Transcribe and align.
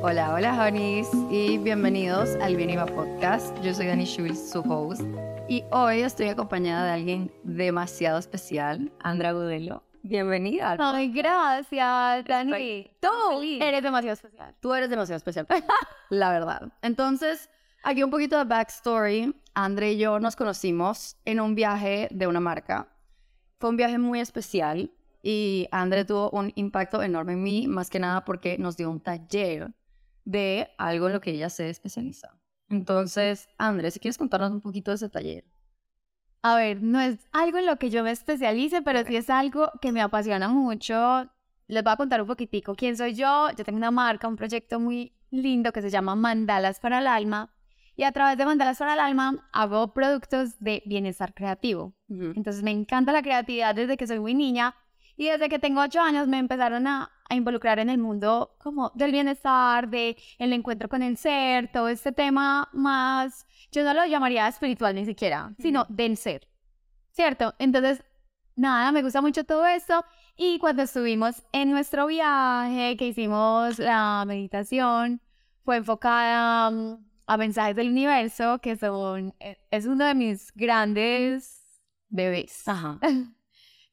Hola, 0.00 0.32
hola, 0.32 0.54
honeys, 0.64 1.08
y 1.28 1.58
bienvenidos 1.58 2.36
al 2.40 2.54
Bien 2.54 2.70
Iba 2.70 2.86
Podcast. 2.86 3.52
Yo 3.62 3.74
soy 3.74 3.86
Dani 3.86 4.04
Schulz, 4.04 4.52
su 4.52 4.60
host, 4.60 5.02
y 5.48 5.64
hoy 5.72 6.02
estoy 6.02 6.28
acompañada 6.28 6.86
de 6.86 6.92
alguien 6.92 7.32
demasiado 7.42 8.16
especial, 8.20 8.92
Andra 9.00 9.32
Gudelo. 9.32 9.82
Bienvenida. 10.04 10.76
Ay, 10.78 11.10
gracias, 11.10 12.24
Dani. 12.26 12.88
Tú 13.00 13.42
Eres 13.60 13.82
demasiado 13.82 14.14
especial. 14.14 14.54
Tú 14.60 14.72
eres 14.72 14.88
demasiado 14.88 15.16
especial, 15.16 15.48
la 16.10 16.30
verdad. 16.30 16.72
Entonces, 16.82 17.50
aquí 17.82 18.04
un 18.04 18.10
poquito 18.10 18.38
de 18.38 18.44
backstory. 18.44 19.34
André 19.54 19.94
y 19.94 19.98
yo 19.98 20.20
nos 20.20 20.36
conocimos 20.36 21.16
en 21.24 21.40
un 21.40 21.56
viaje 21.56 22.06
de 22.12 22.28
una 22.28 22.38
marca. 22.38 22.86
Fue 23.58 23.68
un 23.70 23.76
viaje 23.76 23.98
muy 23.98 24.20
especial 24.20 24.92
y 25.24 25.66
André 25.72 26.04
tuvo 26.04 26.30
un 26.30 26.52
impacto 26.54 27.02
enorme 27.02 27.32
en 27.32 27.42
mí, 27.42 27.66
más 27.66 27.90
que 27.90 27.98
nada 27.98 28.24
porque 28.24 28.56
nos 28.58 28.76
dio 28.76 28.88
un 28.88 29.00
taller 29.00 29.74
de 30.28 30.68
algo 30.76 31.06
en 31.06 31.14
lo 31.14 31.20
que 31.22 31.30
ella 31.30 31.48
se 31.48 31.70
especializa. 31.70 32.38
Entonces, 32.68 33.48
André, 33.56 33.90
si 33.90 33.98
quieres 33.98 34.18
contarnos 34.18 34.50
un 34.50 34.60
poquito 34.60 34.90
de 34.90 34.96
ese 34.96 35.08
taller. 35.08 35.44
A 36.42 36.54
ver, 36.54 36.82
no 36.82 37.00
es 37.00 37.18
algo 37.32 37.56
en 37.56 37.64
lo 37.64 37.78
que 37.78 37.88
yo 37.88 38.04
me 38.04 38.10
especialice, 38.10 38.82
pero 38.82 39.02
sí 39.06 39.16
es 39.16 39.30
algo 39.30 39.72
que 39.80 39.90
me 39.90 40.02
apasiona 40.02 40.48
mucho. 40.48 41.30
Les 41.66 41.82
voy 41.82 41.92
a 41.94 41.96
contar 41.96 42.20
un 42.20 42.26
poquitico 42.26 42.74
quién 42.74 42.94
soy 42.94 43.14
yo. 43.14 43.48
Yo 43.56 43.64
tengo 43.64 43.78
una 43.78 43.90
marca, 43.90 44.28
un 44.28 44.36
proyecto 44.36 44.78
muy 44.78 45.14
lindo 45.30 45.72
que 45.72 45.80
se 45.80 45.88
llama 45.88 46.14
Mandalas 46.14 46.78
para 46.78 46.98
el 46.98 47.06
Alma. 47.06 47.54
Y 47.96 48.02
a 48.02 48.12
través 48.12 48.36
de 48.36 48.44
Mandalas 48.44 48.78
para 48.78 48.92
el 48.92 49.00
Alma 49.00 49.48
hago 49.50 49.94
productos 49.94 50.58
de 50.60 50.82
bienestar 50.84 51.32
creativo. 51.32 51.94
Entonces 52.10 52.62
me 52.62 52.70
encanta 52.70 53.12
la 53.12 53.22
creatividad 53.22 53.74
desde 53.74 53.96
que 53.96 54.06
soy 54.06 54.20
muy 54.20 54.34
niña. 54.34 54.74
Y 55.18 55.28
desde 55.28 55.48
que 55.48 55.58
tengo 55.58 55.80
ocho 55.80 56.00
años 56.00 56.28
me 56.28 56.38
empezaron 56.38 56.86
a, 56.86 57.10
a, 57.28 57.34
involucrar 57.34 57.80
en 57.80 57.90
el 57.90 57.98
mundo 57.98 58.54
como 58.58 58.92
del 58.94 59.10
bienestar, 59.10 59.90
de 59.90 60.16
el 60.38 60.52
encuentro 60.52 60.88
con 60.88 61.02
el 61.02 61.16
ser, 61.16 61.72
todo 61.72 61.88
este 61.88 62.12
tema 62.12 62.68
más, 62.72 63.44
yo 63.72 63.82
no 63.82 63.94
lo 63.94 64.06
llamaría 64.06 64.46
espiritual 64.46 64.94
ni 64.94 65.04
siquiera, 65.04 65.52
sino 65.58 65.86
del 65.88 66.16
ser, 66.16 66.46
¿cierto? 67.10 67.52
Entonces, 67.58 68.04
nada, 68.54 68.92
me 68.92 69.02
gusta 69.02 69.20
mucho 69.20 69.42
todo 69.42 69.66
esto. 69.66 70.04
Y 70.36 70.60
cuando 70.60 70.82
estuvimos 70.82 71.42
en 71.50 71.72
nuestro 71.72 72.06
viaje, 72.06 72.96
que 72.96 73.08
hicimos 73.08 73.80
la 73.80 74.24
meditación, 74.24 75.20
fue 75.64 75.78
enfocada 75.78 76.68
um, 76.68 77.04
a 77.26 77.36
mensajes 77.36 77.74
del 77.74 77.88
universo, 77.88 78.60
que 78.60 78.76
son, 78.76 79.34
e, 79.40 79.58
es 79.72 79.86
uno 79.86 80.04
de 80.06 80.14
mis 80.14 80.52
grandes 80.54 81.64
bebés. 82.08 82.68
Ajá. 82.68 83.00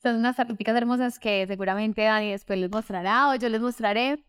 Son 0.06 0.18
unas 0.18 0.40
artísticas 0.40 0.78
hermosas 0.78 1.18
que 1.18 1.48
seguramente 1.48 2.04
Dani 2.04 2.30
después 2.30 2.60
les 2.60 2.70
mostrará 2.70 3.30
o 3.30 3.34
yo 3.34 3.50
les 3.50 3.60
mostraré. 3.60 4.24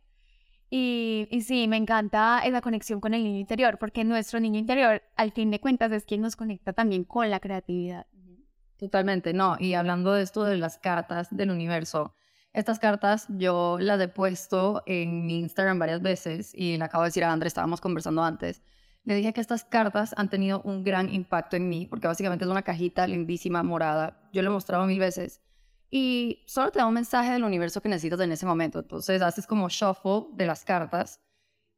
Y, 0.71 1.29
y, 1.31 1.43
sí, 1.43 1.69
me 1.69 1.77
encanta 1.77 2.41
esa 2.47 2.63
conexión 2.63 2.99
con 2.99 3.13
el 3.13 3.23
niño 3.23 3.41
interior, 3.41 3.77
porque 3.79 4.03
nuestro 4.03 4.41
niño 4.41 4.59
interior, 4.59 5.03
al 5.17 5.33
fin 5.33 5.51
de 5.51 5.61
cuentas, 5.61 5.93
es 5.93 6.07
quien 6.07 6.23
nos 6.23 6.35
conecta 6.35 6.73
también 6.73 7.05
con 7.05 7.29
la 7.29 7.41
creatividad. 7.41 8.07
Totalmente, 8.79 9.35
no. 9.35 9.59
Y 9.61 9.75
hablando 9.75 10.15
de 10.15 10.23
esto 10.23 10.45
de 10.45 10.57
las 10.57 10.79
cartas 10.79 11.29
del 11.31 11.51
universo, 11.51 12.15
estas 12.55 12.79
cartas 12.79 13.27
yo 13.29 13.77
las 13.79 14.01
he 14.01 14.09
puesto 14.09 14.83
en 14.87 15.27
mi 15.27 15.41
Instagram 15.41 15.79
varias 15.79 16.01
veces 16.01 16.55
y 16.55 16.79
le 16.79 16.85
acabo 16.85 17.03
de 17.03 17.09
decir 17.09 17.23
a 17.23 17.31
Andrés, 17.31 17.51
estábamos 17.51 17.83
conversando 17.83 18.23
antes, 18.23 18.63
le 19.05 19.15
dije 19.15 19.35
que 19.35 19.43
estas 19.43 19.67
cartas 19.67 20.15
han 20.17 20.31
tenido 20.31 20.63
un 20.63 20.85
gran 20.85 21.13
impacto 21.13 21.55
en 21.55 21.69
mí, 21.69 21.87
porque 21.87 22.07
básicamente 22.07 22.47
es 22.47 22.51
una 22.51 22.63
cajita 22.63 23.07
lindísima, 23.07 23.63
morada. 23.63 24.19
Yo 24.33 24.41
lo 24.41 24.49
he 24.49 24.53
mostrado 24.55 24.87
mil 24.87 24.99
veces 24.99 25.43
y 25.91 26.45
solo 26.47 26.71
te 26.71 26.79
da 26.79 26.87
un 26.87 26.95
mensaje 26.95 27.33
del 27.33 27.45
universo 27.45 27.81
que 27.81 27.89
necesitas 27.89 28.21
en 28.21 28.33
ese 28.33 28.47
momento. 28.47 28.81
Entonces 28.81 29.23
haces 29.23 29.47
como 29.47 29.69
shuffle 29.69 30.27
de 30.33 30.47
las 30.47 30.65
cartas 30.65 31.21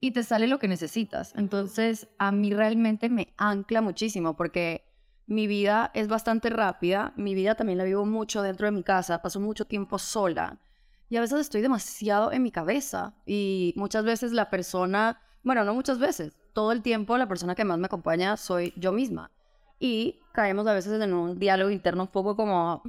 y 0.00 0.12
te 0.12 0.22
sale 0.22 0.46
lo 0.46 0.58
que 0.58 0.68
necesitas. 0.68 1.34
Entonces 1.36 2.08
a 2.18 2.32
mí 2.32 2.52
realmente 2.52 3.08
me 3.08 3.34
ancla 3.36 3.80
muchísimo 3.80 4.36
porque 4.36 4.84
mi 5.26 5.46
vida 5.46 5.90
es 5.94 6.08
bastante 6.08 6.48
rápida, 6.50 7.12
mi 7.16 7.34
vida 7.34 7.54
también 7.54 7.78
la 7.78 7.84
vivo 7.84 8.06
mucho 8.06 8.42
dentro 8.42 8.66
de 8.66 8.72
mi 8.72 8.82
casa, 8.82 9.20
paso 9.20 9.40
mucho 9.40 9.66
tiempo 9.66 9.98
sola 9.98 10.58
y 11.10 11.16
a 11.16 11.20
veces 11.20 11.40
estoy 11.40 11.60
demasiado 11.60 12.32
en 12.32 12.42
mi 12.42 12.50
cabeza 12.50 13.14
y 13.26 13.72
muchas 13.76 14.04
veces 14.04 14.32
la 14.32 14.50
persona, 14.50 15.20
bueno, 15.42 15.64
no 15.64 15.74
muchas 15.74 15.98
veces, 15.98 16.36
todo 16.52 16.72
el 16.72 16.82
tiempo 16.82 17.16
la 17.18 17.28
persona 17.28 17.54
que 17.54 17.64
más 17.64 17.78
me 17.78 17.86
acompaña 17.86 18.36
soy 18.36 18.72
yo 18.76 18.92
misma 18.92 19.30
y 19.78 20.20
caemos 20.32 20.66
a 20.66 20.74
veces 20.74 21.00
en 21.00 21.14
un 21.14 21.38
diálogo 21.38 21.70
interno 21.70 22.02
un 22.02 22.08
poco 22.08 22.36
como 22.36 22.82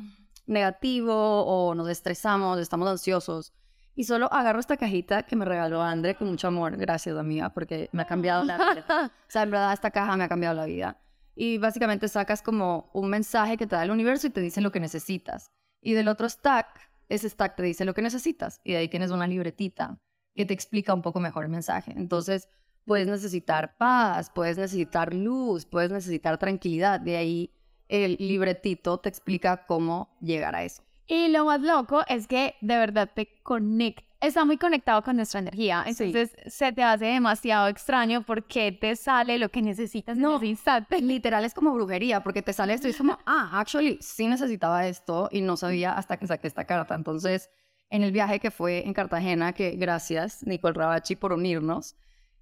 negativo 0.49 1.45
o 1.45 1.75
nos 1.75 1.87
estresamos, 1.89 2.59
estamos 2.59 2.89
ansiosos. 2.89 3.53
Y 3.95 4.05
solo 4.05 4.31
agarro 4.31 4.59
esta 4.59 4.77
cajita 4.77 5.23
que 5.23 5.35
me 5.35 5.45
regaló 5.45 5.81
André 5.81 6.15
con 6.15 6.29
mucho 6.29 6.47
amor. 6.47 6.77
Gracias, 6.77 7.17
amiga, 7.17 7.49
porque 7.49 7.89
me 7.91 8.03
ha 8.03 8.05
cambiado 8.05 8.43
la 8.43 8.57
vida. 8.57 9.11
o 9.27 9.31
sea, 9.31 9.43
en 9.43 9.51
verdad, 9.51 9.73
esta 9.73 9.91
caja 9.91 10.15
me 10.15 10.23
ha 10.23 10.29
cambiado 10.29 10.55
la 10.55 10.65
vida. 10.65 11.01
Y 11.35 11.57
básicamente 11.57 12.07
sacas 12.07 12.41
como 12.41 12.89
un 12.93 13.09
mensaje 13.09 13.57
que 13.57 13.67
te 13.67 13.75
da 13.75 13.83
el 13.83 13.91
universo 13.91 14.27
y 14.27 14.29
te 14.29 14.41
dice 14.41 14.61
lo 14.61 14.71
que 14.71 14.79
necesitas. 14.79 15.51
Y 15.81 15.93
del 15.93 16.07
otro 16.07 16.27
stack, 16.27 16.67
ese 17.09 17.29
stack 17.29 17.55
te 17.55 17.63
dice 17.63 17.85
lo 17.85 17.93
que 17.93 18.01
necesitas. 18.01 18.61
Y 18.63 18.71
de 18.71 18.77
ahí 18.77 18.87
tienes 18.87 19.11
una 19.11 19.27
libretita 19.27 19.99
que 20.35 20.45
te 20.45 20.53
explica 20.53 20.93
un 20.93 21.01
poco 21.01 21.19
mejor 21.19 21.43
el 21.43 21.49
mensaje. 21.49 21.93
Entonces, 21.95 22.47
puedes 22.85 23.07
necesitar 23.07 23.75
paz, 23.77 24.29
puedes 24.29 24.57
necesitar 24.57 25.13
luz, 25.13 25.65
puedes 25.65 25.91
necesitar 25.91 26.37
tranquilidad. 26.37 26.99
De 26.99 27.17
ahí 27.17 27.53
el 27.89 28.15
libretito 28.19 28.99
te 28.99 29.09
explica 29.09 29.65
cómo 29.65 30.15
llegar 30.21 30.55
a 30.55 30.63
eso. 30.63 30.83
Y 31.07 31.29
lo 31.29 31.45
más 31.45 31.61
loco 31.61 32.03
es 32.07 32.27
que 32.27 32.55
de 32.61 32.77
verdad 32.77 33.09
te 33.13 33.27
conecta, 33.41 34.03
está 34.21 34.45
muy 34.45 34.57
conectado 34.57 35.01
con 35.01 35.15
nuestra 35.15 35.39
energía. 35.39 35.83
Entonces 35.87 36.35
se 36.45 36.71
te 36.71 36.83
hace 36.83 37.05
demasiado 37.05 37.67
extraño 37.67 38.23
porque 38.23 38.71
te 38.71 38.95
sale 38.95 39.39
lo 39.39 39.49
que 39.49 39.63
necesitas 39.63 40.17
no, 40.17 40.31
en 40.31 40.37
ese 40.37 40.45
instante. 40.45 41.01
Literal 41.01 41.43
es 41.45 41.53
como 41.55 41.73
brujería 41.73 42.21
porque 42.21 42.43
te 42.43 42.53
sale 42.53 42.73
esto 42.73 42.87
y 42.87 42.91
es 42.91 42.97
como, 42.97 43.17
ah, 43.25 43.49
actually 43.53 43.97
sí 44.01 44.27
necesitaba 44.27 44.87
esto 44.87 45.29
y 45.31 45.41
no 45.41 45.57
sabía 45.57 45.93
hasta 45.93 46.17
que 46.17 46.27
saqué 46.27 46.47
esta 46.47 46.65
carta. 46.65 46.93
Entonces, 46.93 47.49
en 47.89 48.03
el 48.03 48.11
viaje 48.11 48.39
que 48.39 48.51
fue 48.51 48.85
en 48.85 48.93
Cartagena, 48.93 49.53
que 49.53 49.71
gracias 49.71 50.45
Nicole 50.45 50.75
Rabachi 50.75 51.15
por 51.15 51.33
unirnos, 51.33 51.95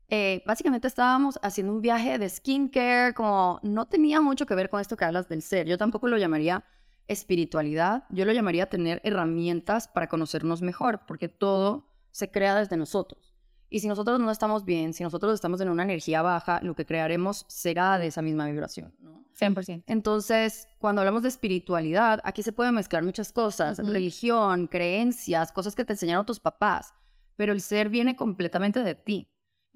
eh, 0.10 0.42
básicamente 0.46 0.88
estábamos 0.88 1.38
haciendo 1.42 1.74
un 1.74 1.82
viaje 1.82 2.18
de 2.18 2.30
skincare, 2.30 3.14
como 3.14 3.60
no 3.64 3.86
tenía 3.88 4.22
mucho 4.22 4.46
que 4.46 4.56
ver 4.56 4.70
con 4.70 4.80
esto 4.80 4.96
que 4.96 5.06
hablas 5.06 5.28
del 5.28 5.42
ser. 5.42 5.68
Yo 5.68 5.78
tampoco 5.78 6.08
lo 6.08 6.18
llamaría 6.18 6.64
espiritualidad, 7.08 8.04
yo 8.10 8.26
lo 8.26 8.32
llamaría 8.34 8.68
tener 8.70 9.02
herramientas 9.04 9.88
para 9.88 10.08
conocernos 10.08 10.62
mejor, 10.62 11.02
porque 11.08 11.28
todo 11.30 11.88
se 12.12 12.30
crea 12.32 12.56
desde 12.56 12.78
nosotros. 12.78 13.34
Y 13.70 13.80
si 13.80 13.88
nosotros 13.88 14.20
no 14.20 14.32
estamos 14.32 14.64
bien, 14.64 14.94
si 14.94 15.04
nosotros 15.04 15.34
estamos 15.34 15.60
en 15.60 15.70
una 15.70 15.84
energía 15.84 16.22
baja, 16.22 16.62
lo 16.64 16.74
que 16.74 16.86
crearemos 16.86 17.46
será 17.50 17.98
de 17.98 18.08
esa 18.08 18.22
misma 18.22 18.46
vibración, 18.46 18.94
¿no? 19.00 19.26
100%. 19.38 19.84
Entonces, 19.88 20.68
cuando 20.80 21.02
hablamos 21.02 21.22
de 21.22 21.30
espiritualidad, 21.30 22.22
aquí 22.24 22.44
se 22.44 22.54
pueden 22.54 22.74
mezclar 22.76 23.04
muchas 23.04 23.32
cosas, 23.32 23.78
Uh 23.78 23.84
-huh. 23.84 23.92
religión, 23.92 24.68
creencias, 24.68 25.52
cosas 25.52 25.76
que 25.76 25.86
te 25.86 25.94
enseñaron 25.94 26.26
tus 26.26 26.40
papás, 26.40 26.94
pero 27.36 27.52
el 27.54 27.62
ser 27.62 27.90
viene 27.90 28.16
completamente 28.16 28.82
de 28.84 28.96
ti. 28.96 29.28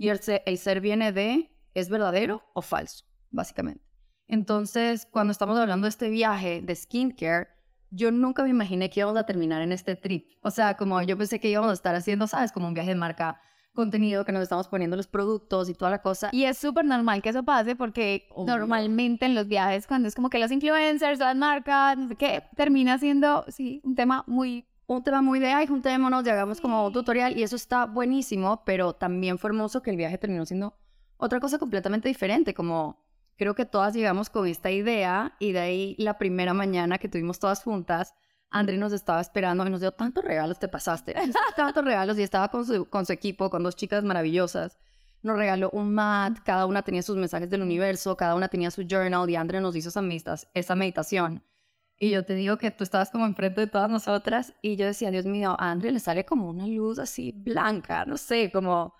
Y 0.01 0.09
el 0.09 0.19
ser, 0.19 0.41
el 0.47 0.57
ser 0.57 0.81
viene 0.81 1.11
de, 1.11 1.51
¿es 1.75 1.87
verdadero 1.87 2.41
o 2.55 2.63
falso? 2.63 3.05
Básicamente. 3.29 3.85
Entonces, 4.27 5.05
cuando 5.05 5.29
estamos 5.29 5.59
hablando 5.59 5.85
de 5.85 5.89
este 5.89 6.09
viaje 6.09 6.63
de 6.63 6.75
skincare, 6.75 7.49
yo 7.91 8.09
nunca 8.09 8.41
me 8.41 8.49
imaginé 8.49 8.89
que 8.89 9.01
íbamos 9.01 9.19
a 9.19 9.27
terminar 9.27 9.61
en 9.61 9.71
este 9.71 9.95
trip. 9.95 10.25
O 10.41 10.49
sea, 10.49 10.75
como 10.75 10.99
yo 11.03 11.15
pensé 11.19 11.39
que 11.39 11.51
íbamos 11.51 11.69
a 11.69 11.73
estar 11.73 11.93
haciendo, 11.93 12.25
¿sabes? 12.25 12.51
Como 12.51 12.67
un 12.67 12.73
viaje 12.73 12.89
de 12.89 12.95
marca, 12.95 13.39
contenido, 13.75 14.25
que 14.25 14.31
nos 14.31 14.41
estamos 14.41 14.67
poniendo 14.67 14.97
los 14.97 15.05
productos 15.05 15.69
y 15.69 15.75
toda 15.75 15.91
la 15.91 16.01
cosa. 16.01 16.29
Y 16.31 16.45
es 16.45 16.57
súper 16.57 16.83
normal 16.83 17.21
que 17.21 17.29
eso 17.29 17.43
pase 17.43 17.75
porque 17.75 18.25
Obvio. 18.31 18.57
normalmente 18.57 19.27
en 19.27 19.35
los 19.35 19.47
viajes, 19.47 19.85
cuando 19.85 20.07
es 20.07 20.15
como 20.15 20.31
que 20.31 20.39
los 20.39 20.51
influencers, 20.51 21.19
las 21.19 21.35
marcas, 21.35 21.95
no 21.95 22.07
sé 22.07 22.15
qué, 22.15 22.43
termina 22.55 22.97
siendo, 22.97 23.45
sí, 23.49 23.81
un 23.83 23.93
tema 23.93 24.23
muy 24.25 24.65
un 24.95 25.03
tema 25.03 25.21
muy 25.21 25.39
de, 25.39 25.47
ay, 25.47 25.67
juntémonos 25.67 26.25
y 26.25 26.29
hagamos 26.29 26.59
como 26.59 26.85
un 26.87 26.93
tutorial 26.93 27.37
y 27.37 27.43
eso 27.43 27.55
está 27.55 27.85
buenísimo, 27.85 28.63
pero 28.65 28.93
también 28.93 29.37
fue 29.37 29.49
hermoso 29.49 29.81
que 29.81 29.89
el 29.89 29.95
viaje 29.95 30.17
terminó 30.17 30.45
siendo 30.45 30.75
otra 31.17 31.39
cosa 31.39 31.57
completamente 31.57 32.09
diferente, 32.09 32.53
como 32.53 33.01
creo 33.37 33.55
que 33.55 33.65
todas 33.65 33.93
llegamos 33.93 34.29
con 34.29 34.47
esta 34.47 34.69
idea 34.69 35.35
y 35.39 35.53
de 35.53 35.59
ahí 35.59 35.95
la 35.97 36.17
primera 36.17 36.53
mañana 36.53 36.97
que 36.97 37.07
tuvimos 37.07 37.39
todas 37.39 37.63
juntas, 37.63 38.13
André 38.49 38.77
nos 38.77 38.91
estaba 38.91 39.21
esperando 39.21 39.65
y 39.65 39.69
nos 39.69 39.79
dio 39.79 39.93
tantos 39.93 40.25
regalos, 40.25 40.59
te 40.59 40.67
pasaste, 40.67 41.15
tantos 41.55 41.85
regalos 41.85 42.19
y 42.19 42.23
estaba 42.23 42.49
con 42.49 42.65
su, 42.65 42.89
con 42.89 43.05
su 43.05 43.13
equipo, 43.13 43.49
con 43.49 43.63
dos 43.63 43.77
chicas 43.77 44.03
maravillosas. 44.03 44.77
Nos 45.23 45.37
regaló 45.37 45.69
un 45.69 45.93
mat, 45.93 46.39
cada 46.43 46.65
una 46.65 46.81
tenía 46.81 47.03
sus 47.03 47.15
mensajes 47.15 47.49
del 47.49 47.61
universo, 47.61 48.17
cada 48.17 48.35
una 48.35 48.49
tenía 48.49 48.71
su 48.71 48.81
journal 48.81 49.29
y 49.29 49.35
André 49.37 49.61
nos 49.61 49.75
hizo 49.75 49.89
esa 50.53 50.75
meditación. 50.75 51.43
Y 52.03 52.09
yo 52.09 52.25
te 52.25 52.33
digo 52.33 52.57
que 52.57 52.71
tú 52.71 52.83
estabas 52.83 53.11
como 53.11 53.27
enfrente 53.27 53.61
de 53.61 53.67
todas 53.67 53.87
nosotras 53.87 54.55
y 54.63 54.75
yo 54.75 54.87
decía, 54.87 55.11
Dios 55.11 55.27
mío, 55.27 55.55
a 55.59 55.69
André 55.69 55.91
le 55.91 55.99
sale 55.99 56.25
como 56.25 56.49
una 56.49 56.65
luz 56.65 56.97
así 56.97 57.31
blanca, 57.31 58.05
no 58.05 58.17
sé, 58.17 58.51
como 58.51 58.95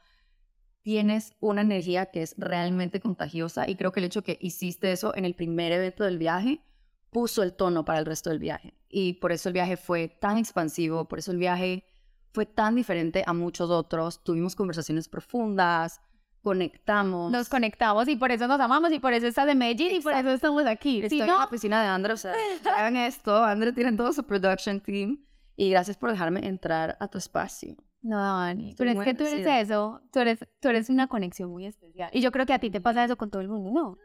tienes 0.83 1.33
una 1.39 1.61
energía 1.61 2.11
que 2.11 2.21
es 2.21 2.35
realmente 2.37 2.99
contagiosa 2.99 3.67
y 3.67 3.75
creo 3.75 3.91
que 3.91 4.01
el 4.01 4.05
hecho 4.05 4.21
que 4.21 4.37
hiciste 4.39 4.91
eso 4.91 5.15
en 5.15 5.25
el 5.25 5.33
primer 5.33 5.71
evento 5.71 6.03
del 6.03 6.19
viaje 6.19 6.61
puso 7.09 7.41
el 7.41 7.53
tono 7.53 7.85
para 7.85 7.97
el 7.97 8.05
resto 8.05 8.29
del 8.29 8.37
viaje. 8.37 8.75
Y 8.87 9.13
por 9.13 9.31
eso 9.31 9.49
el 9.49 9.53
viaje 9.53 9.77
fue 9.77 10.07
tan 10.07 10.37
expansivo, 10.37 11.07
por 11.07 11.17
eso 11.17 11.31
el 11.31 11.39
viaje 11.39 11.85
fue 12.33 12.45
tan 12.45 12.75
diferente 12.75 13.23
a 13.25 13.33
muchos 13.33 13.71
otros. 13.71 14.23
Tuvimos 14.23 14.55
conversaciones 14.55 15.09
profundas, 15.09 16.01
conectamos. 16.41 17.31
Nos 17.31 17.49
conectamos 17.49 18.07
y 18.07 18.15
por 18.15 18.31
eso 18.31 18.47
nos 18.47 18.59
amamos 18.59 18.91
y 18.91 18.99
por 18.99 19.13
eso 19.13 19.27
estás 19.27 19.45
de 19.45 19.55
Medellín 19.55 19.95
y 19.95 19.99
por 20.01 20.13
eso 20.13 20.29
estamos 20.31 20.65
aquí. 20.65 21.01
Estoy 21.01 21.17
¿Sí, 21.17 21.21
en 21.21 21.27
no? 21.27 21.39
la 21.39 21.45
oficina 21.45 21.81
de 21.81 21.87
André, 21.87 22.13
o 22.13 22.17
sea, 22.17 22.33
hagan 22.77 22.95
esto. 22.97 23.43
André 23.43 23.73
tiene 23.73 23.93
todo 23.93 24.11
su 24.13 24.23
production 24.23 24.79
team. 24.81 25.19
Y 25.57 25.69
gracias 25.69 25.97
por 25.97 26.09
dejarme 26.09 26.47
entrar 26.47 26.97
a 26.99 27.07
tu 27.07 27.17
espacio. 27.17 27.75
No, 28.01 28.17
Dani, 28.17 28.73
pero 28.77 28.89
es 28.91 28.99
que 29.01 29.13
tú 29.13 29.25
eres 29.25 29.45
eso, 29.45 30.01
tú 30.11 30.19
eres, 30.19 30.39
tú 30.59 30.69
eres 30.69 30.89
una 30.89 31.05
conexión 31.07 31.51
muy 31.51 31.67
especial. 31.67 32.09
Y 32.13 32.21
yo 32.21 32.31
creo 32.31 32.47
que 32.47 32.53
a 32.53 32.59
ti 32.59 32.71
te 32.71 32.81
pasa 32.81 33.03
eso 33.03 33.15
con 33.15 33.29
todo 33.29 33.41
el 33.43 33.47
mundo, 33.47 33.69
¿no? 33.71 33.97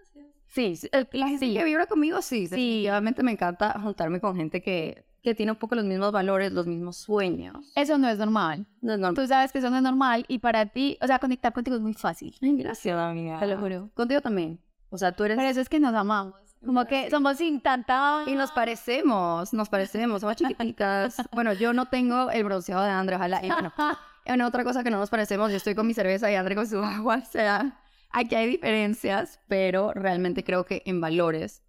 Sí, 0.48 0.76
sí, 0.76 0.88
el- 0.92 1.08
la 1.12 1.28
gente 1.28 1.46
Sí. 1.46 1.54
que 1.54 1.64
vibra 1.64 1.86
conmigo, 1.86 2.20
sí. 2.20 2.40
Sí. 2.46 2.48
Definitivamente 2.50 3.22
me 3.22 3.32
encanta 3.32 3.78
juntarme 3.80 4.20
con 4.20 4.36
gente 4.36 4.60
que, 4.60 5.06
que 5.26 5.34
tiene 5.34 5.50
un 5.50 5.58
poco 5.58 5.74
los 5.74 5.84
mismos 5.84 6.12
valores, 6.12 6.52
los 6.52 6.68
mismos 6.68 6.98
sueños. 6.98 7.72
Eso 7.74 7.98
no 7.98 8.08
es 8.08 8.16
normal. 8.16 8.64
No 8.80 8.92
es 8.92 9.00
normal. 9.00 9.16
Tú 9.20 9.26
sabes 9.26 9.50
que 9.50 9.58
eso 9.58 9.70
no 9.70 9.76
es 9.76 9.82
normal 9.82 10.24
y 10.28 10.38
para 10.38 10.66
ti, 10.66 10.96
o 11.02 11.06
sea, 11.08 11.18
conectar 11.18 11.52
contigo 11.52 11.76
es 11.76 11.82
muy 11.82 11.94
fácil. 11.94 12.36
Ay, 12.40 12.56
gracias, 12.56 12.96
amiga. 12.96 13.40
Te 13.40 13.48
lo 13.48 13.58
juro. 13.58 13.90
Contigo 13.94 14.20
también. 14.20 14.60
O 14.88 14.96
sea, 14.96 15.10
tú 15.10 15.24
eres... 15.24 15.36
Por 15.36 15.44
eso 15.44 15.60
es 15.60 15.68
que 15.68 15.80
nos 15.80 15.92
amamos. 15.94 16.34
Como 16.64 16.84
que 16.84 17.10
somos 17.10 17.38
sin 17.38 17.60
tanta... 17.60 18.22
Y 18.28 18.36
nos 18.36 18.52
parecemos, 18.52 19.52
nos 19.52 19.68
parecemos, 19.68 20.20
somos 20.20 20.36
chiquiticas. 20.36 21.16
bueno, 21.32 21.54
yo 21.54 21.72
no 21.72 21.86
tengo 21.86 22.30
el 22.30 22.44
bronceado 22.44 22.84
de 22.84 22.90
André, 22.90 23.16
ojalá. 23.16 23.44
Y 23.44 23.48
bueno, 23.48 23.72
en 24.26 24.42
otra 24.42 24.62
cosa 24.62 24.84
que 24.84 24.92
no 24.92 25.00
nos 25.00 25.10
parecemos, 25.10 25.50
yo 25.50 25.56
estoy 25.56 25.74
con 25.74 25.88
mi 25.88 25.94
cerveza 25.94 26.30
y 26.30 26.36
André 26.36 26.54
con 26.54 26.68
su 26.68 26.78
agua. 26.78 27.16
O 27.16 27.28
sea, 27.28 27.80
aquí 28.12 28.36
hay 28.36 28.46
diferencias, 28.48 29.40
pero 29.48 29.92
realmente 29.92 30.44
creo 30.44 30.64
que 30.66 30.84
en 30.86 31.00
valores 31.00 31.64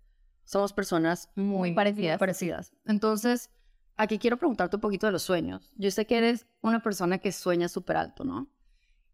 somos 0.48 0.72
personas 0.72 1.30
muy 1.36 1.74
Parecidas. 1.74 2.18
parecidas. 2.18 2.74
Entonces, 2.86 3.50
aquí 3.98 4.18
quiero 4.18 4.38
preguntarte 4.38 4.78
un 4.78 4.82
poquito 4.82 5.06
de 5.06 5.12
los 5.12 5.24
sueños. 5.24 5.72
Yo 5.76 5.92
sé 5.92 6.08
que 6.08 6.18
eres 6.18 6.48
una 6.62 6.82
persona 6.82 7.18
que 7.18 7.34
sueña 7.34 7.68
súper 7.68 7.98
alto, 7.98 8.24
¿no? 8.24 8.48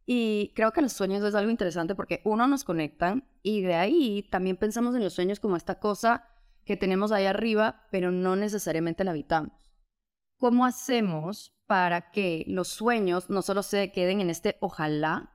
Y 0.05 0.51
creo 0.55 0.71
que 0.71 0.81
los 0.81 0.93
sueños 0.93 1.23
es 1.23 1.33
algo 1.33 1.49
interesante 1.49 1.95
porque 1.95 2.21
uno 2.23 2.45
nos 2.45 2.63
conectan 2.63 3.27
y 3.41 3.61
de 3.61 3.73
ahí 3.73 4.27
también 4.29 4.57
pensamos 4.57 4.95
en 4.95 5.03
los 5.03 5.13
sueños 5.13 5.39
como 5.39 5.55
esta 5.55 5.79
cosa 5.79 6.27
que 6.65 6.77
tenemos 6.77 7.11
ahí 7.11 7.25
arriba, 7.25 7.87
pero 7.89 8.11
no 8.11 8.35
necesariamente 8.35 9.03
la 9.03 9.11
habitamos. 9.11 9.71
¿Cómo 10.37 10.65
hacemos 10.65 11.55
para 11.65 12.11
que 12.11 12.43
los 12.47 12.67
sueños 12.67 13.29
no 13.29 13.41
solo 13.41 13.63
se 13.63 13.91
queden 13.91 14.21
en 14.21 14.29
este 14.29 14.57
ojalá, 14.59 15.33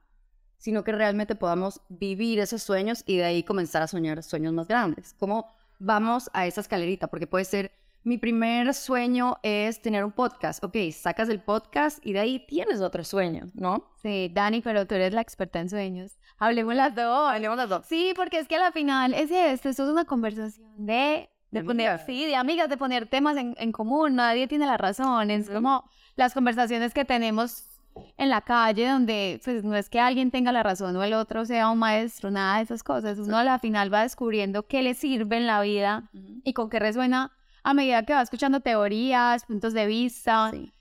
sino 0.57 0.83
que 0.83 0.93
realmente 0.93 1.35
podamos 1.35 1.81
vivir 1.89 2.39
esos 2.39 2.63
sueños 2.63 3.03
y 3.05 3.17
de 3.17 3.25
ahí 3.25 3.43
comenzar 3.43 3.81
a 3.81 3.87
soñar 3.87 4.23
sueños 4.23 4.53
más 4.53 4.67
grandes? 4.67 5.13
¿Cómo 5.17 5.58
vamos 5.79 6.29
a 6.33 6.45
esa 6.45 6.61
escalerita? 6.61 7.07
Porque 7.07 7.27
puede 7.27 7.45
ser, 7.45 7.71
mi 8.03 8.17
primer 8.17 8.73
sueño 8.73 9.37
es 9.43 9.81
tener 9.81 10.05
un 10.05 10.11
podcast. 10.11 10.63
Ok, 10.63 10.75
sacas 10.93 11.29
el 11.29 11.41
podcast 11.41 12.05
y 12.05 12.13
de 12.13 12.19
ahí 12.19 12.45
tienes 12.47 12.81
otro 12.81 13.03
sueño, 13.03 13.47
¿no? 13.53 13.91
Sí, 14.01 14.29
Dani, 14.33 14.61
pero 14.61 14.85
tú 14.87 14.95
eres 14.95 15.13
la 15.13 15.21
experta 15.21 15.59
en 15.59 15.69
sueños. 15.69 16.17
Hablemos 16.37 16.75
las 16.75 16.95
dos. 16.95 17.29
Hablemos 17.31 17.57
las 17.57 17.69
dos. 17.69 17.85
Sí, 17.85 18.13
porque 18.15 18.39
es 18.39 18.47
que 18.47 18.55
al 18.55 18.71
final 18.73 19.13
es 19.13 19.29
esto, 19.31 19.69
esto 19.69 19.83
es 19.83 19.89
una 19.89 20.05
conversación 20.05 20.85
de, 20.85 21.29
de 21.51 21.59
De 21.59 21.63
poner, 21.63 21.87
amigas. 21.89 22.05
sí, 22.05 22.25
de 22.25 22.35
amigas, 22.35 22.69
de 22.69 22.77
poner 22.77 23.07
temas 23.07 23.35
en, 23.37 23.55
en 23.57 23.71
común, 23.71 24.15
nadie 24.15 24.47
tiene 24.47 24.65
la 24.65 24.77
razón, 24.77 25.31
es 25.31 25.49
como 25.49 25.83
las 26.15 26.33
conversaciones 26.33 26.93
que 26.93 27.05
tenemos 27.05 27.68
en 28.17 28.29
la 28.29 28.41
calle 28.41 28.87
donde 28.89 29.41
pues 29.43 29.63
no 29.63 29.75
es 29.75 29.89
que 29.89 29.99
alguien 29.99 30.31
tenga 30.31 30.51
la 30.51 30.63
razón 30.63 30.95
o 30.95 31.03
el 31.03 31.13
otro 31.13 31.45
sea 31.45 31.69
un 31.69 31.79
maestro, 31.79 32.31
nada 32.31 32.57
de 32.57 32.63
esas 32.63 32.83
cosas, 32.83 33.17
uno 33.19 33.37
a 33.37 33.43
la 33.43 33.59
final 33.59 33.93
va 33.93 34.03
descubriendo 34.03 34.67
qué 34.67 34.81
le 34.81 34.93
sirve 34.93 35.37
en 35.37 35.47
la 35.47 35.61
vida 35.61 36.09
y 36.43 36.53
con 36.53 36.69
qué 36.69 36.79
resuena 36.79 37.31
a 37.63 37.73
medida 37.73 38.03
que 38.03 38.13
va 38.13 38.21
escuchando 38.21 38.61
teorías, 38.61 39.45
puntos 39.45 39.73
de 39.73 39.85
vista, 39.85 40.51
Sí. 40.51 40.71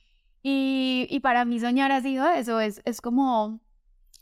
y, 0.42 1.06
y 1.10 1.20
para 1.20 1.44
mí 1.44 1.58
soñar 1.58 1.90
ha 1.92 2.00
sido 2.00 2.28
eso, 2.28 2.60
es, 2.60 2.80
es 2.84 3.00
como 3.00 3.60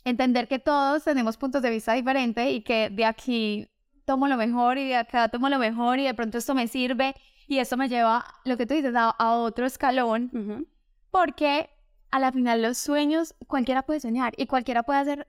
entender 0.05 0.49
que 0.49 0.59
todos 0.59 1.05
tenemos 1.05 1.37
puntos 1.37 1.63
de 1.63 1.71
vista 1.71 1.93
diferentes 1.93 2.51
y 2.51 2.63
que 2.63 2.91
de 2.91 3.05
aquí 3.05 3.69
tomo 4.05 4.29
lo 4.29 4.37
mejor 4.37 4.79
y 4.79 4.89
de 4.89 4.97
acá 4.97 5.29
tomo 5.29 5.49
lo 5.49 5.59
mejor 5.59 5.99
y 5.99 6.05
de 6.05 6.15
pronto 6.15 6.39
esto 6.39 6.55
me 6.55 6.69
sirve 6.69 7.15
y 7.49 7.59
esto 7.59 7.77
me 7.77 7.89
lleva, 7.89 8.25
lo 8.45 8.57
que 8.57 8.67
tú 8.67 8.75
dices, 8.75 8.95
a, 8.97 9.11
a 9.11 9.33
otro 9.35 9.67
escalón, 9.67 10.31
Ujú. 10.33 10.67
porque 11.11 11.69
a 12.17 12.21
la 12.21 12.33
final 12.33 12.63
los 12.63 12.79
sueños 12.79 13.35
cualquiera 13.47 13.83
puede 13.83 14.01
soñar 14.01 14.33
y 14.37 14.47
cualquiera 14.47 14.83
puede 14.83 14.99
hacer 15.01 15.29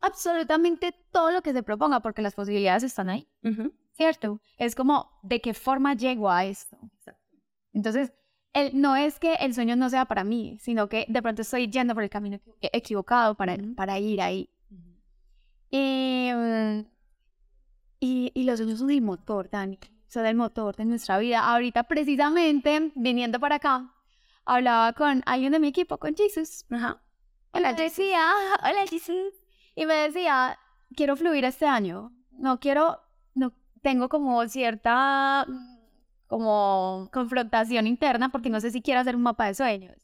absolutamente 0.00 0.92
todo 1.10 1.30
lo 1.30 1.42
que 1.42 1.52
se 1.52 1.62
proponga 1.62 2.00
porque 2.00 2.22
las 2.22 2.34
posibilidades 2.34 2.82
están 2.82 3.08
ahí. 3.10 3.28
Ujú. 3.44 3.72
¿cierto? 3.92 4.40
Es 4.56 4.74
como, 4.74 5.10
¿de 5.22 5.40
qué 5.42 5.52
forma 5.52 5.92
llego 5.94 6.30
a 6.30 6.46
esto? 6.46 6.78
Entonces, 7.74 8.12
el, 8.54 8.80
no 8.80 8.96
es 8.96 9.18
que 9.18 9.34
el 9.34 9.52
sueño 9.52 9.76
no 9.76 9.90
sea 9.90 10.06
para 10.06 10.24
mí, 10.24 10.56
sino 10.58 10.88
que 10.88 11.04
de 11.06 11.20
pronto 11.20 11.42
estoy 11.42 11.68
yendo 11.70 11.92
por 11.94 12.02
el 12.02 12.08
camino 12.08 12.38
equi- 12.38 12.70
equivocado 12.72 13.34
para, 13.34 13.56
para 13.76 13.98
ir 13.98 14.22
ahí. 14.22 14.48
Y, 15.70 16.30
mm, 16.34 16.80
y, 18.00 18.32
y 18.34 18.44
los 18.44 18.58
sueños 18.58 18.78
son 18.78 18.90
el 18.90 19.02
motor, 19.02 19.50
Dani. 19.50 19.78
Son 20.08 20.24
el 20.26 20.34
motor 20.34 20.74
de 20.76 20.84
nuestra 20.86 21.18
vida. 21.18 21.40
Ahorita, 21.52 21.82
precisamente, 21.84 22.92
viniendo 22.94 23.38
para 23.38 23.56
acá, 23.56 23.94
hablaba 24.44 24.92
con 24.92 25.22
alguien 25.26 25.52
de 25.52 25.60
mi 25.60 25.68
equipo, 25.68 25.98
con 25.98 26.14
Jesus. 26.14 26.64
Ajá. 26.70 27.02
Me 27.54 27.74
decía, 27.74 28.20
hola 28.62 28.86
Jesus. 28.88 29.34
Y 29.74 29.86
me 29.86 29.94
decía, 29.94 30.58
quiero 30.96 31.16
fluir 31.16 31.44
este 31.44 31.66
año. 31.66 32.12
No 32.32 32.60
quiero, 32.60 33.00
no 33.34 33.52
tengo 33.82 34.08
como 34.08 34.46
cierta 34.48 35.44
mm, 35.46 35.78
como 36.26 37.08
confrontación 37.12 37.86
interna 37.86 38.30
porque 38.30 38.50
no 38.50 38.60
sé 38.60 38.70
si 38.70 38.82
quiero 38.82 39.00
hacer 39.00 39.16
un 39.16 39.22
mapa 39.22 39.46
de 39.46 39.54
sueños. 39.54 39.96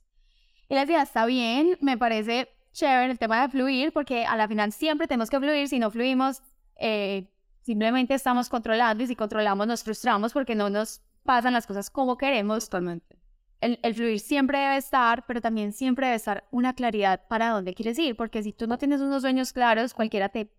Y 0.69 0.75
le 0.75 0.81
decía, 0.81 1.03
está 1.03 1.27
bien, 1.27 1.79
me 1.81 1.97
parece 1.97 2.49
chévere 2.73 3.13
el 3.13 3.19
tema 3.19 3.43
de 3.43 3.49
fluir 3.49 3.93
porque 3.93 4.27
a 4.27 4.37
la 4.37 4.49
final 4.49 4.73
siempre 4.73 5.07
tenemos 5.07 5.31
que 5.31 5.39
fluir. 5.39 5.69
Si 5.69 5.79
no 5.79 5.91
fluimos, 5.91 6.43
eh, 6.77 7.31
simplemente 7.63 8.15
estamos 8.15 8.49
controlando 8.49 9.05
y 9.05 9.07
si 9.07 9.17
controlamos 9.17 9.67
nos 9.67 9.85
frustramos 9.85 10.33
porque 10.33 10.55
no 10.55 10.69
nos 10.69 11.01
pasan 11.23 11.53
las 11.53 11.67
cosas 11.67 11.91
como 11.91 12.17
queremos 12.17 12.69
Totalmente. 12.69 13.17
El, 13.61 13.79
el 13.83 13.95
fluir 13.95 14.21
siempre 14.21 14.59
debe 14.59 14.77
estar, 14.77 15.25
pero 15.27 15.41
también 15.41 15.73
siempre 15.73 16.07
debe 16.07 16.17
estar 16.17 16.47
una 16.51 16.75
claridad 16.75 17.27
para 17.29 17.51
dónde 17.51 17.75
quieres 17.75 17.99
ir, 17.99 18.17
porque 18.17 18.43
si 18.43 18.53
tú 18.53 18.67
no 18.67 18.79
tienes 18.79 19.01
unos 19.01 19.23
sueños 19.23 19.53
claros, 19.53 19.95
cualquiera 19.95 20.29
te 20.29 20.53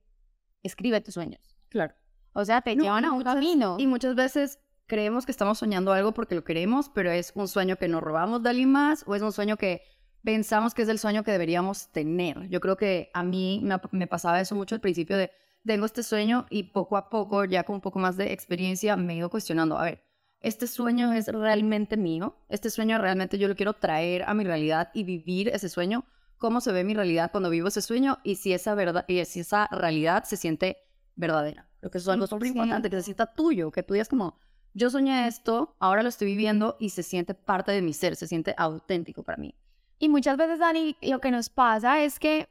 escribe 0.63 1.01
tus 1.01 1.13
sueños. 1.13 1.41
Claro. 1.69 1.93
O 2.33 2.45
sea, 2.45 2.61
te 2.61 2.75
No, 2.75 2.83
llevan 2.83 3.05
a 3.05 3.11
un 3.11 3.19
muchas- 3.19 3.35
camino. 3.35 3.77
Y 3.79 3.87
muchas 3.87 4.15
veces 4.15 4.59
creemos 4.85 5.25
que 5.25 5.31
estamos 5.31 5.57
soñando 5.57 5.91
algo 5.93 6.13
porque 6.13 6.35
lo 6.35 6.43
queremos, 6.43 6.89
pero 6.89 7.11
es 7.11 7.31
un 7.35 7.47
sueño 7.47 7.75
que 7.77 7.87
nos 7.87 8.01
robamos 8.01 8.41
de 8.43 8.49
alguien 8.49 8.71
más 8.71 9.03
o 9.07 9.15
es 9.15 9.21
un 9.21 9.31
sueño 9.31 9.57
que 9.57 9.81
pensamos 10.23 10.73
que 10.73 10.81
es 10.81 10.89
el 10.89 10.99
sueño 10.99 11.23
que 11.23 11.31
deberíamos 11.31 11.91
tener. 11.91 12.47
Yo 12.49 12.59
creo 12.59 12.77
que 12.77 13.09
a 13.13 13.23
mí 13.23 13.61
me, 13.63 13.75
me 13.91 14.07
pasaba 14.07 14.39
eso 14.41 14.55
mucho 14.55 14.75
al 14.75 14.81
principio 14.81 15.17
de 15.17 15.31
tengo 15.65 15.85
este 15.85 16.03
sueño 16.03 16.45
y 16.49 16.63
poco 16.63 16.95
a 16.95 17.09
poco, 17.09 17.43
ya 17.45 17.63
con 17.63 17.75
un 17.75 17.81
poco 17.81 17.99
más 17.99 18.15
de 18.17 18.31
experiencia, 18.31 18.95
me 18.95 19.13
he 19.13 19.17
ido 19.17 19.29
cuestionando, 19.29 19.77
a 19.77 19.83
ver, 19.83 20.03
¿este 20.41 20.67
sueño 20.67 21.13
es 21.13 21.27
realmente 21.27 21.97
mío? 21.97 22.37
¿Este 22.49 22.69
sueño 22.69 22.97
realmente 22.97 23.37
yo 23.37 23.47
lo 23.47 23.55
quiero 23.55 23.73
traer 23.73 24.23
a 24.23 24.33
mi 24.33 24.43
realidad 24.43 24.89
y 24.93 25.03
vivir 25.03 25.49
ese 25.49 25.69
sueño? 25.69 26.05
¿Cómo 26.37 26.61
se 26.61 26.71
ve 26.71 26.83
mi 26.83 26.93
realidad 26.93 27.31
cuando 27.31 27.49
vivo 27.49 27.67
ese 27.67 27.81
sueño? 27.81 28.19
Y 28.23 28.35
si 28.35 28.53
esa, 28.53 28.75
verdad, 28.75 29.05
y 29.07 29.23
si 29.25 29.39
esa 29.39 29.67
realidad 29.71 30.23
se 30.23 30.37
siente 30.37 30.77
verdadera. 31.15 31.67
Creo 31.79 31.91
que 31.91 31.97
es 31.97 32.07
algo 32.07 32.27
súper 32.27 32.47
importante, 32.47 32.89
que 32.89 32.97
se 32.97 33.03
sienta 33.03 33.33
tuyo, 33.33 33.71
que 33.71 33.83
tú 33.83 33.93
digas 33.93 34.09
como, 34.09 34.39
yo 34.73 34.89
soñé 34.89 35.27
esto, 35.27 35.75
ahora 35.79 36.03
lo 36.03 36.09
estoy 36.09 36.27
viviendo 36.27 36.77
y 36.79 36.89
se 36.89 37.03
siente 37.03 37.33
parte 37.33 37.71
de 37.71 37.81
mi 37.81 37.93
ser, 37.93 38.15
se 38.15 38.27
siente 38.27 38.53
auténtico 38.57 39.23
para 39.23 39.37
mí. 39.37 39.55
Y 39.99 40.09
muchas 40.09 40.37
veces, 40.37 40.59
Dani, 40.59 40.95
lo 41.01 41.19
que 41.19 41.31
nos 41.31 41.49
pasa 41.49 42.03
es 42.03 42.19
que 42.19 42.49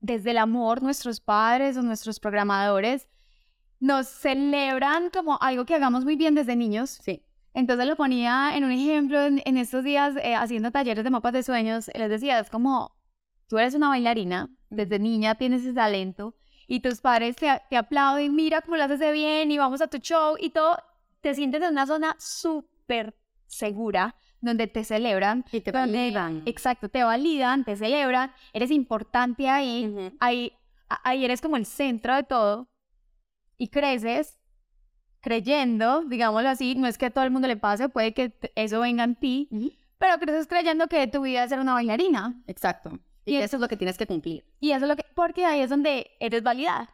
desde 0.00 0.30
el 0.30 0.38
amor, 0.38 0.82
nuestros 0.82 1.20
padres 1.20 1.76
o 1.76 1.82
nuestros 1.82 2.20
programadores 2.20 3.08
nos 3.80 4.08
celebran 4.08 5.10
como 5.10 5.38
algo 5.40 5.64
que 5.64 5.74
hagamos 5.74 6.04
muy 6.04 6.16
bien 6.16 6.34
desde 6.34 6.56
niños. 6.56 6.90
Sí. 7.02 7.22
Entonces 7.54 7.86
lo 7.86 7.96
ponía 7.96 8.56
en 8.56 8.64
un 8.64 8.70
ejemplo 8.72 9.20
en, 9.22 9.42
en 9.44 9.56
estos 9.56 9.82
días 9.84 10.14
eh, 10.22 10.34
haciendo 10.34 10.70
talleres 10.70 11.04
de 11.04 11.10
mapas 11.10 11.32
de 11.32 11.42
sueños. 11.42 11.90
Les 11.94 12.08
decía, 12.10 12.38
es 12.38 12.50
como, 12.50 12.92
tú 13.48 13.58
eres 13.58 13.74
una 13.74 13.88
bailarina, 13.88 14.48
desde 14.70 14.98
niña 14.98 15.34
tienes 15.36 15.62
ese 15.62 15.72
talento 15.72 16.34
y 16.66 16.80
tus 16.80 17.00
padres 17.00 17.36
te, 17.36 17.48
te 17.70 17.76
aplauden, 17.76 18.34
mira 18.34 18.60
cómo 18.60 18.76
lo 18.76 18.84
haces 18.84 18.98
de 19.00 19.10
bien 19.12 19.50
y 19.50 19.58
vamos 19.58 19.80
a 19.80 19.86
tu 19.88 19.98
show 19.98 20.36
y 20.38 20.50
todo, 20.50 20.76
te 21.20 21.34
sientes 21.34 21.62
en 21.62 21.70
una 21.70 21.86
zona 21.86 22.14
súper 22.18 23.16
segura 23.46 24.14
donde 24.40 24.66
te 24.66 24.84
celebran. 24.84 25.44
Y 25.50 25.60
te 25.62 25.72
donde- 25.72 25.98
validan. 25.98 26.42
Exacto, 26.46 26.88
te 26.88 27.02
validan, 27.02 27.64
te 27.64 27.74
celebran, 27.76 28.32
eres 28.52 28.70
importante 28.70 29.48
ahí, 29.48 30.12
ahí, 30.20 30.52
ahí 30.88 31.24
eres 31.24 31.40
como 31.40 31.56
el 31.56 31.64
centro 31.66 32.14
de 32.14 32.22
todo 32.22 32.68
y 33.58 33.68
creces 33.68 34.38
creyendo, 35.20 36.04
digámoslo 36.04 36.48
así, 36.48 36.74
no 36.76 36.86
es 36.86 36.96
que 36.96 37.06
a 37.06 37.10
todo 37.10 37.24
el 37.24 37.30
mundo 37.30 37.48
le 37.48 37.56
pase, 37.56 37.88
puede 37.88 38.14
que 38.14 38.32
eso 38.54 38.80
venga 38.80 39.04
en 39.04 39.16
ti, 39.16 39.48
Ujú. 39.50 39.72
pero 39.98 40.18
creces 40.18 40.46
creyendo 40.46 40.86
que 40.88 41.06
tu 41.08 41.22
vida 41.22 41.42
es 41.44 41.50
ser 41.50 41.58
una 41.60 41.74
bailarina. 41.74 42.40
Exacto. 42.46 42.98
Y, 43.24 43.32
Y 43.32 43.36
eso 43.38 43.56
es 43.56 43.60
lo 43.60 43.68
que 43.68 43.76
tienes 43.76 43.98
que 43.98 44.06
cumplir. 44.06 44.44
Y 44.60 44.70
eso 44.70 44.84
es 44.84 44.88
lo 44.88 44.96
que, 44.96 45.04
porque 45.14 45.44
ahí 45.44 45.60
es 45.60 45.68
donde 45.70 46.12
eres 46.20 46.42
validada. 46.42 46.88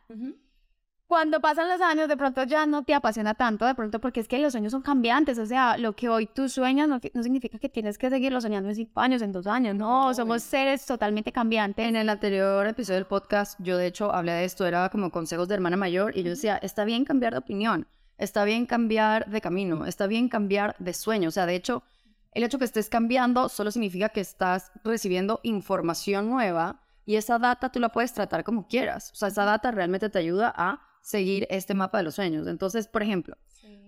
Cuando 1.15 1.39
pasan 1.39 1.69
los 1.69 1.81
años, 1.81 2.09
de 2.09 2.17
pronto 2.17 2.43
ya 2.43 2.67
no 2.67 2.83
te 2.83 2.93
apasiona 2.93 3.35
tanto, 3.35 3.65
de 3.67 3.77
pronto 3.77 4.01
porque 4.01 4.19
es 4.19 4.27
que 4.27 4.37
los 4.41 4.51
sueños 4.51 4.73
son 4.73 4.83
cambiantes, 4.83 5.39
o 5.39 5.47
sea, 5.47 5.79
lo 5.79 5.95
que 5.95 6.09
hoy 6.09 6.27
tú 6.27 6.49
sueñas 6.49 6.89
no, 6.89 6.99
no 7.13 7.23
significa 7.23 7.57
que 7.57 7.69
tienes 7.69 7.99
que 7.99 8.11
seguirlo 8.11 8.41
soñando 8.41 8.69
en 8.69 8.75
cinco 8.75 8.99
años, 8.99 9.23
en 9.23 9.31
dos 9.31 9.47
años, 9.47 9.77
no, 9.77 10.09
No, 10.09 10.15
somos 10.15 10.43
seres 10.43 10.85
totalmente 10.85 11.31
cambiantes. 11.31 11.87
En 11.87 11.95
el 11.95 12.09
anterior 12.09 12.67
episodio 12.67 12.97
del 12.97 13.07
podcast, 13.07 13.57
yo 13.63 13.77
de 13.77 13.87
hecho 13.87 14.13
hablé 14.13 14.33
de 14.33 14.45
esto, 14.45 14.67
era 14.67 14.89
como 14.89 15.13
consejos 15.13 15.47
de 15.47 15.55
hermana 15.55 15.77
mayor, 15.77 16.19
y 16.19 16.25
yo 16.25 16.31
decía, 16.31 16.57
está 16.57 16.85
bien 16.85 17.05
cambiar 17.05 17.35
de 17.35 17.39
opinión, 17.39 17.87
está 18.19 18.43
bien 18.43 18.67
cambiar 18.67 19.31
de 19.31 19.41
camino, 19.41 19.87
está 19.87 20.09
bien 20.09 20.29
cambiar 20.29 20.75
de 20.81 20.95
sueño. 20.95 21.29
O 21.29 21.33
sea, 21.33 21.47
de 21.47 21.55
hecho, 21.55 21.85
el 22.33 22.43
hecho 22.43 22.59
que 22.59 22.65
estés 22.65 22.89
cambiando 22.89 23.49
solo 23.49 23.71
significa 23.71 24.09
que 24.09 24.21
estás 24.21 24.73
recibiendo 24.83 25.39
información 25.45 26.29
nueva 26.29 26.81
y 27.07 27.15
esa 27.15 27.39
data 27.39 27.71
tú 27.71 27.79
la 27.79 27.91
puedes 27.91 28.13
tratar 28.13 28.43
como 28.43 28.67
quieras. 28.67 29.13
O 29.13 29.15
sea, 29.15 29.29
esa 29.29 29.45
data 29.45 29.71
realmente 29.71 30.11
te 30.11 30.19
ayuda 30.19 30.53
a 30.57 30.81
seguir 31.05 31.47
este 31.51 31.75
mapa 31.75 31.99
de 31.99 32.05
los 32.05 32.15
sueños. 32.15 32.47
Entonces, 32.47 32.89
por 32.89 33.03
ejemplo, 33.03 33.37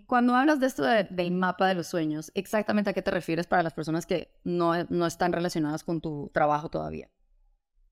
cuando 0.07 0.35
hablas 0.37 0.61
de 0.61 0.67
esto 0.67 0.83
de- 0.85 1.05
del 1.05 1.31
mapa 1.33 1.67
de 1.67 1.75
los 1.75 1.87
sueños, 1.87 2.31
exactamente 2.35 2.91
a 2.91 2.93
qué 2.93 3.01
te 3.01 3.11
refieres 3.11 3.47
para 3.47 3.63
las 3.63 3.73
personas 3.73 4.05
que 4.05 4.31
no, 4.45 4.85
no 4.91 5.07
están 5.07 5.33
relacionadas 5.33 5.83
con 5.83 6.03
tu 6.03 6.31
trabajo 6.35 6.69
todavía. 6.69 7.11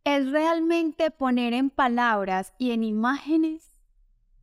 Es 0.05 0.31
realmente 0.31 1.11
poner 1.11 1.55
en 1.55 1.71
palabras 1.71 2.53
y 2.59 2.73
en 2.73 2.85
imágenes, 2.85 3.81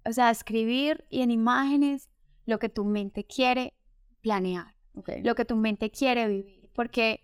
o 0.04 0.12
sea, 0.12 0.32
escribir 0.32 1.06
y 1.12 1.22
en 1.22 1.30
imágenes 1.30 2.10
lo 2.48 2.58
que 2.58 2.68
tu 2.70 2.84
mente 2.84 3.24
quiere 3.24 3.74
planear. 4.22 4.76
Okay. 4.94 5.24
lo 5.24 5.36
que 5.36 5.46
tu 5.46 5.56
mente 5.56 5.90
quiere 5.90 6.28
vivir, 6.28 6.70
porque 6.74 7.24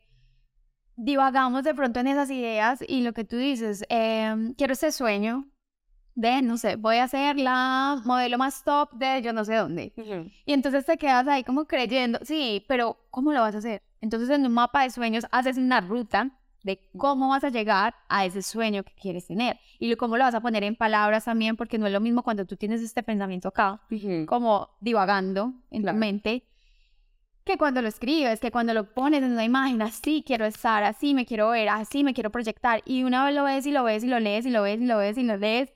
divagamos 0.96 1.64
de 1.66 1.74
pronto 1.76 2.00
en 2.00 2.08
esas 2.08 2.30
ideas 2.32 2.80
y 2.88 3.02
lo 3.02 3.12
que 3.14 3.26
tú 3.26 3.36
dices, 3.36 3.84
em, 3.90 4.54
quiero 4.54 4.72
ese 4.72 4.94
sueño 4.94 5.50
de, 6.18 6.42
no 6.42 6.58
sé, 6.58 6.78
voy 6.78 6.98
a 6.98 7.08
ser 7.08 7.38
la 7.38 8.02
modelo 8.04 8.40
más 8.40 8.64
top 8.64 8.92
de 8.94 9.22
yo 9.22 9.34
no 9.34 9.46
sé 9.46 9.54
dónde. 9.54 9.94
Y 10.46 10.52
entonces 10.54 10.84
te 10.84 10.98
quedas 10.98 11.28
ahí 11.28 11.44
como 11.44 11.66
creyendo, 11.66 12.18
sí, 12.24 12.66
pero 12.68 12.98
¿cómo 13.12 13.32
lo 13.34 13.42
vas 13.42 13.54
a 13.54 13.60
hacer? 13.60 13.84
Entonces 14.02 14.30
en 14.32 14.44
un 14.46 14.52
mapa 14.52 14.82
de 14.82 14.90
sueños 14.90 15.28
haces 15.32 15.58
una 15.58 15.80
ruta 15.80 16.32
de 16.64 16.80
cómo 16.98 17.30
vas 17.30 17.44
a 17.44 17.50
llegar 17.50 17.94
a 18.10 18.26
ese 18.26 18.42
sueño 18.42 18.82
que 18.84 18.94
quieres 19.00 19.28
tener 19.28 19.60
y 19.78 19.96
cómo 19.96 20.18
lo 20.18 20.24
vas 20.24 20.34
a 20.34 20.42
poner 20.42 20.64
en 20.64 20.76
palabras 20.76 21.26
también, 21.26 21.56
porque 21.56 21.78
no 21.78 21.86
es 21.86 21.94
lo 21.94 22.00
mismo 22.02 22.24
cuando 22.24 22.46
tú 22.46 22.58
tienes 22.58 22.82
este 22.82 23.04
pensamiento 23.04 23.50
acá, 23.50 23.80
como 24.26 24.70
divagando 24.82 25.54
en 25.70 25.84
Claro. 25.84 25.96
tu 25.96 26.00
mente, 26.00 26.44
que 27.46 27.58
cuando 27.58 27.82
lo 27.84 27.88
escribes, 27.88 28.40
que 28.40 28.52
cuando 28.52 28.74
lo 28.74 28.92
pones 28.94 29.22
en 29.24 29.32
una 29.34 29.46
imagen, 29.46 29.82
así 29.84 30.24
quiero 30.26 30.46
estar, 30.46 30.84
así 30.84 31.14
me 31.14 31.26
quiero 31.28 31.50
ver, 31.52 31.70
así 31.70 32.04
me 32.04 32.14
quiero 32.16 32.32
proyectar, 32.32 32.82
y 32.86 33.04
una 33.04 33.24
vez 33.24 33.36
lo 33.36 33.44
ves 33.44 33.66
y 33.68 33.72
lo 33.72 33.84
ves 33.84 34.04
y 34.04 34.08
lo 34.08 34.20
lees 34.20 34.46
y 34.48 34.50
lo 34.50 34.64
ves 34.64 34.82
y 34.82 34.86
lo 34.86 34.98
ves 34.98 35.18
y 35.18 35.24
lo 35.24 35.38
lees, 35.38 35.72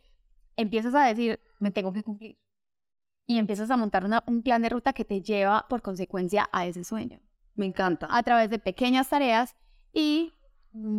empiezas 0.61 0.93
a 0.95 1.05
decir, 1.05 1.39
me 1.59 1.71
tengo 1.71 1.91
que 1.93 2.03
cumplir. 2.03 2.37
Y 3.27 3.37
empiezas 3.37 3.69
a 3.71 3.77
montar 3.77 4.03
una- 4.05 4.23
un 4.27 4.41
plan 4.43 4.61
de 4.61 4.69
ruta 4.69 4.93
que 4.93 5.05
te 5.05 5.21
lleva 5.21 5.65
por 5.69 5.81
consecuencia 5.81 6.49
a 6.51 6.65
ese 6.65 6.83
sueño, 6.83 7.19
Me 7.55 7.65
encanta. 7.65 8.07
a 8.09 8.23
través 8.23 8.49
de 8.49 8.59
pequeñas 8.59 9.09
tareas 9.09 9.55
y 9.93 10.33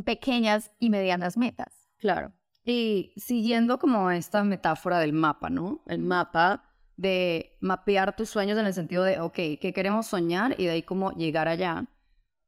pequeñas 0.04 0.72
y 0.78 0.90
medianas 0.90 1.36
metas. 1.36 1.88
Claro. 1.98 2.32
Y 2.64 3.12
siguiendo 3.16 3.78
como 3.78 4.10
esta 4.10 4.44
metáfora 4.44 4.98
del 5.00 5.12
mapa, 5.12 5.50
¿no? 5.50 5.82
El 5.86 6.00
mapa 6.00 6.64
de 6.96 7.56
mapear 7.60 8.14
tus 8.14 8.28
sueños 8.30 8.58
en 8.58 8.66
el 8.66 8.74
sentido 8.74 9.02
de, 9.02 9.18
ok, 9.20 9.34
¿qué 9.60 9.72
queremos 9.74 10.06
soñar? 10.06 10.54
Y 10.60 10.66
de 10.66 10.70
ahí 10.72 10.82
cómo 10.82 11.10
llegar 11.12 11.48
allá. 11.48 11.86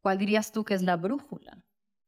¿Cuál 0.00 0.18
dirías 0.18 0.52
tú 0.52 0.64
que 0.64 0.74
es 0.74 0.82
la 0.82 0.96
brújula 0.96 1.62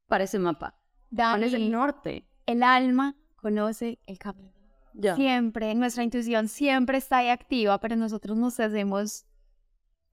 para 0.07 0.25
ese 0.25 0.39
mapa? 0.39 0.79
¿Cuál 1.11 1.43
es 1.45 1.53
el 1.55 1.61
Dani, 1.63 1.71
norte? 1.71 2.29
el 2.47 2.63
alma 2.63 3.17
conoce 3.37 3.99
el 4.07 4.19
camino. 4.19 4.53
Ya. 4.99 5.15
Siempre, 5.15 5.75
nuestra 5.75 6.03
intuición 6.03 6.49
siempre 6.49 6.97
está 6.97 7.19
ahí 7.19 7.29
activa, 7.29 7.79
pero 7.79 7.97
nosotros 7.97 8.37
nos 8.37 8.59
hacemos, 8.59 9.26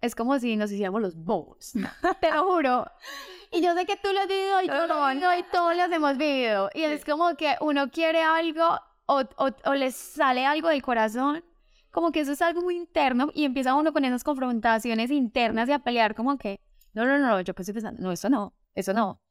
es 0.02 0.13
como 0.13 0.38
si 0.40 0.58
nos 0.58 0.72
hiciéramos 0.74 1.02
los 1.02 1.16
bobos, 1.16 1.72
te 2.20 2.32
lo 2.32 2.44
juro. 2.44 2.92
Y 3.50 3.62
yo 3.62 3.74
sé 3.75 3.86
que 3.86 3.96
tú 3.96 4.12
lo 4.12 4.20
has 4.20 4.28
vivido 4.28 4.62
y 4.62 4.68
yo 4.68 4.88
lo 4.88 5.08
vivido 5.08 5.38
y 5.40 5.44
todos 5.52 5.78
los 5.78 5.90
hemos 5.90 6.18
vivido. 6.18 6.70
Y 6.74 6.82
es 6.82 7.06
como 7.06 7.36
que 7.38 7.56
uno 7.62 7.92
quiere 7.92 8.22
algo 8.22 8.78
o, 9.06 9.22
o, 9.38 9.50
o 9.66 9.74
le 9.74 9.92
sale 9.92 10.46
algo 10.46 10.68
del 10.68 10.82
corazón, 10.82 11.46
como 11.90 12.12
que 12.12 12.20
eso 12.20 12.34
es 12.34 12.42
algo 12.42 12.62
muy 12.62 12.75
interno 12.75 13.30
y 13.34 13.46
empieza 13.46 13.75
uno 13.75 13.94
con 13.94 14.04
esas 14.04 14.25
confrontaciones 14.25 15.12
internas 15.12 15.70
y 15.70 15.72
a 15.72 15.80
pelear 15.80 16.13
como 16.13 16.38
que, 16.38 16.60
no, 16.94 17.06
no, 17.06 17.20
no, 17.20 17.40
yo 17.40 17.54
que 17.54 17.62
estoy 17.62 17.74
pensando, 17.74 18.02
no, 18.02 18.12
eso 18.12 18.30
no, 18.30 18.54
eso 18.75 18.94
no. 18.94 19.22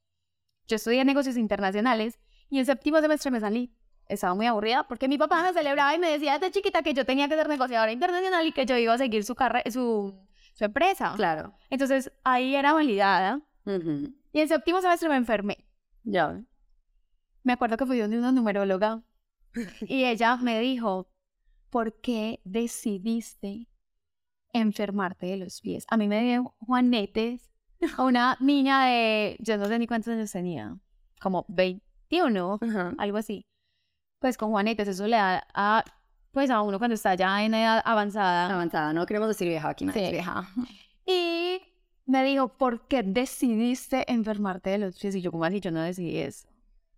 Yo 0.67 0.77
estudié 0.77 1.05
negocios 1.05 1.37
internacionales 1.37 2.19
y 2.49 2.59
en 2.59 2.65
séptimo 2.65 3.01
semestre 3.01 3.31
me 3.31 3.41
salí 3.41 3.75
estaba 4.13 4.35
muy 4.35 4.47
aburrida 4.47 4.85
porque 4.89 5.09
mi 5.09 5.19
papá 5.19 5.43
me 5.43 5.53
celebraba 5.53 5.95
y 5.95 5.99
me 5.99 6.11
decía 6.11 6.39
desde 6.39 6.53
chiquita 6.53 6.83
que 6.83 6.95
yo 6.95 7.05
tenía 7.05 7.29
que 7.29 7.37
ser 7.37 7.49
negociadora 7.49 7.93
internacional 7.93 8.47
y 8.47 8.53
que 8.53 8.67
yo 8.67 8.77
iba 8.77 8.93
a 8.95 8.99
seguir 8.99 9.25
su 9.25 9.35
su, 9.71 10.15
su 10.55 10.65
empresa. 10.65 11.13
Claro. 11.17 11.55
Entonces 11.71 12.13
ahí 12.25 12.55
era 12.55 12.73
validada 12.73 13.41
Ujú. 13.65 14.15
y 14.33 14.41
en 14.41 14.49
séptimo 14.49 14.81
semestre 14.81 15.09
me 15.09 15.17
enfermé. 15.17 15.65
Ya. 16.05 16.41
Me 17.43 17.53
acuerdo 17.55 17.77
que 17.77 17.87
fui 17.87 17.99
donde 17.99 18.19
una 18.19 18.33
numeróloga 18.33 19.03
y 19.83 20.05
ella 20.05 20.37
me 20.37 20.61
dijo, 20.61 21.09
¿por 21.71 22.01
qué 22.01 22.41
decidiste 22.45 23.69
enfermarte 24.53 25.27
de 25.27 25.37
los 25.37 25.61
pies? 25.61 25.85
A 25.89 25.97
mí 25.97 26.09
me 26.09 26.23
dio 26.23 26.55
juanetes 26.61 27.51
a 27.97 28.05
una 28.05 28.37
niña 28.41 28.87
de, 28.87 29.37
yo 29.41 29.57
no 29.57 29.67
sé 29.67 29.79
ni 29.79 29.87
cuántos 29.87 30.13
años 30.13 30.31
tenía, 30.31 30.77
como 31.21 31.45
21, 31.49 32.59
Ajá. 32.63 32.95
algo 32.99 33.17
así. 33.19 33.45
Pues 34.23 34.39
con 34.39 34.51
juanetes, 34.51 34.89
eso 34.89 35.07
le 35.07 35.17
da 35.17 35.47
a, 35.53 35.85
pues 36.31 36.49
a 36.49 36.63
uno 36.63 36.79
cuando 36.79 36.95
está 36.95 37.15
ya 37.15 37.45
en 37.45 37.53
edad 37.53 37.83
avanzada. 37.85 38.55
Avanzada, 38.55 38.93
no 38.95 39.05
queremos 39.05 39.29
decir 39.29 39.49
vieja 39.49 39.69
aquí, 39.69 39.85
es 39.87 39.93
Sí. 39.93 40.11
vieja. 40.11 40.49
Y 41.05 41.61
me 42.07 42.25
dijo, 42.25 42.57
¿por 42.57 42.87
qué 42.89 43.03
decidiste 43.03 44.11
enfermarte 44.11 44.71
de 44.71 44.79
los 44.79 44.99
pies? 44.99 45.15
Y 45.17 45.21
yo, 45.21 45.31
como 45.31 45.45
así? 45.45 45.61
Yo 45.61 45.71
no 45.71 45.83
decidí 45.83 46.19
eso. 46.19 46.49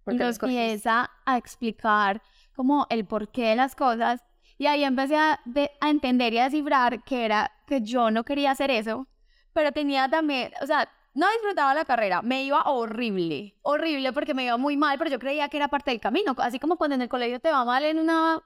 ¿Por 0.05 0.15
Y 0.15 0.19
nos 0.19 0.41
empieza 0.43 1.11
a 1.25 1.37
explicar 1.39 2.23
como 2.55 2.87
el 2.91 3.07
porqué 3.07 3.49
de 3.49 3.57
las 3.57 3.75
cosas. 3.75 4.23
Y 4.59 4.67
ahí 4.67 4.85
empecé 4.85 5.17
a, 5.17 5.41
de- 5.47 5.71
a 5.81 5.91
entender 5.91 6.33
y 6.35 6.39
a 6.39 6.45
descifrar 6.45 7.03
que 7.03 7.25
era 7.25 7.51
que 7.67 7.81
yo 7.81 8.11
no 8.11 8.23
quería 8.25 8.51
hacer 8.53 8.71
eso, 8.71 9.09
pero 9.55 9.73
tenía 9.73 10.09
también, 10.09 10.53
o 10.63 10.67
sea, 10.67 10.89
no 11.15 11.31
disfrutaba 11.31 11.75
la 11.75 11.85
carrera, 11.85 12.23
me 12.23 12.45
iba 12.45 12.63
horrible, 12.63 13.55
horrible 13.63 14.13
porque 14.13 14.35
me 14.35 14.45
iba 14.45 14.57
muy 14.57 14.77
mal, 14.77 14.99
pero 14.99 15.11
yo 15.11 15.19
creía 15.19 15.49
que 15.49 15.57
era 15.57 15.69
parte 15.69 15.91
del 15.91 16.01
camino, 16.01 16.35
así 16.39 16.59
como 16.59 16.77
cuando 16.77 16.97
en 16.97 17.03
el 17.03 17.09
colegio 17.09 17.41
te 17.41 17.51
va 17.51 17.65
mal 17.65 17.85
en 17.85 17.99
una 17.99 18.43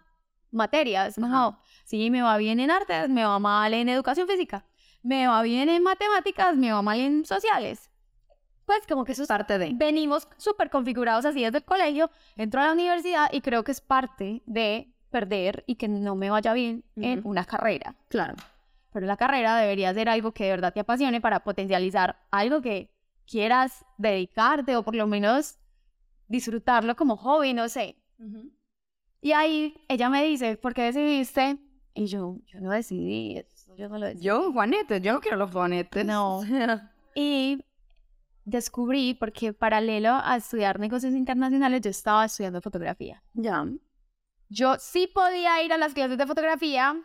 materia, 0.51 1.07
es 1.07 1.17
como, 1.17 1.61
sí, 1.85 2.11
me 2.11 2.23
va 2.23 2.37
bien 2.37 2.61
en 2.61 2.71
artes, 2.71 3.09
me 3.09 3.25
va 3.25 3.39
mal 3.39 3.73
en 3.75 3.89
educación 3.89 4.29
física, 4.29 4.65
me 5.03 5.27
va 5.27 5.43
bien 5.43 5.69
en 5.69 5.83
matemáticas, 5.83 6.57
me 6.57 6.73
va 6.73 6.83
mal 6.83 7.01
en 7.01 7.25
sociales. 7.25 7.91
Pues 8.67 8.81
como 8.87 9.07
que 9.07 9.13
eso 9.13 9.23
es 9.23 9.29
Parte 9.29 9.57
de. 9.57 9.73
venimos 9.75 10.29
súper 10.37 10.69
configurados 10.69 11.25
así 11.25 11.43
desde 11.43 11.59
el 11.59 11.65
colegio, 11.65 12.11
entro 12.37 12.61
a 12.61 12.67
la 12.67 12.73
universidad 12.73 13.31
y 13.33 13.41
creo 13.41 13.65
que 13.65 13.73
es 13.73 13.81
parte 13.81 14.43
de 14.45 14.93
perder 15.11 15.65
y 15.67 15.77
que 15.77 15.89
no 15.89 16.17
me 16.17 16.29
vaya 16.29 16.53
bien 16.53 16.85
en 16.97 17.23
una 17.25 17.47
carrera. 17.47 17.95
Claro. 18.09 18.35
Pero 18.93 19.07
la 19.07 19.17
carrera 19.17 19.57
debería 19.57 19.93
ser 19.95 20.09
algo 20.09 20.33
que 20.33 20.45
de 20.45 20.51
verdad 20.51 20.73
te 20.73 20.81
apasione 20.81 21.21
para 21.21 21.45
potencializar 21.45 22.19
algo 22.31 22.63
que 22.63 22.91
quieras 23.27 23.85
dedicarte 23.99 24.77
o 24.77 24.83
por 24.83 24.95
lo 24.95 25.07
menos 25.07 25.59
disfrutarlo 26.29 26.97
como 26.97 27.17
hobby, 27.17 27.55
no 27.55 27.69
sé. 27.69 27.97
Y 29.21 29.33
ahí 29.33 29.75
ella 29.89 30.09
me 30.09 30.25
dice, 30.25 30.57
¿por 30.57 30.75
qué 30.75 30.83
decidiste? 30.83 31.59
Y 31.95 32.07
yo, 32.07 32.39
yo 32.47 32.61
no 32.61 32.71
decidí, 32.71 33.37
eso 33.39 33.75
yo 33.77 33.89
no 33.89 33.99
lo 33.99 34.07
decidí. 34.07 34.25
Yo, 34.25 34.53
Juanetes, 34.53 35.03
yo 35.03 35.13
no 35.13 35.21
quiero 35.21 35.37
los 35.37 35.51
Juanetes. 35.51 36.05
No. 36.05 36.41
Y 37.15 37.65
descubrí, 38.45 39.15
porque 39.15 39.53
paralelo 39.53 40.11
a 40.23 40.37
estudiar 40.37 40.79
negocios 40.79 41.15
internacionales, 41.15 41.81
yo 41.81 41.91
estaba 41.91 42.25
estudiando 42.25 42.61
fotografía. 42.61 43.23
ya. 43.35 43.67
Yo 44.51 44.77
sí 44.79 45.11
podía 45.13 45.63
ir 45.63 45.73
a 45.73 45.77
las 45.77 45.93
clases 45.93 46.17
de 46.17 46.27
fotografía, 46.27 46.97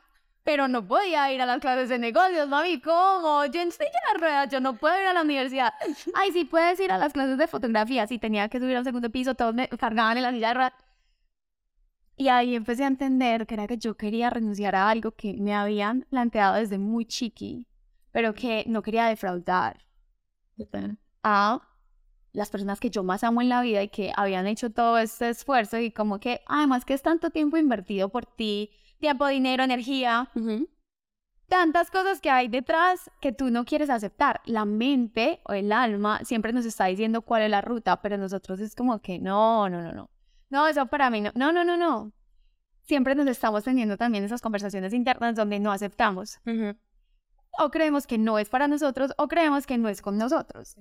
pero 0.43 0.67
no 0.67 0.85
podía 0.85 1.31
ir 1.31 1.41
a 1.41 1.45
las 1.45 1.59
clases 1.59 1.89
de 1.89 1.97
negocios, 2.00 2.47
mami. 2.47 2.79
¿Cómo? 2.81 3.45
Yo 3.45 3.62
en 3.62 3.71
silla 3.71 3.89
de 4.13 4.19
ruedas, 4.19 4.50
yo 4.50 4.59
no 4.59 4.75
puedo 4.75 5.00
ir 5.00 5.07
a 5.07 5.13
la 5.13 5.21
universidad. 5.21 5.73
Ay, 6.15 6.31
sí 6.31 6.45
puedes 6.45 6.79
ir 6.79 6.91
a 6.91 6.97
las 6.97 7.13
clases 7.13 7.38
de 7.38 7.47
fotografía. 7.47 8.05
Sí, 8.07 8.19
tenía 8.19 8.50
que 8.50 8.59
subir 8.59 8.75
al 8.75 8.83
segundo 8.83 9.09
piso, 9.09 9.35
todos 9.35 9.53
me 9.53 9.69
cargaban 9.69 10.17
en 10.17 10.23
la 10.23 10.31
silla 10.31 10.50
de 10.50 10.53
ruedas. 10.53 10.73
Y 12.15 12.27
ahí 12.27 12.55
empecé 12.55 12.83
a 12.83 12.88
entender 12.88 13.47
que 13.47 13.55
era 13.55 13.67
que 13.67 13.77
yo 13.77 13.95
quería 13.95 14.29
renunciar 14.29 14.75
a 14.75 14.89
algo 14.89 15.12
que 15.12 15.33
me 15.33 15.53
habían 15.53 16.01
planteado 16.09 16.55
desde 16.55 16.77
muy 16.77 17.05
chiqui, 17.05 17.67
pero 18.12 18.35
que 18.35 18.65
no 18.67 18.83
quería 18.83 19.05
defraudar 19.05 19.83
a 21.23 21.62
las 22.33 22.50
personas 22.50 22.79
que 22.79 22.89
yo 22.89 23.03
más 23.03 23.23
amo 23.23 23.41
en 23.41 23.50
la 23.50 23.62
vida 23.62 23.81
y 23.81 23.89
que 23.89 24.12
habían 24.15 24.45
hecho 24.45 24.71
todo 24.71 24.97
este 25.00 25.29
esfuerzo 25.29 25.79
y 25.79 25.91
como 25.91 26.19
que 26.19 26.41
además 26.47 26.85
que 26.85 26.93
es 26.93 27.01
tanto 27.01 27.31
tiempo 27.31 27.57
invertido 27.57 28.09
por 28.09 28.25
ti, 28.25 28.71
tiempo, 29.03 29.27
dinero, 29.27 29.63
energía, 29.63 30.29
Ujú. 30.33 30.69
tantas 31.50 31.91
cosas 31.91 32.22
que 32.22 32.29
hay 32.29 32.48
detrás 32.48 33.12
que 33.19 33.33
tú 33.33 33.50
no 33.51 33.65
quieres 33.65 33.89
aceptar. 33.89 34.39
La 34.45 34.63
mente 34.63 35.41
o 35.43 35.51
el 35.51 35.74
alma 35.74 36.22
siempre 36.24 36.53
nos 36.53 36.65
está 36.65 36.86
diciendo 36.86 37.22
cuál 37.22 37.41
es 37.41 37.50
la 37.51 37.60
ruta, 37.62 38.01
pero 38.01 38.17
nosotros 38.17 38.62
es 38.62 38.75
como 38.75 39.01
que 39.01 39.19
no, 39.19 39.67
no, 39.69 39.81
no, 39.81 39.91
no. 39.91 40.10
No, 40.50 40.67
eso 40.67 40.86
para 40.86 41.10
mí 41.10 41.19
no. 41.19 41.31
No, 41.36 41.51
no, 41.51 41.65
no, 41.65 41.75
no. 41.75 42.13
siempre 42.83 43.13
nos 43.15 43.27
estamos 43.27 43.63
teniendo 43.65 43.98
también 43.98 44.24
esas 44.24 44.41
conversaciones 44.41 44.93
internas 44.93 45.36
donde 45.36 45.60
no 45.60 45.72
aceptamos. 45.74 46.39
O 47.60 47.69
creemos 47.69 48.07
que 48.07 48.17
no 48.17 48.39
es 48.39 48.48
para 48.50 48.67
nosotros 48.67 49.12
o 49.17 49.27
creemos 49.27 49.67
que 49.67 49.77
no 49.77 49.89
es 49.89 50.01
con 50.01 50.17
nosotros. 50.17 50.75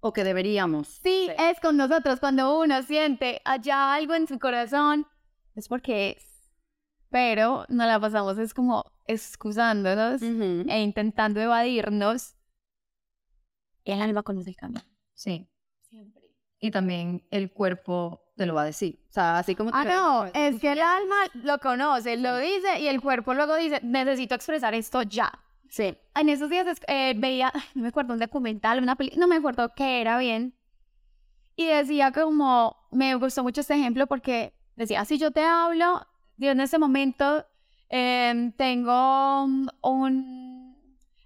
O 0.00 0.12
que 0.12 0.24
deberíamos. 0.24 0.88
Sí, 1.02 1.30
es 1.38 1.60
con 1.60 1.76
nosotros. 1.76 2.18
Cuando 2.18 2.58
uno 2.58 2.82
siente 2.82 3.40
allá 3.44 3.94
algo 3.94 4.14
en 4.14 4.26
su 4.26 4.38
corazón, 4.40 5.06
es 5.54 5.68
porque 5.68 6.16
es. 6.18 6.31
Pero 7.12 7.66
no 7.68 7.84
la 7.84 8.00
pasamos, 8.00 8.38
es 8.38 8.54
como 8.54 8.90
excusándonos 9.06 10.22
e 10.22 10.80
intentando 10.80 11.40
evadirnos. 11.40 12.34
El 13.84 14.00
alma 14.00 14.22
conoce 14.22 14.48
el 14.48 14.56
camino. 14.56 14.80
Sí. 15.12 15.46
Siempre. 15.82 16.22
Y 16.58 16.70
también 16.70 17.22
el 17.30 17.52
cuerpo 17.52 18.32
te 18.34 18.46
lo 18.46 18.54
va 18.54 18.62
a 18.62 18.64
decir. 18.64 19.04
O 19.10 19.12
sea, 19.12 19.38
así 19.38 19.54
como... 19.54 19.70
Ah, 19.74 19.84
no, 19.84 20.24
es 20.24 20.58
que 20.58 20.72
el 20.72 20.80
alma 20.80 21.16
lo 21.34 21.58
conoce, 21.58 22.16
lo 22.16 22.38
dice 22.38 22.80
y 22.80 22.88
el 22.88 23.02
cuerpo 23.02 23.34
luego 23.34 23.56
dice, 23.56 23.80
necesito 23.82 24.34
expresar 24.34 24.72
esto 24.72 25.02
ya. 25.02 25.30
Sí. 25.68 25.94
En 26.14 26.30
esos 26.30 26.48
días 26.48 26.66
eh, 26.88 27.12
veía, 27.14 27.52
no 27.74 27.82
me 27.82 27.88
acuerdo, 27.88 28.14
un 28.14 28.20
documental, 28.20 28.82
una 28.82 28.96
película, 28.96 29.20
no 29.20 29.28
me 29.28 29.36
acuerdo 29.36 29.74
qué 29.74 30.00
era 30.00 30.16
bien. 30.16 30.56
Y 31.56 31.66
decía 31.66 32.10
como, 32.10 32.88
me 32.90 33.14
gustó 33.16 33.42
mucho 33.42 33.60
este 33.60 33.74
ejemplo 33.74 34.06
porque 34.06 34.54
decía, 34.76 35.04
si 35.04 35.18
yo 35.18 35.30
te 35.30 35.44
hablo, 35.44 36.06
yo 36.36 36.50
en 36.50 36.60
ese 36.60 36.78
momento 36.78 37.46
em, 37.88 38.52
tengo 38.52 39.44
un, 39.44 40.76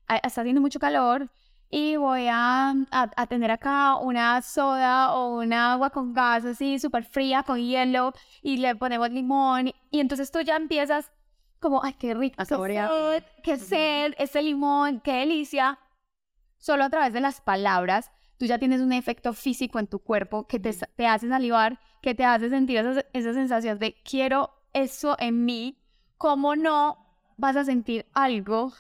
está 0.09 0.41
haciendo 0.41 0.61
mucho 0.61 0.79
calor 0.79 1.31
y 1.69 1.97
voy 1.97 2.29
a, 2.31 2.75
a, 2.91 3.27
tener 3.27 3.51
acá 3.51 3.97
una 3.97 4.41
soda 4.41 5.15
o 5.15 5.39
un 5.41 5.53
agua 5.53 5.91
con 5.91 6.13
gas 6.13 6.45
así 6.45 6.79
súper 6.79 7.05
fría 7.05 7.43
con 7.43 7.59
hielo 7.59 8.13
y 8.41 8.59
le 8.59 8.77
ponemos 8.77 9.11
limón 9.11 9.73
y, 9.91 10.01
entonces 10.01 10.31
tú 10.31 10.41
ya 10.41 10.57
empiezas 10.57 11.11
como, 11.59 11.83
ay, 11.83 11.95
qué 11.95 12.15
rico, 12.15 12.37
qué 12.47 13.23
qué 13.43 13.57
sed, 13.57 14.15
ese 14.19 14.43
limón, 14.43 15.01
qué 15.01 15.15
delicia. 15.15 15.79
Solo 16.59 16.85
a 16.85 16.91
través 16.91 17.13
de 17.13 17.21
las 17.21 17.41
palabras 17.41 18.11
tú 18.39 18.45
ya 18.45 18.59
tienes 18.59 18.81
un 18.81 18.93
efecto 18.93 19.33
físico 19.33 19.79
en 19.79 19.87
tu 19.87 19.99
cuerpo 19.99 20.47
que 20.47 20.59
te, 20.59 20.73
te 20.73 21.07
hace 21.07 21.29
salivar, 21.29 21.81
que 22.03 22.15
te 22.15 22.25
hace 22.25 22.51
sentir 22.51 22.79
esa, 22.79 23.05
esa 23.13 23.33
sensación 23.33 23.79
de 23.79 23.95
quiero 24.05 24.51
eso 24.77 25.17
en 25.19 25.45
mí. 25.45 25.79
¿Cómo 26.19 26.57
no 26.57 26.99
vas 27.37 27.57
a 27.57 27.65
sentir 27.65 28.07
algo 28.15 28.73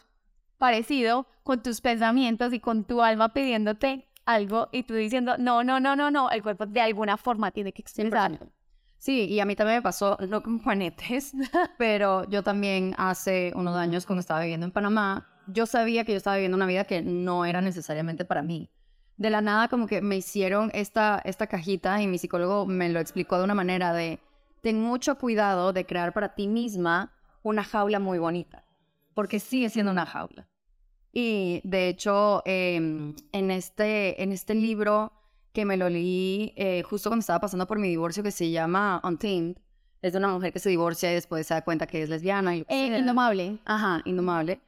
parecido 0.58 1.26
con 1.42 1.62
tus 1.62 1.80
pensamientos 1.80 2.52
y 2.52 2.60
con 2.60 2.84
tu 2.84 3.02
alma 3.02 3.32
pidiéndote 3.32 4.08
algo 4.24 4.68
y 4.72 4.82
tú 4.82 4.94
diciendo, 4.94 5.36
no, 5.38 5.62
no, 5.62 5.78
no, 5.80 5.94
no, 5.94 6.10
no, 6.10 6.30
el 6.30 6.42
cuerpo 6.42 6.66
de 6.66 6.80
alguna 6.80 7.16
forma 7.16 7.50
tiene 7.50 7.72
que 7.72 7.82
expresarlo. 7.82 8.50
Sí, 8.98 9.26
y 9.26 9.40
a 9.40 9.44
mí 9.44 9.54
también 9.54 9.78
me 9.78 9.82
pasó, 9.82 10.16
no 10.28 10.42
con 10.42 10.58
Juanetes, 10.58 11.32
pero 11.78 12.28
yo 12.28 12.42
también 12.42 12.94
hace 12.98 13.52
unos 13.54 13.76
años 13.76 14.06
cuando 14.06 14.20
estaba 14.20 14.40
viviendo 14.40 14.66
en 14.66 14.72
Panamá, 14.72 15.28
yo 15.46 15.66
sabía 15.66 16.04
que 16.04 16.12
yo 16.12 16.18
estaba 16.18 16.36
viviendo 16.36 16.56
una 16.56 16.66
vida 16.66 16.84
que 16.84 17.02
no 17.02 17.44
era 17.44 17.60
necesariamente 17.60 18.24
para 18.24 18.42
mí. 18.42 18.70
De 19.16 19.30
la 19.30 19.40
nada 19.40 19.68
como 19.68 19.86
que 19.86 20.02
me 20.02 20.16
hicieron 20.16 20.70
esta, 20.74 21.22
esta 21.24 21.46
cajita 21.46 22.02
y 22.02 22.06
mi 22.06 22.18
psicólogo 22.18 22.66
me 22.66 22.88
lo 22.88 22.98
explicó 22.98 23.38
de 23.38 23.44
una 23.44 23.54
manera 23.54 23.92
de, 23.92 24.18
ten 24.60 24.80
mucho 24.80 25.18
cuidado 25.18 25.72
de 25.72 25.86
crear 25.86 26.12
para 26.12 26.34
ti 26.34 26.48
misma 26.48 27.12
una 27.42 27.64
jaula 27.64 27.98
muy 27.98 28.18
bonita, 28.18 28.64
porque 29.14 29.40
sigue 29.40 29.70
siendo 29.70 29.92
una 29.92 30.06
jaula. 30.06 30.48
Y 31.12 31.60
de 31.64 31.88
hecho, 31.88 32.42
em, 32.44 33.14
en, 33.32 33.50
este, 33.50 34.22
en 34.22 34.32
este 34.32 34.54
libro 34.54 35.12
que 35.52 35.64
me 35.64 35.78
lo 35.78 35.88
leí 35.88 36.52
eh, 36.56 36.82
justo 36.82 37.08
cuando 37.08 37.20
estaba 37.20 37.40
pasando 37.40 37.66
por 37.66 37.78
mi 37.78 37.88
divorcio, 37.88 38.22
que 38.22 38.30
se 38.30 38.50
llama 38.50 39.00
Untamed, 39.02 39.56
es 40.02 40.12
de 40.12 40.18
una 40.18 40.28
mujer 40.28 40.52
que 40.52 40.58
se 40.58 40.68
divorcia 40.68 41.10
y 41.10 41.14
después 41.14 41.46
se 41.46 41.54
da 41.54 41.62
cuenta 41.62 41.86
que 41.86 42.02
es 42.02 42.10
lesbiana. 42.10 42.56
Y 42.56 42.66
eh, 42.68 42.98
indomable. 42.98 43.58
Ajá, 43.64 44.02
indomable. 44.04 44.60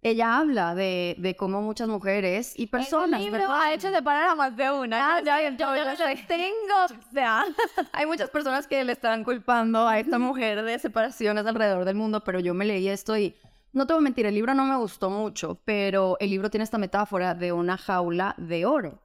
Ella 0.00 0.38
habla 0.38 0.74
de, 0.76 1.16
de 1.18 1.34
cómo 1.34 1.60
muchas 1.60 1.88
mujeres 1.88 2.52
y 2.56 2.68
personas. 2.68 3.20
El 3.20 3.26
libro 3.26 3.50
ha 3.50 3.72
hecho 3.72 3.90
separar 3.90 4.28
a 4.28 4.34
más 4.36 4.56
de 4.56 4.70
una. 4.70 5.16
Ah, 5.16 5.22
ya, 5.22 5.42
yo, 5.50 5.56
yo, 5.56 6.04
tengo. 6.28 6.84
O 6.84 7.12
sea, 7.12 7.44
hay 7.92 8.06
muchas 8.06 8.30
personas 8.30 8.68
que 8.68 8.84
le 8.84 8.92
están 8.92 9.24
culpando 9.24 9.88
a 9.88 9.98
esta 9.98 10.18
mujer 10.18 10.62
de 10.62 10.78
separaciones 10.78 11.44
alrededor 11.46 11.84
del 11.84 11.96
mundo, 11.96 12.22
pero 12.22 12.38
yo 12.38 12.54
me 12.54 12.64
leí 12.64 12.88
esto 12.88 13.16
y 13.16 13.34
no 13.72 13.86
te 13.86 13.92
voy 13.92 14.00
a 14.00 14.04
mentir, 14.04 14.26
el 14.26 14.34
libro 14.34 14.54
no 14.54 14.64
me 14.64 14.76
gustó 14.76 15.10
mucho, 15.10 15.60
pero 15.64 16.16
el 16.20 16.30
libro 16.30 16.50
tiene 16.50 16.64
esta 16.64 16.78
metáfora 16.78 17.34
de 17.34 17.52
una 17.52 17.76
jaula 17.76 18.34
de 18.38 18.66
oro. 18.66 19.02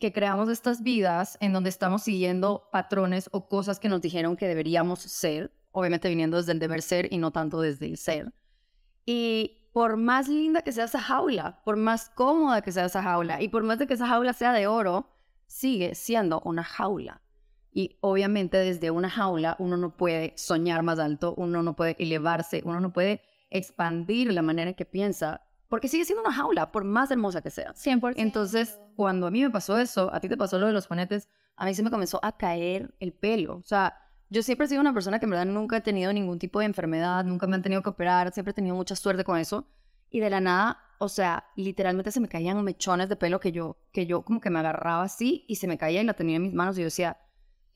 Que 0.00 0.12
creamos 0.12 0.48
estas 0.48 0.84
vidas 0.84 1.36
en 1.40 1.52
donde 1.52 1.70
estamos 1.70 2.04
siguiendo 2.04 2.68
patrones 2.70 3.28
o 3.32 3.48
cosas 3.48 3.80
que 3.80 3.88
nos 3.88 4.00
dijeron 4.00 4.36
que 4.36 4.46
deberíamos 4.46 5.00
ser, 5.00 5.52
obviamente 5.72 6.08
viniendo 6.08 6.36
desde 6.36 6.52
el 6.52 6.60
deber 6.60 6.82
ser 6.82 7.12
y 7.12 7.18
no 7.18 7.32
tanto 7.32 7.60
desde 7.60 7.86
el 7.86 7.96
ser. 7.96 8.32
Y 9.04 9.57
por 9.72 9.96
más 9.96 10.28
linda 10.28 10.62
que 10.62 10.72
sea 10.72 10.84
esa 10.84 11.00
jaula, 11.00 11.60
por 11.64 11.76
más 11.76 12.10
cómoda 12.10 12.62
que 12.62 12.72
sea 12.72 12.86
esa 12.86 13.02
jaula 13.02 13.40
y 13.42 13.48
por 13.48 13.62
más 13.62 13.78
de 13.78 13.86
que 13.86 13.94
esa 13.94 14.08
jaula 14.08 14.32
sea 14.32 14.52
de 14.52 14.66
oro, 14.66 15.08
sigue 15.46 15.94
siendo 15.94 16.40
una 16.44 16.64
jaula. 16.64 17.22
Y 17.70 17.98
obviamente 18.00 18.56
desde 18.56 18.90
una 18.90 19.10
jaula 19.10 19.56
uno 19.58 19.76
no 19.76 19.96
puede 19.96 20.32
soñar 20.36 20.82
más 20.82 20.98
alto, 20.98 21.34
uno 21.36 21.62
no 21.62 21.76
puede 21.76 21.96
elevarse, 21.98 22.62
uno 22.64 22.80
no 22.80 22.92
puede 22.92 23.22
expandir 23.50 24.32
la 24.32 24.42
manera 24.42 24.70
en 24.70 24.76
que 24.76 24.84
piensa, 24.84 25.42
porque 25.68 25.88
sigue 25.88 26.04
siendo 26.04 26.22
una 26.22 26.32
jaula, 26.32 26.72
por 26.72 26.84
más 26.84 27.10
hermosa 27.10 27.42
que 27.42 27.50
sea. 27.50 27.74
100%. 27.74 28.14
Entonces, 28.16 28.80
cuando 28.96 29.26
a 29.26 29.30
mí 29.30 29.42
me 29.42 29.50
pasó 29.50 29.78
eso, 29.78 30.12
a 30.12 30.20
ti 30.20 30.28
te 30.28 30.36
pasó 30.36 30.58
lo 30.58 30.66
de 30.66 30.72
los 30.72 30.86
juanetes, 30.86 31.28
a 31.56 31.66
mí 31.66 31.74
se 31.74 31.82
me 31.82 31.90
comenzó 31.90 32.20
a 32.22 32.36
caer 32.36 32.94
el 33.00 33.12
pelo. 33.12 33.56
O 33.56 33.64
sea, 33.64 34.07
yo 34.30 34.42
siempre 34.42 34.66
he 34.66 34.68
sido 34.68 34.80
una 34.80 34.92
persona 34.92 35.18
que 35.18 35.26
en 35.26 35.30
verdad 35.30 35.46
nunca 35.46 35.78
he 35.78 35.80
tenido 35.80 36.12
ningún 36.12 36.38
tipo 36.38 36.60
de 36.60 36.66
enfermedad, 36.66 37.24
nunca 37.24 37.46
me 37.46 37.56
han 37.56 37.62
tenido 37.62 37.82
que 37.82 37.90
operar, 37.90 38.32
siempre 38.32 38.50
he 38.50 38.54
tenido 38.54 38.76
mucha 38.76 38.96
suerte 38.96 39.24
con 39.24 39.38
eso. 39.38 39.66
Y 40.10 40.20
de 40.20 40.30
la 40.30 40.40
nada, 40.40 40.78
o 40.98 41.08
sea, 41.08 41.44
literalmente 41.56 42.10
se 42.10 42.20
me 42.20 42.28
caían 42.28 42.62
mechones 42.64 43.08
de 43.08 43.16
pelo 43.16 43.40
que 43.40 43.52
yo, 43.52 43.78
que 43.92 44.06
yo 44.06 44.22
como 44.22 44.40
que 44.40 44.50
me 44.50 44.58
agarraba 44.58 45.04
así 45.04 45.44
y 45.48 45.56
se 45.56 45.66
me 45.66 45.78
caía 45.78 46.02
y 46.02 46.04
la 46.04 46.14
tenía 46.14 46.36
en 46.36 46.42
mis 46.42 46.54
manos 46.54 46.76
y 46.76 46.80
yo 46.80 46.86
decía, 46.86 47.18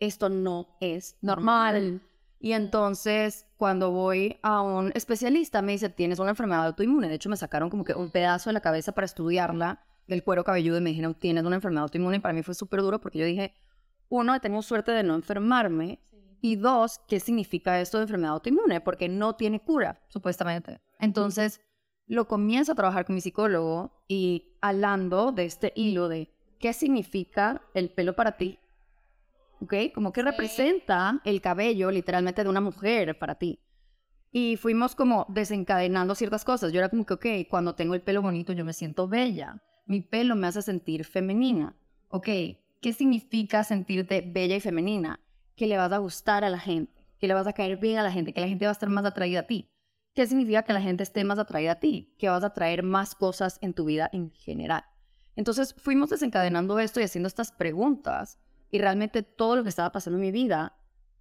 esto 0.01 0.29
no 0.29 0.77
es 0.81 1.17
normal. 1.21 2.03
Y 2.41 2.55
entonces, 2.55 3.47
cuando 3.57 3.93
voy 3.93 4.39
a 4.43 4.63
un 4.63 4.91
especialista, 4.97 5.63
me 5.63 5.73
dice, 5.73 5.89
tienes 5.91 6.19
una 6.19 6.31
enfermedad 6.31 6.67
autoinmune. 6.67 7.09
De 7.09 7.15
hecho, 7.15 7.31
me 7.31 7.37
sacaron 7.37 7.71
como 7.71 7.85
que 7.85 7.95
un 7.95 8.11
pedazo 8.11 8.51
de 8.51 8.55
la 8.55 8.61
cabeza 8.61 8.93
para 8.93 9.05
estudiarla 9.05 9.85
del 10.09 10.25
cuero 10.25 10.43
cabelludo 10.43 10.79
y 10.79 10.81
me 10.81 10.91
dijeron, 10.91 11.15
tienes 11.15 11.45
una 11.45 11.55
enfermedad 11.55 11.85
autoinmune. 11.85 12.17
Y 12.17 12.21
para 12.21 12.35
mí 12.35 12.43
fue 12.43 12.55
súper 12.55 12.81
duro 12.83 13.01
porque 13.01 13.21
yo 13.21 13.25
dije, 13.25 13.55
uno, 14.09 14.35
he 14.35 14.41
tenido 14.41 14.61
suerte 14.63 14.91
de 14.91 15.05
no 15.05 15.15
enfermarme. 15.15 16.01
Y 16.43 16.57
dos, 16.57 17.01
¿qué 17.09 17.21
significa 17.21 17.81
esto 17.81 17.97
de 17.97 18.03
enfermedad 18.03 18.33
autoinmune? 18.33 18.83
Porque 18.83 19.09
no 19.09 19.37
tiene 19.37 19.61
cura, 19.61 20.03
supuestamente. 20.09 20.83
Entonces, 20.99 21.63
lo 22.07 22.29
comienzo 22.29 22.73
a 22.73 22.75
trabajar 22.75 23.07
con 23.07 23.15
mi 23.15 23.23
psicólogo 23.23 24.05
y 24.09 24.59
hablando 24.61 25.33
de 25.33 25.47
este 25.47 25.73
hilo 25.75 26.09
de 26.09 26.31
qué 26.59 26.75
significa 26.75 27.63
el 27.73 27.89
pelo 27.89 28.15
para 28.15 28.37
ti 28.37 28.59
¿ok? 29.63 29.75
Como 29.95 30.13
que 30.13 30.23
representa 30.23 31.21
el 31.25 31.41
cabello 31.41 31.91
literalmente 31.91 32.43
de 32.43 32.51
una 32.51 32.61
mujer 32.61 33.19
para 33.19 33.37
ti. 33.37 33.61
Y 34.33 34.57
fuimos 34.57 34.95
como 34.95 35.27
desencadenando 35.29 36.15
ciertas 36.15 36.45
cosas. 36.45 36.73
Yo 36.73 36.79
era 36.79 36.89
como 36.89 37.05
que, 37.05 37.15
ok, 37.15 37.27
cuando 37.49 37.75
tengo 37.75 37.95
el 37.95 38.03
pelo 38.03 38.23
bonito 38.23 38.53
yo 38.53 38.65
me 38.65 38.73
siento 38.73 39.09
bella. 39.09 39.63
Mi 39.87 40.01
pelo 40.01 40.37
me 40.37 40.47
hace 40.47 40.63
sentir 40.63 41.05
femenina. 41.05 41.77
Ok, 42.09 42.29
¿qué 42.81 42.93
significa 42.93 43.63
sentirte 43.63 44.23
bella 44.27 44.57
y 44.57 44.61
femenina? 44.61 45.21
Que 45.63 45.69
le 45.69 45.77
vas 45.77 45.93
a 45.93 45.99
gustar 45.99 46.43
a 46.43 46.51
la 46.51 46.59
gente, 46.59 46.93
que 47.21 47.29
le 47.29 47.35
vas 47.35 47.47
a 47.47 47.53
caer 47.53 47.77
bien 47.77 47.97
a 47.97 48.03
la 48.03 48.11
gente, 48.11 48.33
que 48.33 48.41
la 48.41 48.49
gente 48.49 48.65
va 48.65 48.71
a 48.71 48.73
estar 48.73 48.89
más 48.89 49.05
atraída 49.05 49.39
a 49.39 49.47
ti. 49.47 49.71
¿Qué 50.13 50.27
significa 50.27 50.65
que 50.65 50.73
la 50.73 50.81
gente 50.81 51.05
esté 51.05 51.23
más 51.23 51.39
atraída 51.39 51.71
a 51.71 51.79
ti? 51.79 52.17
Que 52.19 52.29
vas 52.29 52.43
a 52.43 52.53
traer 52.53 52.83
más 52.83 53.15
cosas 53.15 53.59
en 53.61 53.73
tu 53.73 53.85
vida 53.85 54.11
en 54.13 54.33
general. 54.33 54.85
Entonces 55.37 55.73
fuimos 55.75 56.11
desencadenando 56.11 56.81
esto 56.81 56.99
y 56.99 57.05
haciendo 57.05 57.29
estas 57.29 57.53
preguntas 57.53 58.41
y 58.73 58.81
realmente 58.81 59.23
todo 59.23 59.55
lo 59.55 59.63
que 59.63 59.69
estaba 59.69 59.93
pasando 59.93 60.17
en 60.17 60.23
mi 60.23 60.33
vida 60.33 60.75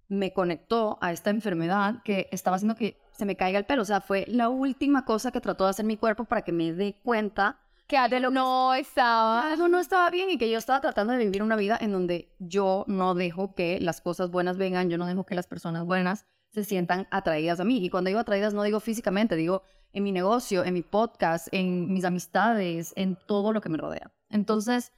me 0.08 0.32
conectó 0.32 0.98
a 1.00 1.12
esta 1.12 1.30
enfermedad 1.30 2.02
que 2.02 2.28
estaba 2.32 2.56
haciendo 2.56 2.74
que 2.74 2.98
se 3.12 3.24
me 3.24 3.36
caiga 3.36 3.60
el 3.60 3.64
pelo. 3.64 3.82
O 3.82 3.84
sea, 3.84 4.00
fue 4.00 4.24
la 4.26 4.48
última 4.48 5.04
cosa 5.04 5.30
que 5.30 5.40
trató 5.40 5.62
de 5.62 5.70
hacer 5.70 5.84
mi 5.84 5.96
cuerpo 5.96 6.24
para 6.24 6.42
que 6.42 6.50
me 6.50 6.72
dé 6.72 6.96
cuenta 7.04 7.60
que 7.92 7.98
algo 7.98 8.30
no 8.30 8.72
estaba 8.74 9.52
algo 9.52 9.68
no 9.68 9.78
estaba 9.78 10.08
bien 10.08 10.30
y 10.30 10.38
que 10.38 10.50
yo 10.50 10.56
estaba 10.56 10.80
tratando 10.80 11.12
de 11.12 11.18
vivir 11.18 11.42
una 11.42 11.56
vida 11.56 11.76
en 11.78 11.92
donde 11.92 12.34
yo 12.38 12.84
no 12.88 13.14
dejo 13.14 13.54
que 13.54 13.78
las 13.80 14.00
cosas 14.00 14.30
buenas 14.30 14.56
vengan, 14.56 14.88
yo 14.88 14.96
no 14.96 15.06
dejo 15.06 15.26
que 15.26 15.34
las 15.34 15.46
personas 15.46 15.84
buenas 15.84 16.24
se 16.50 16.64
sientan 16.64 17.06
atraídas 17.10 17.60
a 17.60 17.64
mí. 17.64 17.84
Y 17.84 17.90
cuando 17.90 18.08
digo 18.08 18.20
atraídas 18.20 18.54
no 18.54 18.62
digo 18.62 18.80
físicamente, 18.80 19.36
digo 19.36 19.62
en 19.92 20.04
mi 20.04 20.12
negocio, 20.12 20.64
en 20.64 20.72
mi 20.72 20.80
podcast, 20.82 21.48
en 21.52 21.92
mis 21.92 22.04
amistades, 22.04 22.94
en 22.96 23.18
todo 23.26 23.52
lo 23.52 23.60
que 23.60 23.68
me 23.68 23.76
rodea. 23.76 24.10
Entonces, 24.30 24.92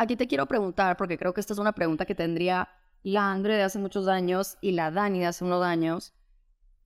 Aquí 0.00 0.16
te 0.16 0.26
quiero 0.26 0.46
preguntar, 0.46 0.96
porque 0.96 1.18
creo 1.18 1.34
que 1.34 1.42
esta 1.42 1.52
es 1.52 1.58
una 1.58 1.74
pregunta 1.74 2.06
que 2.06 2.14
tendría 2.14 2.70
la 3.02 3.30
Andre 3.30 3.56
de 3.56 3.64
hace 3.64 3.78
muchos 3.78 4.08
años 4.08 4.56
y 4.62 4.72
la 4.72 4.90
Dani 4.90 5.18
de 5.18 5.26
hace 5.26 5.44
unos 5.44 5.62
años. 5.62 6.14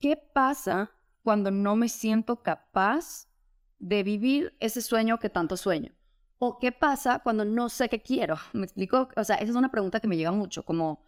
¿Qué 0.01 0.17
pasa 0.17 0.91
cuando 1.23 1.53
no 1.53 1.77
me 1.77 1.89
siento 1.89 2.43
capaz 2.43 3.29
de 3.85 4.03
vivir 4.03 4.57
ese 4.61 4.81
sueño 4.81 5.19
que 5.19 5.29
tanto 5.29 5.57
sueño? 5.59 5.93
¿O 6.39 6.59
qué 6.59 6.73
pasa 6.73 7.21
cuando 7.21 7.45
no 7.45 7.69
sé 7.69 7.89
qué 7.91 8.01
quiero? 8.01 8.37
¿Me 8.55 8.65
explico? 8.65 9.09
O 9.17 9.25
sea, 9.25 9.37
esa 9.37 9.51
es 9.51 9.57
una 9.57 9.71
pregunta 9.71 10.01
que 10.01 10.09
me 10.09 10.17
llega 10.17 10.33
mucho, 10.33 10.65
como 10.65 11.03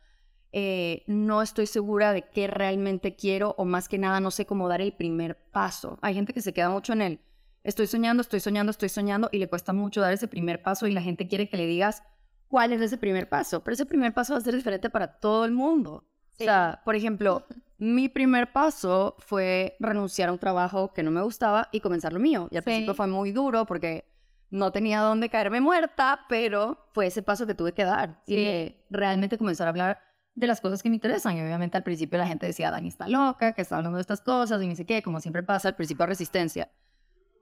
eh, 0.53 1.03
no 1.07 1.41
estoy 1.41 1.67
segura 1.67 2.13
de 2.13 2.29
qué 2.29 2.47
realmente 2.47 3.17
quiero 3.17 3.55
o 3.57 3.65
más 3.65 3.89
que 3.89 3.99
nada 3.99 4.21
no 4.21 4.31
sé 4.31 4.45
cómo 4.45 4.69
dar 4.69 4.83
el 4.83 4.93
primer 4.93 5.37
paso. 5.37 5.99
Hay 6.03 6.15
gente 6.15 6.35
que 6.35 6.43
se 6.43 6.53
queda 6.53 6.69
mucho 6.69 6.93
en 6.93 7.01
el, 7.01 7.21
estoy 7.65 7.87
soñando, 7.87 8.21
estoy 8.21 8.41
soñando, 8.41 8.71
estoy 8.71 8.91
soñando 8.91 9.31
y 9.33 9.39
le 9.39 9.49
cuesta 9.49 9.73
mucho 9.73 10.03
dar 10.03 10.13
ese 10.13 10.29
primer 10.29 10.63
paso 10.63 10.87
y 10.87 10.93
la 10.93 11.03
gente 11.03 11.29
quiere 11.29 11.49
que 11.49 11.57
le 11.57 11.67
digas 11.67 12.03
cuál 12.47 12.73
es 12.73 12.81
ese 12.83 12.99
primer 12.99 13.29
paso, 13.29 13.65
pero 13.65 13.73
ese 13.73 13.87
primer 13.87 14.13
paso 14.13 14.35
va 14.35 14.39
a 14.39 14.43
ser 14.43 14.55
diferente 14.55 14.91
para 14.91 15.19
todo 15.19 15.47
el 15.47 15.53
mundo. 15.53 16.05
O 16.39 16.45
sea, 16.45 16.83
por 16.85 16.95
ejemplo, 16.95 17.47
mi 17.79 18.09
primer 18.09 18.53
paso 18.53 19.17
fue 19.19 19.77
renunciar 19.81 20.29
a 20.29 20.33
un 20.33 20.39
trabajo 20.39 20.93
que 20.93 21.03
no 21.03 21.11
me 21.11 21.23
gustaba 21.23 21.69
y 21.73 21.81
comenzar 21.81 22.13
lo 22.13 22.21
mío. 22.21 22.49
Y 22.51 22.57
al 22.57 22.63
principio 22.63 22.95
fue 22.95 23.07
muy 23.07 23.33
duro 23.33 23.67
porque 23.67 24.05
no 24.51 24.73
tenía 24.73 25.01
dónde 25.01 25.29
caerme 25.29 25.61
muerta, 25.61 26.21
pero 26.29 26.89
fue 26.93 27.07
ese 27.07 27.23
paso 27.23 27.47
que 27.47 27.55
tuve 27.55 27.73
que 27.73 27.85
dar 27.85 28.23
y 28.27 28.75
realmente 28.91 29.39
comenzar 29.39 29.67
a 29.67 29.71
hablar 29.71 30.01
de 30.35 30.47
las 30.47 30.61
cosas 30.61 30.83
que 30.83 30.89
me 30.89 30.97
interesan. 30.97 31.37
Y 31.37 31.43
obviamente 31.43 31.77
al 31.77 31.83
principio 31.83 32.19
la 32.19 32.27
gente 32.27 32.47
decía, 32.47 32.71
Dani 32.71 32.89
está 32.89 33.09
loca, 33.09 33.53
que 33.53 33.63
está 33.63 33.77
hablando 33.77 33.97
de 33.97 34.03
estas 34.03 34.21
cosas 34.21 34.63
y 34.63 34.67
ni 34.67 34.77
sé 34.77 34.87
qué, 34.87 35.03
como 35.03 35.21
siempre 35.21 35.43
pasa, 35.43 35.69
al 35.69 35.77
principio 35.77 36.05
de 36.05 36.09
resistencia. 36.09 36.71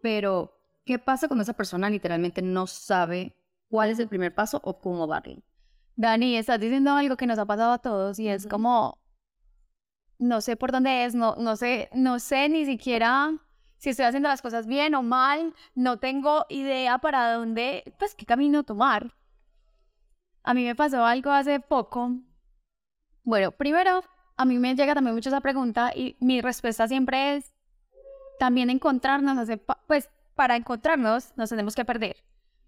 Pero, 0.03 0.59
¿qué 0.85 0.99
pasa 0.99 1.29
cuando 1.29 1.43
esa 1.43 1.55
persona 1.55 1.91
literalmente 1.91 2.43
no 2.43 2.67
sabe 2.67 3.37
cuál 3.69 3.91
es 3.91 3.99
el 3.99 4.09
primer 4.09 4.35
paso 4.35 4.61
o 4.65 4.79
cómo 4.79 5.07
darle? 5.07 5.43
Dani, 5.97 6.37
estás 6.37 6.59
diciendo 6.59 6.93
algo 6.93 7.17
que 7.17 7.27
nos 7.27 7.39
ha 7.39 7.47
pasado 7.47 7.73
a 7.73 7.79
todos 7.79 8.19
y 8.19 8.29
es 8.29 8.47
como, 8.47 8.99
no 10.19 10.41
sé 10.41 10.57
por 10.57 10.73
dónde 10.73 11.05
es, 11.05 11.15
no, 11.15 11.37
no 11.37 11.57
sé, 11.57 11.89
no 11.93 12.19
sé 12.19 12.49
ni 12.49 12.65
siquiera 12.65 13.33
si 13.79 13.91
estoy 13.91 14.07
haciendo 14.07 14.29
las 14.29 14.41
cosas 14.41 14.67
bien 14.67 14.95
o 14.95 15.03
mal, 15.03 15.55
no 15.75 15.99
tengo 15.99 16.47
idea 16.49 16.99
para 16.99 17.35
dónde, 17.35 17.95
pues 17.99 18.15
qué 18.15 18.25
camino 18.25 18.63
tomar. 18.63 19.15
A 20.43 20.55
mí 20.55 20.65
me 20.65 20.75
pasó 20.75 21.05
algo 21.05 21.31
hace 21.31 21.61
poco 21.61 22.13
bueno, 23.25 23.53
primero, 23.53 24.05
a 24.37 24.45
mí 24.45 24.59
me 24.59 24.75
llega 24.75 24.95
también 24.95 25.15
mucho 25.15 25.31
esa 25.31 25.41
pregunta 25.41 25.93
y 25.95 26.17
mi 26.21 26.43
respuesta 26.43 26.87
siempre 26.87 27.37
es 27.37 27.55
también 28.39 28.69
encontrarnos, 28.69 29.49
pues 29.87 30.11
para 30.35 30.57
encontrarnos 30.57 31.33
nos 31.37 31.49
tenemos 31.49 31.75
que 31.75 31.87
perder. 31.87 32.17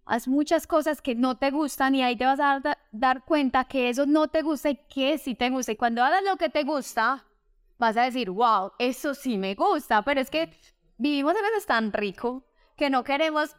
Haz 0.07 0.29
muchas 0.29 0.67
cosas 0.67 1.03
que 1.03 1.15
no 1.15 1.37
te 1.37 1.51
gustan 1.51 1.95
y 1.95 2.03
ahí 2.03 2.17
te 2.17 2.25
vas 2.25 2.41
a 2.41 2.61
dar, 2.61 2.79
dar 2.91 3.25
cuenta 3.25 3.65
que 3.65 3.91
eso 3.91 4.07
no 4.07 4.29
te 4.29 4.41
gusta 4.41 4.71
y 4.71 4.77
que 4.77 5.19
sí 5.19 5.35
te 5.35 5.51
gusta. 5.51 5.73
Y 5.73 5.77
cuando 5.77 6.03
hagas 6.03 6.23
lo 6.25 6.37
que 6.37 6.49
te 6.49 6.63
gusta, 6.63 7.27
vas 7.79 7.97
a 7.97 8.03
decir, 8.03 8.31
wow, 8.31 8.73
eso 8.79 9.15
sí 9.15 9.39
me 9.39 9.55
gusta, 9.55 10.03
pero 10.03 10.21
es 10.21 10.31
que 10.31 10.51
vivimos 10.99 11.35
en 11.35 11.43
veces 11.43 11.67
tan 11.67 11.93
rico 11.93 12.45
que 12.77 12.91
no 12.91 13.05
queremos 13.05 13.57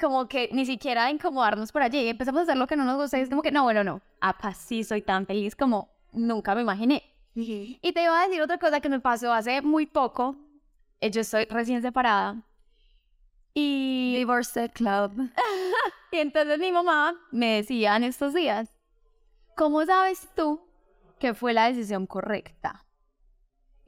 como 0.00 0.28
que 0.28 0.48
ni 0.52 0.66
siquiera 0.66 1.10
incomodarnos 1.10 1.72
por 1.72 1.82
allí 1.82 2.08
empezamos 2.08 2.40
a 2.40 2.42
hacer 2.42 2.56
lo 2.56 2.66
que 2.66 2.76
no 2.76 2.84
nos 2.84 2.96
gusta 2.96 3.18
y 3.18 3.22
es 3.22 3.28
como 3.28 3.42
que 3.42 3.50
no, 3.50 3.64
bueno, 3.64 3.82
no, 3.82 4.00
apa, 4.20 4.54
sí 4.54 4.84
soy 4.84 5.02
tan 5.02 5.26
feliz 5.26 5.56
como 5.56 5.90
nunca 6.12 6.54
me 6.54 6.62
imaginé. 6.62 7.02
Y 7.34 7.92
te 7.92 8.02
iba 8.02 8.20
a 8.20 8.26
decir 8.26 8.42
otra 8.42 8.58
cosa 8.58 8.80
que 8.80 8.88
me 8.88 9.00
pasó 9.00 9.32
hace 9.32 9.62
muy 9.62 9.86
poco. 9.86 10.36
Eh, 11.00 11.10
yo 11.10 11.20
estoy 11.20 11.44
recién 11.46 11.80
separada. 11.80 12.42
Y... 13.54 14.14
Divorce 14.16 14.68
Club. 14.70 15.30
y 16.12 16.18
entonces 16.18 16.58
mi 16.58 16.72
mamá 16.72 17.14
me 17.30 17.56
decía 17.56 17.96
en 17.96 18.04
estos 18.04 18.34
días, 18.34 18.74
¿cómo 19.56 19.84
sabes 19.86 20.28
tú 20.34 20.60
que 21.18 21.34
fue 21.34 21.52
la 21.52 21.68
decisión 21.68 22.06
correcta? 22.06 22.84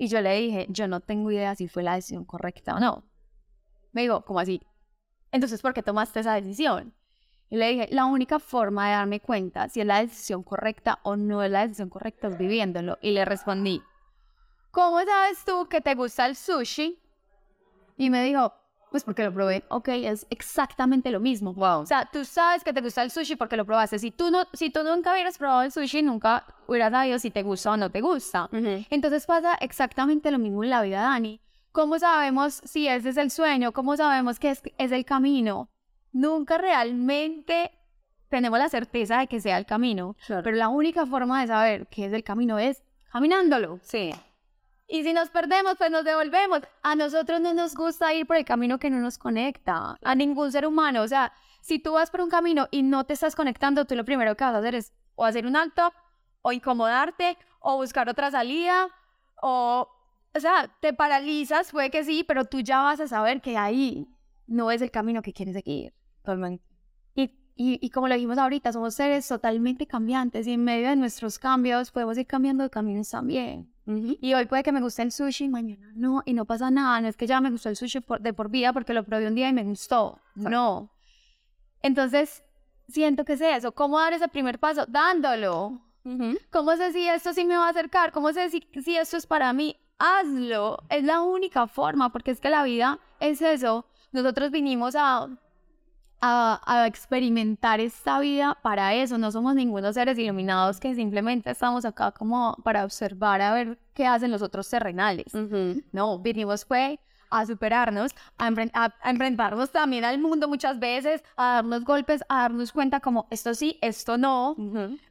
Y 0.02 0.08
yo 0.08 0.20
le 0.20 0.34
dije, 0.34 0.66
yo 0.68 0.88
no 0.88 0.98
tengo 0.98 1.30
idea 1.30 1.54
si 1.54 1.68
fue 1.68 1.84
la 1.84 1.94
decisión 1.94 2.24
correcta 2.24 2.74
o 2.74 2.80
no. 2.80 3.04
Me 3.92 4.02
dijo, 4.02 4.24
¿cómo 4.24 4.40
así? 4.40 4.60
Entonces, 5.30 5.62
¿por 5.62 5.74
qué 5.74 5.82
tomaste 5.84 6.18
esa 6.18 6.34
decisión? 6.34 6.92
Y 7.50 7.56
le 7.56 7.68
dije, 7.68 7.88
la 7.92 8.06
única 8.06 8.40
forma 8.40 8.88
de 8.88 8.94
darme 8.94 9.20
cuenta 9.20 9.68
si 9.68 9.80
es 9.80 9.86
la 9.86 10.00
decisión 10.00 10.42
correcta 10.42 10.98
o 11.04 11.14
no 11.14 11.44
es 11.44 11.52
la 11.52 11.62
decisión 11.62 11.88
correcta 11.88 12.26
es 12.26 12.36
viviéndolo. 12.36 12.98
Y 13.00 13.12
le 13.12 13.24
respondí, 13.24 13.80
¿cómo 14.72 15.00
sabes 15.04 15.44
tú 15.44 15.68
que 15.68 15.80
te 15.80 15.94
gusta 15.94 16.26
el 16.26 16.34
sushi? 16.34 16.98
Y 17.96 18.10
me 18.10 18.24
dijo, 18.24 18.52
pues 18.92 19.02
porque 19.02 19.24
lo 19.24 19.33
probé. 19.35 19.64
Ok, 19.68 19.88
es 19.88 20.26
exactamente 20.31 21.11
lo 21.11 21.18
mismo. 21.18 21.52
Wow. 21.55 21.81
O 21.81 21.87
sea, 21.87 22.09
tú 22.12 22.24
sabes 22.24 22.62
que 22.62 22.72
te 22.72 22.81
gusta 22.81 23.02
el 23.02 23.11
sushi 23.11 23.35
porque 23.35 23.57
lo 23.57 23.64
probaste. 23.64 23.98
Si 23.98 24.12
tú, 24.12 24.31
no, 24.31 24.44
si 24.52 24.70
tú 24.70 24.85
nunca 24.85 25.12
hubieras 25.12 25.37
probado 25.37 25.62
el 25.62 25.72
sushi, 25.72 26.02
nunca 26.02 26.46
hubieras 26.68 26.92
sabido 26.92 27.18
si 27.18 27.33
te 27.33 27.42
gusta 27.42 27.72
o 27.72 27.76
no 27.76 27.90
te 27.90 28.00
gusta. 28.00 28.48
Entonces 28.90 29.26
pasa 29.26 29.55
exactamente 29.55 30.31
lo 30.31 30.38
mismo 30.38 30.62
en 30.62 30.70
la 30.70 30.83
vida, 30.83 31.00
Dani. 31.00 31.40
¿Cómo 31.72 31.98
sabemos 31.98 32.61
si 32.64 32.87
ese 32.87 33.09
es 33.09 33.16
el 33.16 33.33
sueño? 33.33 33.72
¿Cómo 33.72 33.96
sabemos 33.96 34.38
que 34.38 34.50
es, 34.50 34.62
es 34.78 34.92
el 34.92 35.05
camino? 35.05 35.68
nunca 36.12 36.59
realmente 36.59 37.72
tenemos 38.28 38.59
la 38.59 38.68
certeza 38.68 39.18
de 39.18 39.26
que 39.26 39.40
sea 39.40 39.59
el 39.59 39.66
camino, 39.66 40.16
pero 40.26 40.52
la 40.52 40.68
única 40.68 41.05
forma 41.05 41.40
de 41.40 41.48
saber 41.48 41.87
qué 41.88 42.07
es 42.07 42.12
el 42.12 42.24
camino 42.24 42.59
es 42.59 42.83
caminándolo. 43.11 43.78
Sí. 43.83 44.14
Y 44.92 45.05
si 45.05 45.14
nos 45.14 45.31
perdemos, 45.31 45.76
pues 45.78 45.90
nos 45.90 46.05
devolvemos. 46.05 46.61
A 46.83 46.94
nosotros 46.94 47.40
no 47.40 47.55
nos 47.55 47.74
gusta 47.74 48.12
ir 48.12 48.26
por 48.26 48.37
el 48.37 48.44
camino 48.44 48.78
que 48.78 48.90
no 48.90 48.98
nos 48.98 49.16
conecta, 49.16 49.96
a 50.02 50.14
ningún 50.14 50.52
ser 50.52 50.66
humano. 50.66 51.00
O 51.00 51.09
sea, 51.09 51.33
si 51.62 51.78
tú 51.78 51.92
vas 51.92 52.11
por 52.11 52.20
un 52.20 52.28
camino 52.28 52.68
y 52.70 52.83
no 52.83 53.05
te 53.05 53.14
estás 53.14 53.35
conectando, 53.35 53.87
tú 53.87 53.96
lo 53.96 54.05
primero 54.05 54.37
que 54.37 54.44
vas 54.44 54.55
a 54.55 54.59
hacer 54.59 54.74
es 54.74 54.92
o 55.14 55.24
hacer 55.24 55.46
un 55.46 55.57
alto, 55.57 55.94
o 56.42 56.52
incomodarte, 56.52 57.38
o 57.61 57.76
buscar 57.76 58.11
otra 58.11 58.31
salida, 58.31 58.88
o, 59.40 59.88
o 60.35 60.40
sea, 60.40 60.70
te 60.83 60.92
paralizas, 60.92 61.72
puede 61.72 61.90
que 61.90 62.05
sí, 62.05 62.22
pero 62.22 62.44
tú 62.44 62.61
ya 62.61 62.83
vas 62.83 63.00
a 63.00 63.09
saber 63.09 63.40
que 63.40 63.57
ahí 63.57 64.07
no 64.46 64.70
es 64.70 64.83
el 64.83 64.90
camino 64.90 65.22
que 65.22 65.33
quieres 65.33 65.55
seguir. 65.55 65.94
Totalmente. 66.18 66.71
Y, 67.54 67.78
y, 67.84 67.90
como 67.90 68.08
lo 68.08 68.14
dijimos 68.14 68.38
ahorita, 68.38 68.72
somos 68.72 68.94
seres 68.94 69.28
totalmente 69.28 69.86
cambiantes 69.86 70.46
y 70.46 70.52
en 70.52 70.64
medio 70.64 70.88
de 70.88 70.96
nuestros 70.96 71.38
cambios 71.38 71.90
podemos 71.90 72.16
ir 72.16 72.26
cambiando 72.26 72.64
de 72.64 72.70
caminos 72.70 73.10
también. 73.10 73.72
Y 73.84 74.34
hoy 74.34 74.46
puede 74.46 74.62
que 74.62 74.70
me 74.70 74.80
guste 74.80 75.02
el 75.02 75.10
sushi, 75.10 75.48
mañana 75.48 75.90
no, 75.94 76.22
y 76.24 76.34
no 76.34 76.44
pasa 76.44 76.70
nada. 76.70 77.00
No 77.00 77.08
es 77.08 77.16
que 77.16 77.26
ya 77.26 77.40
me 77.40 77.50
gustó 77.50 77.68
el 77.68 77.76
sushi 77.76 78.00
de 78.20 78.32
por 78.32 78.48
vida 78.48 78.72
porque 78.72 78.94
lo 78.94 79.04
probé 79.04 79.26
un 79.26 79.34
día 79.34 79.48
y 79.48 79.52
me 79.52 79.64
gustó. 79.64 80.20
No. 80.34 80.90
Entonces, 81.82 82.44
siento 82.88 83.24
que 83.24 83.32
es 83.32 83.40
eso. 83.40 83.72
¿Cómo 83.72 83.98
dar 83.98 84.12
ese 84.12 84.28
primer 84.28 84.60
paso? 84.60 84.86
Dándolo. 84.86 85.80
¿Cómo 86.50 86.76
sé 86.76 86.92
si 86.92 87.08
esto 87.08 87.32
sí 87.32 87.44
me 87.44 87.56
va 87.56 87.66
a 87.66 87.70
acercar? 87.70 88.12
¿Cómo 88.12 88.32
sé 88.32 88.50
si, 88.50 88.66
si 88.82 88.96
esto 88.96 89.16
es 89.16 89.26
para 89.26 89.52
mí? 89.52 89.76
Hazlo. 89.98 90.78
Es 90.88 91.02
la 91.02 91.20
única 91.20 91.66
forma, 91.66 92.10
porque 92.12 92.30
es 92.30 92.40
que 92.40 92.50
la 92.50 92.62
vida 92.62 93.00
es 93.18 93.42
eso. 93.42 93.86
Nosotros 94.12 94.50
vinimos 94.50 94.94
a 94.96 95.28
a, 96.22 96.87
experimentar 96.87 97.80
esta 97.80 98.20
vida 98.20 98.56
para 98.62 98.94
eso. 98.94 99.18
No 99.18 99.30
somos 99.32 99.54
ningunos 99.54 99.94
seres 99.94 100.18
iluminados 100.18 100.78
que 100.78 100.94
simplemente 100.94 101.50
estamos 101.50 101.85
acá 101.85 102.12
como 102.12 102.56
para 102.62 102.85
observar 102.85 103.40
a 103.40 103.52
ver 103.52 103.78
qué 103.92 104.06
hacen 104.06 104.30
los 104.30 104.42
otros 104.42 104.68
terrenales. 104.70 105.32
No, 105.92 106.18
vinimos 106.18 106.64
fue 106.64 107.00
a 107.30 107.46
superarnos, 107.46 108.12
a, 108.37 108.48
enfrentarnos 109.04 109.70
también 109.70 110.04
al 110.04 110.18
mundo 110.18 110.48
muchas 110.48 110.78
veces, 110.78 111.24
a 111.37 111.54
darnos 111.54 111.82
golpes, 111.82 112.22
a 112.28 112.42
darnos 112.42 112.72
cuenta 112.72 113.00
como 113.00 113.26
esto 113.30 113.54
sí, 113.54 113.78
esto 113.80 114.18
no. 114.18 114.54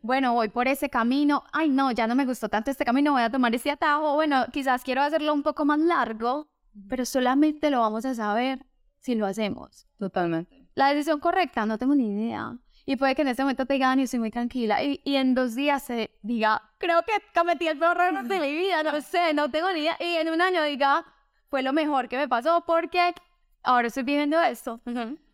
Bueno, 0.02 0.34
voy 0.34 0.50
por 0.50 0.68
ese 0.68 0.90
camino. 0.90 1.44
Ay, 1.52 1.70
no, 1.70 1.92
ya 1.92 2.08
no 2.08 2.16
me 2.16 2.26
gustó 2.26 2.48
tanto 2.48 2.72
este 2.72 2.86
camino, 2.86 3.14
voy 3.14 3.24
a 3.24 3.32
tomar 3.32 3.54
este 3.56 3.72
atajo. 3.72 4.14
Bueno, 4.14 4.46
quizás 4.54 4.84
quiero 4.84 5.02
hacerlo 5.02 5.34
un 5.34 5.44
poco 5.44 5.66
más 5.66 5.80
largo, 5.80 6.48
pero 6.88 7.06
solamente 7.06 7.72
lo 7.72 7.80
vamos 7.80 8.06
a 8.06 8.14
saber 8.14 8.66
si 9.00 9.16
lo 9.16 9.26
hacemos. 9.26 9.88
Totalmente. 9.98 10.61
La 10.82 10.88
decisión 10.88 11.20
correcta, 11.20 11.64
no 11.68 11.78
tengo 11.78 11.94
ni 11.94 12.12
idea. 12.12 12.58
Y 12.88 12.96
puede 12.96 13.14
que 13.14 13.22
en 13.22 13.28
ese 13.28 13.44
momento 13.44 13.68
te 13.68 13.74
digan, 13.74 14.00
y 14.00 14.04
estoy 14.04 14.20
muy 14.20 14.32
tranquila. 14.32 14.82
Y, 14.82 15.00
y, 15.04 15.16
en 15.16 15.36
dos 15.36 15.54
días 15.54 15.84
se 15.84 16.10
diga, 16.24 16.60
creo 16.80 17.04
que 17.04 17.12
cometí 17.36 17.68
el 17.68 17.78
peor 17.78 18.02
error 18.02 18.24
de 18.24 18.40
mi 18.40 18.52
vida, 18.52 18.82
no 18.82 19.00
sé, 19.00 19.32
no 19.36 19.52
tengo 19.52 19.72
ni 19.72 19.82
idea. 19.82 19.96
Y 20.00 20.16
en 20.16 20.30
un 20.30 20.42
año 20.42 20.64
diga, 20.64 21.06
fue 21.52 21.62
lo 21.62 21.72
mejor 21.72 22.10
que 22.10 22.18
me 22.18 22.28
pasó 22.28 22.64
porque 22.66 23.14
ahora 23.62 23.90
estoy 23.90 24.02
viviendo 24.02 24.42
esto. 24.42 24.82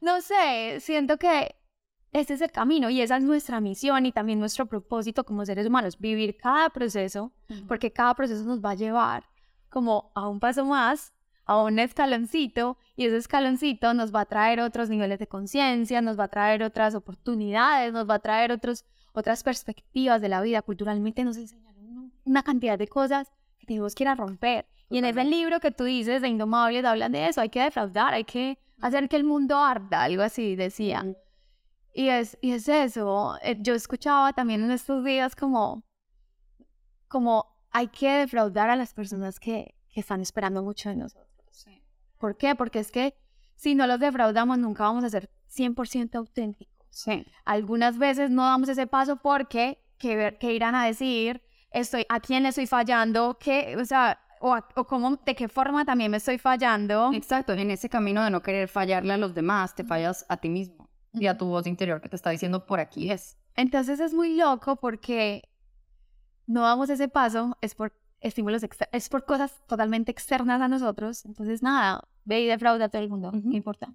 No 0.02 0.20
sé, 0.20 0.82
siento 0.82 1.16
que 1.16 1.56
ese 2.12 2.34
es 2.34 2.42
el 2.42 2.52
camino 2.52 2.90
y 2.90 3.00
esa 3.00 3.16
es 3.16 3.24
nuestra 3.24 3.62
misión 3.62 4.06
y 4.06 4.12
también 4.12 4.42
nuestro 4.42 4.66
propósito 4.66 5.24
como 5.24 5.46
seres 5.46 5.66
humanos, 5.66 5.98
vivir 5.98 6.36
cada 6.36 6.70
proceso, 6.72 7.32
porque 7.70 7.94
cada 7.94 8.14
proceso 8.16 8.44
nos 8.44 8.60
va 8.60 8.72
a 8.72 8.76
llevar 8.76 9.24
como 9.70 10.12
a 10.14 10.28
un 10.28 10.42
paso 10.42 10.66
más 10.66 11.14
a 11.48 11.64
un 11.64 11.80
escaloncito 11.80 12.78
y 12.96 13.06
ese 13.06 13.18
escaloncito 13.18 13.94
nos 13.94 14.14
va 14.14 14.22
a 14.22 14.26
traer 14.26 14.60
otros 14.60 14.90
niveles 14.90 15.18
de 15.18 15.28
conciencia, 15.28 16.02
nos 16.02 16.20
va 16.20 16.26
a 16.26 16.28
traer 16.28 16.62
otras 16.62 16.94
oportunidades, 16.94 17.94
nos 17.94 18.08
va 18.08 18.16
a 18.16 18.20
traer 18.20 18.52
otros, 18.52 18.86
otras 19.14 19.44
perspectivas 19.44 20.22
de 20.22 20.30
la 20.30 20.42
vida. 20.42 20.62
Culturalmente 20.62 21.24
nos 21.24 21.38
enseñaron 21.38 22.12
una 22.26 22.44
cantidad 22.44 22.78
de 22.78 22.88
cosas 22.88 23.32
que 23.58 23.66
tenemos 23.66 23.96
que 23.96 24.04
ir 24.04 24.10
a 24.10 24.16
romper. 24.16 24.68
Y 24.90 24.98
en 24.98 25.06
ese 25.06 25.24
libro 25.24 25.60
que 25.60 25.72
tú 25.72 25.86
dices 25.86 26.22
de 26.22 26.28
Indomables 26.28 26.84
hablan 26.84 27.14
de 27.14 27.28
eso, 27.28 27.40
hay 27.40 27.50
que 27.50 27.62
defraudar, 27.62 28.14
hay 28.14 28.26
que 28.26 28.60
hacer 28.82 29.08
que 29.08 29.16
el 29.16 29.24
mundo 29.24 29.58
arda, 29.58 30.04
algo 30.04 30.24
así 30.24 30.56
decía. 30.56 31.06
Y 31.94 32.10
es, 32.10 32.38
y 32.42 32.52
es 32.52 32.68
eso, 32.68 33.38
eh, 33.42 33.58
yo 33.60 33.74
escuchaba 33.74 34.34
también 34.34 34.64
en 34.64 34.72
estos 34.72 35.04
días 35.04 35.36
como, 35.36 35.84
como 37.08 37.46
hay 37.72 37.88
que 37.88 38.10
defraudar 38.10 38.70
a 38.70 38.76
las 38.76 38.94
personas 38.94 39.40
que, 39.40 39.76
que 39.90 40.02
están 40.02 40.22
esperando 40.22 40.62
mucho 40.62 40.90
de 40.90 40.98
nosotros. 40.98 41.27
¿Por 42.18 42.38
qué? 42.38 42.56
Porque 42.56 42.80
es 42.80 42.92
que 42.92 43.16
si 43.56 43.76
no 43.76 43.88
los 43.88 44.00
defraudamos 44.00 44.58
nunca 44.58 44.84
vamos 44.84 45.04
a 45.04 45.10
ser 45.10 45.30
100% 45.50 46.16
auténticos. 46.16 46.76
Sí. 46.90 47.26
Algunas 47.46 47.98
veces 47.98 48.30
no 48.30 48.44
damos 48.44 48.70
ese 48.70 48.88
paso 48.88 49.18
porque, 49.18 49.84
¿qué, 49.98 50.36
irán 50.54 50.76
a 50.76 50.86
decir? 50.86 51.42
estoy, 51.72 52.06
a 52.10 52.20
quién 52.20 52.44
le 52.44 52.50
estoy 52.50 52.66
fallando, 52.66 53.38
qué, 53.40 53.76
o 53.80 53.86
sea, 53.86 54.20
o, 54.40 54.54
a- 54.54 54.68
o 54.76 54.86
cómo, 54.86 55.18
de 55.18 55.36
qué 55.36 55.48
forma 55.48 55.86
también 55.86 56.10
me 56.12 56.18
estoy 56.18 56.38
fallando. 56.38 57.12
Exacto, 57.14 57.54
en 57.54 57.70
ese 57.72 57.90
camino 57.90 58.24
de 58.24 58.32
no 58.32 58.42
querer 58.42 58.68
fallarle 58.68 59.14
a 59.14 59.18
los 59.18 59.34
demás, 59.36 59.76
te 59.76 59.84
fallas 59.84 60.26
a 60.30 60.38
ti 60.38 60.50
mismo 60.50 60.90
y 61.14 61.28
a 61.28 61.38
tu 61.38 61.46
voz 61.46 61.68
interior 61.68 62.02
que 62.02 62.10
te 62.10 62.16
está 62.16 62.30
diciendo 62.30 62.66
por 62.66 62.80
aquí 62.80 63.12
es. 63.12 63.38
Entonces 63.56 64.00
es 64.00 64.14
muy 64.14 64.36
loco 64.36 64.76
porque 64.78 65.50
no 66.46 66.62
damos 66.62 66.90
ese 66.90 67.08
paso, 67.10 67.58
es 67.62 67.76
por 67.76 67.92
estímulos, 68.22 68.64
es 68.92 69.10
por 69.10 69.26
cosas 69.26 69.54
totalmente 69.68 70.12
externas 70.12 70.62
a 70.62 70.68
nosotros. 70.68 71.26
Entonces, 71.26 71.62
nada, 71.62 72.08
ve 72.26 72.42
y 72.42 72.48
defrauda 72.48 72.86
a 72.86 72.90
todo 72.90 73.02
el 73.02 73.10
mundo, 73.10 73.32
no 73.32 73.56
importa. 73.56 73.94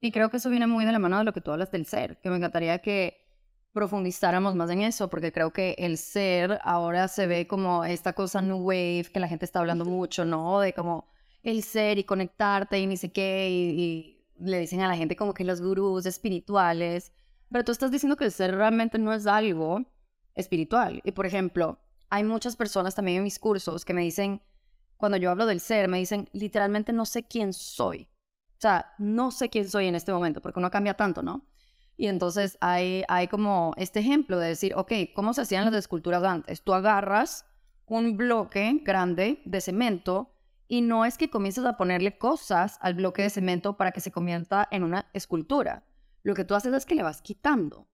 Y 0.00 0.12
creo 0.12 0.30
que 0.30 0.36
eso 0.36 0.50
viene 0.50 0.66
muy 0.66 0.84
de 0.84 0.92
la 0.92 0.98
mano 0.98 1.18
de 1.18 1.24
lo 1.24 1.32
que 1.32 1.40
tú 1.40 1.50
hablas 1.50 1.70
del 1.70 1.86
ser, 1.86 2.18
que 2.20 2.30
me 2.30 2.36
encantaría 2.36 2.78
que 2.80 3.26
profundizáramos 3.72 4.54
más 4.54 4.70
en 4.70 4.82
eso, 4.82 5.10
porque 5.10 5.32
creo 5.32 5.52
que 5.52 5.74
el 5.78 5.98
ser 5.98 6.58
ahora 6.62 7.08
se 7.08 7.26
ve 7.26 7.46
como 7.46 7.84
esta 7.84 8.14
cosa 8.14 8.40
new 8.40 8.58
wave 8.58 9.06
que 9.12 9.20
la 9.20 9.28
gente 9.28 9.44
está 9.44 9.60
hablando 9.60 9.84
mucho, 9.84 10.24
¿no? 10.24 10.60
De 10.60 10.72
como 10.72 11.08
el 11.42 11.62
ser 11.62 11.98
y 11.98 12.04
conectarte 12.04 12.78
y 12.78 12.86
ni 12.86 12.96
sé 12.96 13.12
qué, 13.12 13.48
y, 13.50 13.80
y 13.80 14.24
le 14.38 14.60
dicen 14.60 14.80
a 14.80 14.88
la 14.88 14.96
gente 14.96 15.16
como 15.16 15.34
que 15.34 15.44
los 15.44 15.60
gurús 15.60 16.06
espirituales, 16.06 17.12
pero 17.50 17.64
tú 17.64 17.72
estás 17.72 17.90
diciendo 17.90 18.16
que 18.16 18.24
el 18.24 18.32
ser 18.32 18.54
realmente 18.54 18.98
no 18.98 19.12
es 19.12 19.26
algo 19.26 19.82
espiritual. 20.34 21.00
Y 21.04 21.12
por 21.12 21.26
ejemplo, 21.26 21.78
hay 22.10 22.24
muchas 22.24 22.56
personas 22.56 22.94
también 22.94 23.18
en 23.18 23.24
mis 23.24 23.38
cursos 23.38 23.84
que 23.84 23.94
me 23.94 24.02
dicen, 24.02 24.42
cuando 24.96 25.18
yo 25.18 25.30
hablo 25.30 25.46
del 25.46 25.60
ser, 25.60 25.88
me 25.88 25.98
dicen, 25.98 26.28
literalmente 26.32 26.92
no 26.92 27.04
sé 27.04 27.24
quién 27.24 27.52
soy. 27.52 28.08
O 28.52 28.60
sea, 28.60 28.94
no 28.98 29.30
sé 29.30 29.50
quién 29.50 29.68
soy 29.68 29.86
en 29.86 29.94
este 29.94 30.12
momento, 30.12 30.40
porque 30.40 30.58
uno 30.58 30.70
cambia 30.70 30.94
tanto, 30.94 31.22
¿no? 31.22 31.46
Y 31.96 32.06
entonces 32.08 32.58
hay, 32.60 33.04
hay 33.08 33.28
como 33.28 33.72
este 33.76 34.00
ejemplo 34.00 34.38
de 34.38 34.48
decir, 34.48 34.74
ok, 34.74 34.92
¿cómo 35.14 35.32
se 35.34 35.42
hacían 35.42 35.64
las 35.64 35.74
esculturas 35.74 36.22
antes? 36.22 36.62
Tú 36.62 36.74
agarras 36.74 37.46
un 37.86 38.16
bloque 38.16 38.80
grande 38.82 39.40
de 39.44 39.60
cemento 39.60 40.32
y 40.68 40.82
no 40.82 41.04
es 41.04 41.16
que 41.16 41.30
comiences 41.30 41.64
a 41.64 41.76
ponerle 41.76 42.18
cosas 42.18 42.78
al 42.80 42.94
bloque 42.94 43.22
de 43.22 43.30
cemento 43.30 43.76
para 43.76 43.92
que 43.92 44.00
se 44.00 44.10
convierta 44.10 44.66
en 44.70 44.82
una 44.82 45.08
escultura. 45.12 45.84
Lo 46.22 46.34
que 46.34 46.44
tú 46.44 46.54
haces 46.54 46.74
es 46.74 46.84
que 46.84 46.96
le 46.96 47.02
vas 47.02 47.22
quitando. 47.22 47.88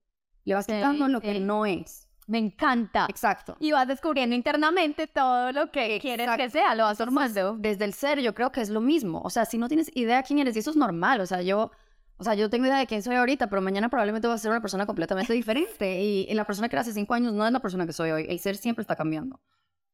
Le 0.44 0.54
vas 0.54 0.66
quitando 0.66 1.06
lo 1.08 1.20
que 1.20 1.38
no 1.38 1.66
es. 1.66 2.01
Me 2.26 2.38
encanta. 2.38 3.06
Exacto. 3.08 3.56
Y 3.58 3.72
vas 3.72 3.88
descubriendo 3.88 4.34
internamente 4.34 5.06
todo 5.06 5.52
lo 5.52 5.70
que 5.70 5.98
quieres 6.00 6.26
que 6.36 6.44
Exacto. 6.44 6.50
sea, 6.50 6.74
lo 6.74 6.84
vas 6.84 6.98
formando. 6.98 7.56
desde 7.58 7.84
el 7.84 7.92
ser 7.94 8.20
yo 8.20 8.34
creo 8.34 8.52
que 8.52 8.60
es 8.60 8.70
lo 8.70 8.80
mismo. 8.80 9.20
O 9.24 9.30
sea, 9.30 9.44
si 9.44 9.58
no 9.58 9.68
tienes 9.68 9.90
idea 9.94 10.22
quién 10.22 10.38
eres, 10.38 10.54
y 10.56 10.60
eso 10.60 10.70
es 10.70 10.76
normal. 10.76 11.20
O 11.20 11.26
sea, 11.26 11.42
yo, 11.42 11.72
o 12.16 12.24
sea, 12.24 12.34
yo 12.34 12.48
tengo 12.48 12.66
idea 12.66 12.78
de 12.78 12.86
quién 12.86 13.02
soy 13.02 13.16
ahorita, 13.16 13.48
pero 13.48 13.60
mañana 13.60 13.88
probablemente 13.88 14.28
voy 14.28 14.36
a 14.36 14.38
ser 14.38 14.50
una 14.50 14.60
persona 14.60 14.86
completamente 14.86 15.32
diferente. 15.32 16.00
Y, 16.02 16.26
y 16.28 16.34
la 16.34 16.44
persona 16.44 16.68
que 16.68 16.76
era 16.76 16.82
hace 16.82 16.92
cinco 16.92 17.14
años 17.14 17.32
no 17.32 17.44
es 17.44 17.52
la 17.52 17.60
persona 17.60 17.86
que 17.86 17.92
soy 17.92 18.10
hoy. 18.12 18.26
El 18.28 18.38
ser 18.38 18.56
siempre 18.56 18.82
está 18.82 18.94
cambiando. 18.96 19.40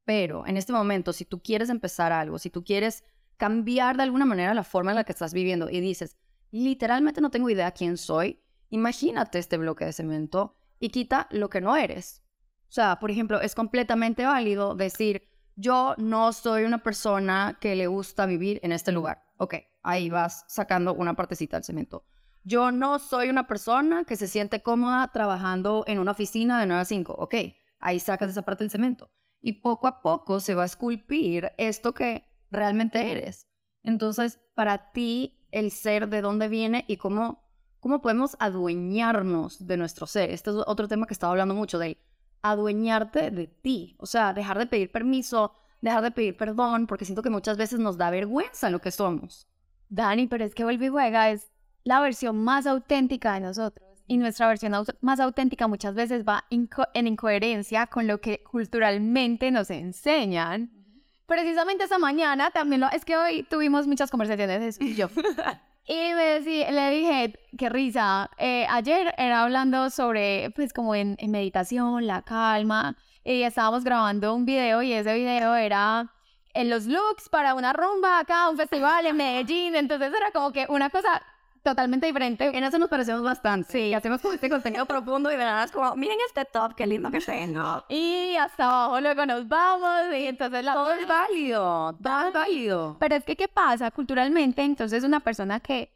Pero 0.04 0.46
en 0.46 0.56
este 0.56 0.72
momento, 0.72 1.12
si 1.12 1.24
tú 1.24 1.42
quieres 1.42 1.70
empezar 1.70 2.12
algo, 2.12 2.38
si 2.38 2.50
tú 2.50 2.62
quieres 2.62 3.04
cambiar 3.36 3.96
de 3.96 4.02
alguna 4.02 4.26
manera 4.26 4.52
la 4.52 4.64
forma 4.64 4.90
en 4.90 4.96
la 4.96 5.04
que 5.04 5.12
estás 5.12 5.32
viviendo 5.32 5.70
y 5.70 5.80
dices, 5.80 6.16
literalmente 6.50 7.20
no 7.20 7.30
tengo 7.30 7.48
idea 7.50 7.70
quién 7.70 7.96
soy, 7.96 8.40
imagínate 8.70 9.38
este 9.38 9.56
bloque 9.56 9.84
de 9.84 9.92
cemento 9.92 10.57
y 10.78 10.90
quita 10.90 11.26
lo 11.30 11.48
que 11.50 11.60
no 11.60 11.76
eres. 11.76 12.22
O 12.68 12.72
sea, 12.72 12.98
por 12.98 13.10
ejemplo, 13.10 13.40
es 13.40 13.54
completamente 13.54 14.24
válido 14.24 14.74
decir, 14.74 15.28
yo 15.56 15.94
no 15.98 16.32
soy 16.32 16.64
una 16.64 16.82
persona 16.82 17.58
que 17.60 17.74
le 17.74 17.86
gusta 17.86 18.26
vivir 18.26 18.60
en 18.62 18.72
este 18.72 18.92
lugar. 18.92 19.24
Ok, 19.38 19.54
ahí 19.82 20.10
vas 20.10 20.44
sacando 20.48 20.94
una 20.94 21.14
partecita 21.14 21.56
del 21.56 21.64
cemento. 21.64 22.04
Yo 22.44 22.70
no 22.70 22.98
soy 22.98 23.28
una 23.28 23.46
persona 23.46 24.04
que 24.04 24.16
se 24.16 24.28
siente 24.28 24.62
cómoda 24.62 25.10
trabajando 25.12 25.84
en 25.86 25.98
una 25.98 26.12
oficina 26.12 26.60
de 26.60 26.66
9 26.66 26.82
a 26.82 26.84
5. 26.84 27.12
Ok, 27.12 27.34
ahí 27.80 28.00
sacas 28.00 28.30
esa 28.30 28.42
parte 28.42 28.64
del 28.64 28.70
cemento. 28.70 29.10
Y 29.40 29.60
poco 29.60 29.86
a 29.86 30.00
poco 30.02 30.40
se 30.40 30.54
va 30.54 30.62
a 30.62 30.66
esculpir 30.66 31.52
esto 31.58 31.94
que 31.94 32.24
realmente 32.50 33.10
eres. 33.10 33.48
Entonces, 33.82 34.40
para 34.54 34.92
ti, 34.92 35.46
el 35.50 35.70
ser, 35.70 36.08
¿de 36.08 36.20
dónde 36.20 36.48
viene 36.48 36.84
y 36.88 36.96
cómo, 36.96 37.47
cómo 37.80 38.00
podemos 38.00 38.36
adueñarnos 38.40 39.66
de 39.66 39.76
nuestro 39.76 40.06
ser? 40.06 40.30
Este 40.30 40.50
es 40.50 40.56
otro 40.66 40.88
tema 40.88 41.06
que 41.06 41.14
estaba 41.14 41.32
hablando 41.32 41.54
mucho 41.54 41.78
de 41.78 41.98
adueñarte 42.42 43.30
de 43.30 43.46
ti. 43.46 43.96
O 43.98 44.06
sea, 44.06 44.32
dejar 44.32 44.58
de 44.58 44.66
pedir 44.66 44.90
permiso, 44.92 45.54
dejar 45.80 46.02
de 46.02 46.10
pedir 46.10 46.36
perdón, 46.36 46.86
porque 46.86 47.04
siento 47.04 47.22
que 47.22 47.30
muchas 47.30 47.56
veces 47.56 47.78
nos 47.80 47.96
da 47.98 48.10
vergüenza 48.10 48.70
lo 48.70 48.80
que 48.80 48.90
somos. 48.90 49.46
Dani, 49.88 50.26
pero 50.26 50.44
es 50.44 50.54
que 50.54 50.64
Vuelve 50.64 50.86
y 50.86 50.88
Juega 50.88 51.30
es 51.30 51.50
la 51.84 52.00
versión 52.00 52.36
más 52.44 52.66
auténtica 52.66 53.34
de 53.34 53.40
nosotros. 53.40 53.86
Y 54.06 54.16
nuestra 54.16 54.48
versión 54.48 54.72
au- 54.72 54.96
más 55.00 55.20
auténtica 55.20 55.66
muchas 55.68 55.94
veces 55.94 56.24
va 56.26 56.44
inco- 56.50 56.88
en 56.94 57.06
incoherencia 57.06 57.86
con 57.86 58.06
lo 58.06 58.20
que 58.20 58.42
culturalmente 58.42 59.50
nos 59.50 59.70
enseñan. 59.70 60.70
Precisamente 61.26 61.84
esta 61.84 61.98
mañana 61.98 62.50
también 62.50 62.80
lo... 62.80 62.90
Es 62.90 63.04
que 63.04 63.16
hoy 63.18 63.42
tuvimos 63.42 63.86
muchas 63.86 64.10
conversaciones 64.10 64.60
de 64.60 64.68
eso 64.68 64.82
y 64.82 64.94
yo. 64.94 65.08
Y 65.90 66.12
me 66.14 66.38
decí- 66.38 66.68
le 66.70 66.90
dije, 66.90 67.32
qué 67.56 67.70
risa, 67.70 68.30
eh, 68.36 68.66
ayer 68.68 69.14
era 69.16 69.42
hablando 69.42 69.88
sobre, 69.88 70.50
pues 70.54 70.74
como 70.74 70.94
en, 70.94 71.16
en 71.18 71.30
meditación, 71.30 72.06
la 72.06 72.20
calma, 72.20 72.94
y 73.24 73.42
estábamos 73.42 73.84
grabando 73.84 74.34
un 74.34 74.44
video 74.44 74.82
y 74.82 74.92
ese 74.92 75.14
video 75.14 75.54
era 75.54 76.12
en 76.52 76.68
los 76.68 76.84
looks 76.84 77.30
para 77.30 77.54
una 77.54 77.72
rumba 77.72 78.18
acá, 78.18 78.50
un 78.50 78.58
festival 78.58 79.06
en 79.06 79.16
Medellín, 79.16 79.76
entonces 79.76 80.12
era 80.14 80.30
como 80.30 80.52
que 80.52 80.66
una 80.68 80.90
cosa 80.90 81.22
totalmente 81.62 82.06
diferente. 82.06 82.46
En 82.56 82.64
eso 82.64 82.78
nos 82.78 82.88
parecemos 82.88 83.22
bastante. 83.22 83.70
Sí. 83.70 83.94
Hacemos 83.94 84.20
como 84.20 84.34
este 84.34 84.48
contenido 84.48 84.86
profundo 84.86 85.30
y 85.30 85.36
de 85.36 85.44
nada 85.44 85.64
es 85.64 85.72
como, 85.72 85.94
miren 85.96 86.18
este 86.26 86.44
top, 86.44 86.74
qué 86.74 86.86
lindo 86.86 87.10
que 87.10 87.20
tengo. 87.20 87.84
Y 87.88 88.36
hasta 88.36 88.64
abajo 88.64 89.00
luego 89.00 89.26
nos 89.26 89.48
vamos 89.48 90.14
y 90.16 90.26
entonces 90.26 90.64
la... 90.64 90.74
Todo 90.74 90.92
es 90.92 91.06
válido, 91.08 91.96
todo 92.02 92.28
es 92.28 92.32
válido. 92.32 92.96
Pero 93.00 93.14
es 93.16 93.24
que, 93.24 93.36
¿qué 93.36 93.48
pasa? 93.48 93.90
Culturalmente, 93.90 94.62
entonces 94.62 95.04
una 95.04 95.20
persona 95.20 95.60
que 95.60 95.92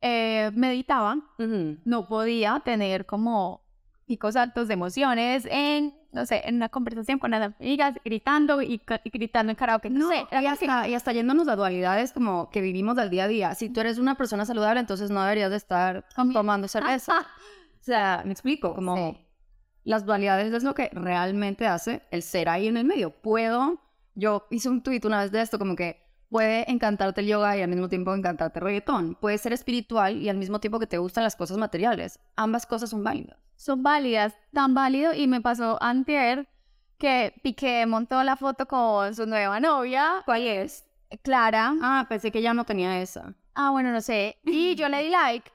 eh, 0.00 0.50
meditaba 0.54 1.16
no 1.38 2.06
podía 2.06 2.60
tener 2.64 3.06
como 3.06 3.64
picos 4.06 4.36
altos 4.36 4.68
de 4.68 4.74
emociones 4.74 5.46
en, 5.50 5.94
no 6.14 6.24
sé, 6.26 6.40
en 6.44 6.54
una 6.56 6.68
conversación 6.70 7.18
con 7.18 7.32
las 7.32 7.52
amigas, 7.58 7.96
gritando 8.04 8.62
y, 8.62 8.80
y 9.04 9.10
gritando 9.10 9.50
en 9.50 9.56
karaoke. 9.56 9.90
No, 9.90 10.08
No, 10.08 10.08
sé, 10.08 10.24
y 10.42 10.46
hasta, 10.46 10.88
y 10.88 10.94
hasta 10.94 11.12
yéndonos 11.12 11.48
a 11.48 11.56
dualidades 11.56 12.12
como 12.12 12.48
que 12.50 12.60
vivimos 12.60 12.96
del 12.96 13.10
día 13.10 13.24
a 13.24 13.28
día. 13.28 13.54
Si 13.54 13.68
tú 13.68 13.80
eres 13.80 13.98
una 13.98 14.14
persona 14.16 14.46
saludable, 14.46 14.80
entonces 14.80 15.10
no 15.10 15.22
deberías 15.22 15.50
de 15.50 15.56
estar 15.56 16.06
tomando 16.32 16.68
cerveza. 16.68 17.26
O 17.80 17.84
sea, 17.84 18.22
me 18.24 18.32
explico, 18.32 18.74
como 18.74 18.96
Sí. 18.96 19.18
las 19.82 20.06
dualidades 20.06 20.50
es 20.54 20.62
lo 20.62 20.74
que 20.74 20.88
realmente 20.94 21.66
hace 21.66 22.00
el 22.10 22.22
ser 22.22 22.48
ahí 22.48 22.66
en 22.66 22.78
el 22.78 22.86
medio. 22.86 23.10
Puedo, 23.10 23.78
yo 24.14 24.46
hice 24.50 24.70
un 24.70 24.82
tuit 24.82 25.04
una 25.04 25.20
vez 25.20 25.30
de 25.32 25.42
esto, 25.42 25.58
como 25.58 25.76
que 25.76 26.02
puede 26.34 26.68
encantarte 26.68 27.20
el 27.20 27.28
yoga 27.28 27.56
y 27.56 27.62
al 27.62 27.68
mismo 27.68 27.88
tiempo 27.88 28.12
encantarte 28.12 28.58
el 28.58 28.64
reggaetón. 28.64 29.14
Puede 29.14 29.38
ser 29.38 29.52
espiritual 29.52 30.16
y 30.16 30.28
al 30.28 30.36
mismo 30.36 30.58
tiempo 30.58 30.80
que 30.80 30.88
te 30.88 30.98
gustan 30.98 31.22
las 31.22 31.36
cosas 31.36 31.58
materiales. 31.58 32.18
Ambas 32.34 32.66
cosas 32.66 32.90
son 32.90 33.04
válidas. 33.04 33.38
son 33.54 33.84
válidas, 33.84 34.34
tan 34.52 34.74
válido 34.74 35.14
y 35.14 35.28
me 35.28 35.40
pasó 35.40 35.80
antier 35.80 36.48
que 36.98 37.32
Piqué 37.44 37.86
montó 37.86 38.20
la 38.24 38.34
foto 38.34 38.66
con 38.66 39.14
su 39.14 39.26
nueva 39.26 39.60
novia, 39.60 40.22
¿Cuál 40.24 40.42
es? 40.42 40.84
Clara. 41.22 41.72
Ah, 41.80 42.06
pensé 42.08 42.32
que 42.32 42.42
ya 42.42 42.52
no 42.52 42.64
tenía 42.64 43.00
esa. 43.00 43.32
Ah, 43.54 43.70
bueno, 43.70 43.92
no 43.92 44.00
sé. 44.00 44.36
Y 44.42 44.74
yo 44.74 44.88
le 44.88 45.04
di 45.04 45.10
like. 45.10 45.48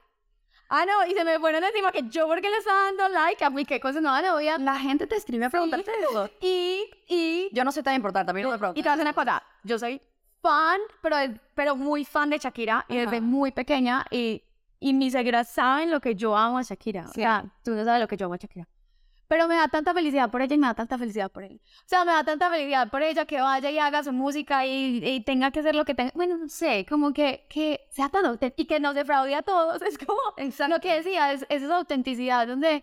Ah, 0.70 0.86
no, 0.86 1.06
y 1.06 1.12
se 1.12 1.24
me 1.24 1.38
fueron 1.38 1.62
encima 1.62 1.92
que 1.92 2.04
yo 2.08 2.26
porque 2.26 2.48
le 2.48 2.56
estaba 2.56 2.84
dando 2.84 3.06
like 3.10 3.44
a 3.44 3.50
Piqué 3.50 3.80
con 3.80 3.92
su 3.92 4.00
nueva 4.00 4.22
novia. 4.22 4.56
La 4.56 4.78
gente 4.78 5.06
te 5.06 5.16
escribe 5.16 5.44
a 5.44 5.50
preguntarte 5.50 5.90
eso. 6.08 6.30
Y, 6.40 6.88
y, 7.06 7.50
Yo 7.52 7.64
no 7.64 7.70
soy 7.70 7.82
tan 7.82 7.96
importante, 7.96 8.30
a 8.30 8.32
mí 8.32 8.40
no 8.40 8.50
me 8.50 8.56
preguntan. 8.56 8.80
y 8.80 8.82
te 8.82 8.88
voy 8.88 8.94
a 8.94 8.96
decir 8.96 9.02
una 9.02 9.12
cosa, 9.12 9.42
yo 9.62 9.78
soy 9.78 10.00
fan, 10.42 10.80
pero, 11.02 11.16
pero 11.54 11.76
muy 11.76 12.04
fan 12.04 12.30
de 12.30 12.38
Shakira, 12.38 12.84
y 12.88 12.96
desde 12.96 13.20
muy 13.20 13.52
pequeña, 13.52 14.04
y, 14.10 14.42
y 14.78 14.92
mis 14.92 15.12
seguidoras 15.12 15.48
saben 15.48 15.90
lo 15.90 16.00
que 16.00 16.14
yo 16.14 16.36
amo 16.36 16.58
a 16.58 16.62
Shakira. 16.62 17.04
O 17.04 17.08
Sí. 17.08 17.20
sea, 17.20 17.44
tú 17.64 17.72
no 17.72 17.84
sabes 17.84 18.00
lo 18.00 18.08
que 18.08 18.16
yo 18.16 18.26
amo 18.26 18.34
a 18.34 18.38
Shakira. 18.38 18.66
Pero 19.28 19.46
me 19.46 19.54
da 19.54 19.68
tanta 19.68 19.94
felicidad 19.94 20.28
por 20.28 20.42
ella 20.42 20.56
y 20.56 20.58
me 20.58 20.66
da 20.66 20.74
tanta 20.74 20.98
felicidad 20.98 21.30
por 21.30 21.44
él. 21.44 21.60
O 21.64 21.82
sea, 21.86 22.04
me 22.04 22.10
da 22.10 22.24
tanta 22.24 22.50
felicidad 22.50 22.90
por 22.90 23.00
ella 23.00 23.26
que 23.26 23.40
vaya 23.40 23.70
y 23.70 23.78
haga 23.78 24.02
su 24.02 24.12
música 24.12 24.66
y, 24.66 25.00
y 25.04 25.22
tenga 25.22 25.52
que 25.52 25.60
hacer 25.60 25.76
lo 25.76 25.84
que 25.84 25.94
tenga. 25.94 26.10
Bueno, 26.16 26.36
no 26.36 26.48
sé, 26.48 26.84
como 26.88 27.12
que, 27.12 27.46
que 27.48 27.86
sea 27.90 28.08
tan 28.08 28.26
auténtico 28.26 28.60
y 28.60 28.66
que 28.66 28.80
nos 28.80 28.96
defraude 28.96 29.36
a 29.36 29.42
todos. 29.42 29.80
Es 29.86 29.98
como 29.98 30.18
lo 30.68 30.80
que 30.80 30.94
decía, 30.94 31.32
es, 31.32 31.46
es 31.48 31.62
esa 31.62 31.76
autenticidad 31.76 32.48
donde 32.48 32.82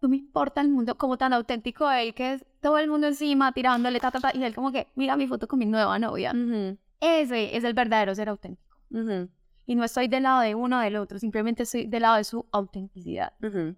no 0.00 0.08
me 0.08 0.16
importa 0.16 0.60
el 0.60 0.70
mundo 0.70 0.96
como 0.98 1.16
tan 1.18 1.32
auténtico 1.32 1.88
él, 1.88 2.14
que 2.14 2.32
es 2.32 2.44
todo 2.60 2.78
el 2.78 2.88
mundo 2.90 3.06
encima 3.06 3.52
tirándole, 3.52 4.00
ta, 4.00 4.10
ta, 4.10 4.18
ta, 4.18 4.32
y 4.34 4.42
él 4.42 4.56
como 4.56 4.72
que, 4.72 4.88
mira 4.96 5.16
mi 5.16 5.28
foto 5.28 5.46
con 5.46 5.60
mi 5.60 5.66
nueva 5.66 6.00
novia. 6.00 6.32
Ujú, 6.32 6.76
Ese 7.00 7.56
es 7.56 7.64
el 7.64 7.74
verdadero 7.74 8.14
ser 8.14 8.28
auténtico. 8.28 8.76
ujú, 8.90 9.28
Y 9.66 9.74
no 9.74 9.84
estoy 9.84 10.08
del 10.08 10.22
lado 10.24 10.40
de 10.40 10.54
uno 10.54 10.78
o 10.78 10.80
del 10.80 10.96
otro, 10.96 11.18
simplemente 11.18 11.64
estoy 11.64 11.86
del 11.86 12.02
lado 12.02 12.16
de 12.16 12.24
su 12.24 12.46
autenticidad. 12.52 13.32
ujú. 13.42 13.76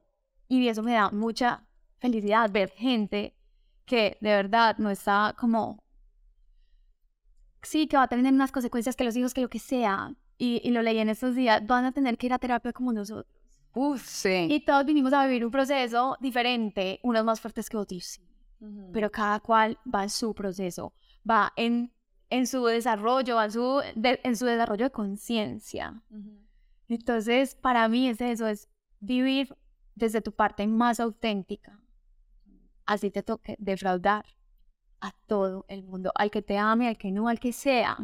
Y 0.48 0.68
eso 0.68 0.82
me 0.82 0.92
da 0.94 1.10
mucha 1.10 1.64
felicidad 1.98 2.50
ver 2.50 2.70
gente 2.70 3.34
que 3.84 4.16
de 4.20 4.30
verdad 4.30 4.76
no 4.78 4.90
está 4.90 5.34
como... 5.38 5.82
Sí, 7.62 7.86
que 7.86 7.96
va 7.96 8.04
a 8.04 8.08
tener 8.08 8.32
unas 8.32 8.52
consecuencias 8.52 8.94
que 8.96 9.04
los 9.04 9.16
hijos, 9.16 9.34
que 9.34 9.40
lo 9.42 9.48
que 9.50 9.58
sea, 9.58 10.14
y, 10.38 10.60
y 10.64 10.70
lo 10.70 10.80
leí 10.82 10.98
en 10.98 11.08
estos 11.08 11.34
días, 11.34 11.66
van 11.66 11.84
a 11.84 11.92
tener 11.92 12.16
que 12.16 12.26
ir 12.26 12.32
a 12.32 12.38
terapia 12.38 12.72
como 12.72 12.92
nosotros. 12.92 13.26
Uf, 13.74 14.02
sí. 14.06 14.46
Y 14.50 14.60
todos 14.64 14.86
vinimos 14.86 15.12
a 15.12 15.26
vivir 15.26 15.44
un 15.44 15.50
proceso 15.50 16.16
diferente, 16.20 17.00
unos 17.02 17.24
más 17.24 17.40
fuertes 17.40 17.68
que 17.68 17.76
otros. 17.76 18.04
sí. 18.04 18.22
pero 18.92 19.10
cada 19.10 19.40
cual 19.40 19.78
va 19.92 20.04
en 20.04 20.10
su 20.10 20.34
proceso, 20.34 20.92
va 21.28 21.52
en, 21.56 21.92
en 22.30 22.46
su 22.46 22.64
desarrollo, 22.64 23.42
en 23.42 23.50
su, 23.50 23.82
en 23.94 24.36
su 24.36 24.46
desarrollo 24.46 24.84
de 24.86 24.90
conciencia. 24.90 26.02
Entonces, 26.88 27.54
para 27.54 27.88
mí 27.88 28.08
es 28.08 28.20
eso, 28.20 28.46
es 28.46 28.68
vivir 29.00 29.56
desde 29.94 30.20
tu 30.20 30.32
parte 30.32 30.66
más 30.66 31.00
auténtica. 31.00 31.80
Así 32.86 33.10
te 33.10 33.22
toque 33.22 33.56
defraudar 33.58 34.24
a 35.00 35.12
todo 35.26 35.64
el 35.68 35.84
mundo, 35.84 36.12
al 36.14 36.30
que 36.30 36.42
te 36.42 36.56
ame, 36.56 36.88
al 36.88 36.96
que 36.96 37.12
no, 37.12 37.28
al 37.28 37.38
que 37.38 37.52
sea. 37.52 37.96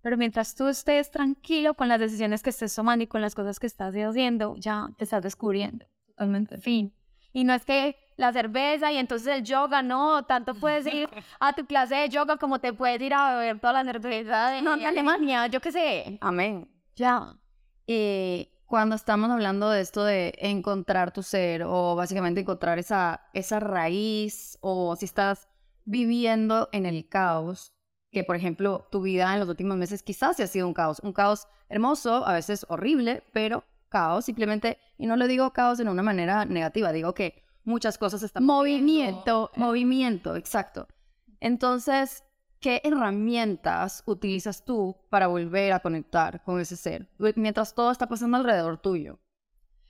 Pero 0.00 0.16
mientras 0.16 0.54
tú 0.54 0.68
estés 0.68 1.10
tranquilo 1.10 1.74
con 1.74 1.88
las 1.88 2.00
decisiones 2.00 2.42
que 2.42 2.50
estés 2.50 2.74
tomando 2.74 3.04
y 3.04 3.06
con 3.06 3.20
las 3.20 3.34
cosas 3.34 3.58
que 3.58 3.66
estás 3.66 3.94
haciendo, 3.94 4.56
ya 4.56 4.88
te 4.98 5.04
estás 5.04 5.22
descubriendo. 5.22 5.86
Totalmente. 6.06 6.58
Fin. 6.58 6.92
Y 7.34 7.44
no 7.44 7.52
es 7.52 7.64
que 7.64 7.96
la 8.16 8.32
cerveza 8.32 8.92
y 8.92 8.96
entonces 8.96 9.26
el 9.28 9.42
yoga, 9.42 9.82
no, 9.82 10.24
tanto 10.24 10.54
puedes 10.54 10.86
ir 10.86 11.08
a 11.40 11.52
tu 11.52 11.66
clase 11.66 11.96
de 11.96 12.08
yoga 12.08 12.36
como 12.36 12.60
te 12.60 12.72
puedes 12.72 13.02
ir 13.02 13.12
a 13.12 13.36
beber 13.36 13.58
toda 13.58 13.82
la 13.82 13.92
cerveza 13.92 14.50
de, 14.50 14.62
no, 14.62 14.76
de 14.76 14.86
Alemania, 14.86 15.48
yo 15.48 15.60
qué 15.60 15.72
sé. 15.72 16.18
Amén. 16.20 16.70
Ya. 16.94 17.34
Y 17.88 18.48
cuando 18.66 18.94
estamos 18.94 19.30
hablando 19.30 19.68
de 19.68 19.80
esto 19.80 20.04
de 20.04 20.32
encontrar 20.38 21.12
tu 21.12 21.24
ser 21.24 21.64
o 21.64 21.96
básicamente 21.96 22.40
encontrar 22.40 22.78
esa, 22.78 23.28
esa 23.34 23.58
raíz 23.58 24.56
o 24.60 24.94
si 24.94 25.04
estás 25.04 25.48
viviendo 25.84 26.68
en 26.70 26.86
el 26.86 27.08
caos, 27.08 27.72
que 28.12 28.22
por 28.22 28.36
ejemplo 28.36 28.86
tu 28.92 29.02
vida 29.02 29.34
en 29.34 29.40
los 29.40 29.48
últimos 29.48 29.76
meses 29.76 30.04
quizás 30.04 30.38
ha 30.38 30.46
sido 30.46 30.68
un 30.68 30.74
caos, 30.74 31.00
un 31.02 31.12
caos 31.12 31.48
hermoso, 31.68 32.24
a 32.24 32.34
veces 32.34 32.64
horrible, 32.68 33.24
pero 33.32 33.64
caos 33.94 34.24
simplemente, 34.24 34.78
y 34.98 35.06
no 35.06 35.14
lo 35.14 35.28
digo 35.28 35.52
caos 35.52 35.78
en 35.78 35.86
una 35.86 36.02
manera 36.02 36.44
negativa, 36.44 36.90
digo 36.90 37.14
que 37.14 37.44
muchas 37.62 37.96
cosas 37.96 38.24
están... 38.24 38.44
Movimiento. 38.44 39.52
Movimiento, 39.54 40.34
exacto. 40.34 40.88
Entonces, 41.38 42.24
¿qué 42.58 42.80
herramientas 42.82 44.02
utilizas 44.06 44.64
tú 44.64 44.96
para 45.10 45.28
volver 45.28 45.72
a 45.72 45.78
conectar 45.78 46.42
con 46.42 46.58
ese 46.58 46.76
ser? 46.76 47.08
Mientras 47.36 47.72
todo 47.72 47.92
está 47.92 48.08
pasando 48.08 48.36
alrededor 48.36 48.78
tuyo. 48.78 49.20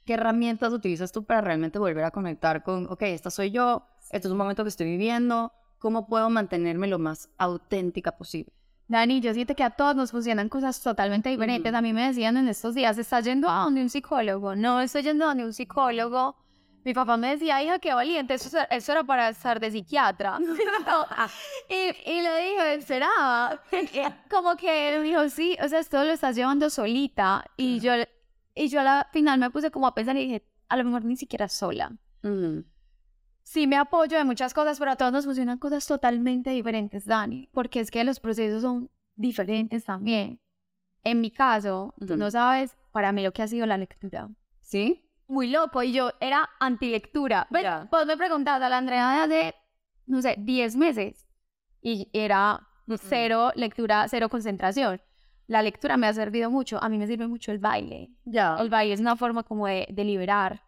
¿Qué 0.04 0.12
herramientas 0.12 0.74
utilizas 0.74 1.10
tú 1.10 1.24
para 1.24 1.40
realmente 1.40 1.78
volver 1.78 2.04
a 2.04 2.10
conectar 2.10 2.62
con, 2.62 2.86
ok, 2.90 3.04
esta 3.04 3.30
soy 3.30 3.52
yo, 3.52 3.86
este 4.10 4.28
es 4.28 4.32
un 4.32 4.36
momento 4.36 4.64
que 4.64 4.68
estoy 4.68 4.86
viviendo, 4.86 5.50
¿cómo 5.78 6.06
puedo 6.06 6.28
mantenerme 6.28 6.88
lo 6.88 6.98
más 6.98 7.30
auténtica 7.38 8.18
posible? 8.18 8.52
Dani, 8.86 9.20
yo 9.20 9.32
siento 9.32 9.54
que 9.54 9.62
a 9.62 9.70
todos 9.70 9.96
nos 9.96 10.10
funcionan 10.10 10.48
cosas 10.48 10.80
totalmente 10.82 11.30
diferentes. 11.30 11.72
A 11.72 11.80
mí 11.80 11.92
me 11.92 12.06
decían 12.06 12.36
en 12.36 12.48
estos 12.48 12.74
días, 12.74 12.98
¿estás 12.98 13.24
yendo 13.24 13.48
a 13.48 13.64
donde 13.64 13.80
un 13.80 13.88
psicólogo? 13.88 14.54
No, 14.54 14.80
estoy 14.80 15.02
yendo 15.02 15.24
a 15.24 15.28
donde 15.28 15.44
un 15.44 15.52
psicólogo 15.52 16.36
mi 16.84 16.92
papá 16.92 17.16
me 17.16 17.30
decía, 17.30 17.62
hija, 17.62 17.78
qué 17.78 17.94
valiente, 17.94 18.34
eso, 18.34 18.58
eso 18.70 18.92
era 18.92 19.04
para 19.04 19.30
estar 19.30 19.58
de 19.58 19.70
psiquiatra. 19.70 20.38
y, 21.68 22.10
y 22.10 22.22
le 22.22 22.42
dije, 22.42 22.82
¿será? 22.82 23.08
Como 24.30 24.54
que 24.56 24.90
él 24.90 25.00
me 25.00 25.06
dijo, 25.06 25.28
sí, 25.30 25.56
o 25.62 25.68
sea, 25.68 25.78
esto 25.78 26.04
lo 26.04 26.12
estás 26.12 26.36
llevando 26.36 26.68
solita. 26.68 27.44
Y 27.56 27.80
yo, 27.80 27.92
y 28.54 28.68
yo 28.68 28.80
al 28.80 29.06
final 29.12 29.40
me 29.40 29.50
puse 29.50 29.70
como 29.70 29.86
a 29.86 29.94
pensar 29.94 30.16
y 30.16 30.26
dije, 30.26 30.46
a 30.68 30.76
lo 30.76 30.84
mejor 30.84 31.04
ni 31.04 31.16
siquiera 31.16 31.48
sola. 31.48 31.90
Sí 33.44 33.68
me 33.68 33.76
apoyo 33.76 34.18
de 34.18 34.24
muchas 34.24 34.52
cosas, 34.52 34.78
pero 34.78 34.90
a 34.90 34.96
todos 34.96 35.12
nos 35.12 35.24
funcionan 35.24 35.58
cosas 35.58 35.86
totalmente 35.86 36.50
diferentes, 36.50 37.06
Dani, 37.06 37.48
porque 37.52 37.78
es 37.78 37.90
que 37.90 38.02
los 38.02 38.18
procesos 38.18 38.62
son 38.62 38.90
diferentes 39.14 39.84
también. 39.84 40.40
En 41.04 41.20
mi 41.20 41.30
caso, 41.30 41.94
tú 42.04 42.16
no 42.16 42.30
sabes 42.30 42.76
para 42.90 43.12
mí 43.12 43.22
lo 43.22 43.32
que 43.32 43.42
ha 43.42 43.46
sido 43.46 43.66
la 43.66 43.78
lectura. 43.78 44.28
¿Sí? 44.60 45.04
muy 45.26 45.48
loco 45.48 45.82
y 45.82 45.92
yo 45.92 46.12
era 46.20 46.48
antilectura. 46.60 47.46
lectura 47.50 47.88
Vos 47.90 48.06
me 48.06 48.16
preguntabas 48.16 48.62
a 48.62 48.68
la 48.68 48.78
Andrea 48.78 49.10
de 49.10 49.20
hace, 49.20 49.54
no 50.06 50.22
sé, 50.22 50.36
10 50.38 50.76
meses 50.76 51.26
y 51.80 52.08
era 52.12 52.66
cero 52.98 53.52
lectura, 53.54 54.06
cero 54.08 54.28
concentración. 54.28 55.00
La 55.46 55.62
lectura 55.62 55.96
me 55.96 56.06
ha 56.06 56.12
servido 56.12 56.50
mucho, 56.50 56.82
a 56.82 56.88
mí 56.88 56.96
me 56.96 57.06
sirve 57.06 57.26
mucho 57.26 57.52
el 57.52 57.58
baile. 57.58 58.10
Ya. 58.24 58.56
El 58.58 58.70
baile 58.70 58.94
es 58.94 59.00
una 59.00 59.16
forma 59.16 59.42
como 59.42 59.66
de, 59.66 59.86
de 59.90 60.04
liberar. 60.04 60.62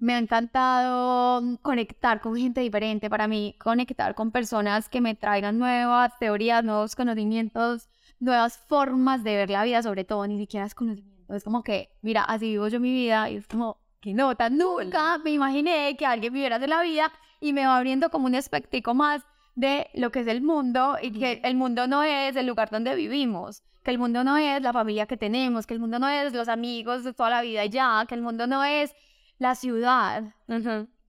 Me 0.00 0.14
ha 0.14 0.18
encantado 0.18 1.58
conectar 1.60 2.22
con 2.22 2.34
gente 2.34 2.62
diferente. 2.62 3.10
Para 3.10 3.28
mí, 3.28 3.54
conectar 3.58 4.14
con 4.14 4.30
personas 4.30 4.88
que 4.88 5.02
me 5.02 5.14
traigan 5.14 5.58
nuevas 5.58 6.18
teorías, 6.18 6.64
nuevos 6.64 6.96
conocimientos, 6.96 7.90
nuevas 8.18 8.56
formas 8.66 9.22
de 9.22 9.36
ver 9.36 9.50
la 9.50 9.62
vida, 9.62 9.82
sobre 9.82 10.04
todo, 10.04 10.26
ni 10.26 10.38
siquiera 10.38 10.64
es 10.64 10.74
conocimiento. 10.74 11.34
Es 11.34 11.44
como 11.44 11.62
que, 11.62 11.90
mira, 12.00 12.24
así 12.24 12.48
vivo 12.48 12.68
yo 12.68 12.80
mi 12.80 12.90
vida 12.90 13.28
y 13.28 13.36
es 13.36 13.46
como, 13.46 13.76
qué 14.00 14.14
nota, 14.14 14.48
nunca 14.48 15.18
me 15.18 15.32
imaginé 15.32 15.94
que 15.98 16.06
alguien 16.06 16.32
viviera 16.32 16.58
de 16.58 16.66
la 16.66 16.82
vida 16.82 17.12
y 17.38 17.52
me 17.52 17.66
va 17.66 17.76
abriendo 17.76 18.10
como 18.10 18.24
un 18.24 18.34
espectico 18.34 18.94
más 18.94 19.22
de 19.54 19.88
lo 19.92 20.10
que 20.10 20.20
es 20.20 20.26
el 20.26 20.40
mundo 20.40 20.96
y 21.00 21.12
que 21.12 21.42
el 21.44 21.56
mundo 21.56 21.86
no 21.86 22.02
es 22.02 22.36
el 22.36 22.46
lugar 22.46 22.70
donde 22.70 22.94
vivimos, 22.94 23.62
que 23.82 23.90
el 23.90 23.98
mundo 23.98 24.24
no 24.24 24.38
es 24.38 24.62
la 24.62 24.72
familia 24.72 25.06
que 25.06 25.18
tenemos, 25.18 25.66
que 25.66 25.74
el 25.74 25.80
mundo 25.80 25.98
no 25.98 26.08
es 26.08 26.32
los 26.32 26.48
amigos 26.48 27.04
de 27.04 27.12
toda 27.12 27.28
la 27.28 27.42
vida 27.42 27.66
ya, 27.66 28.04
que 28.08 28.14
el 28.14 28.22
mundo 28.22 28.46
no 28.46 28.64
es 28.64 28.94
la 29.40 29.56
ciudad. 29.56 30.34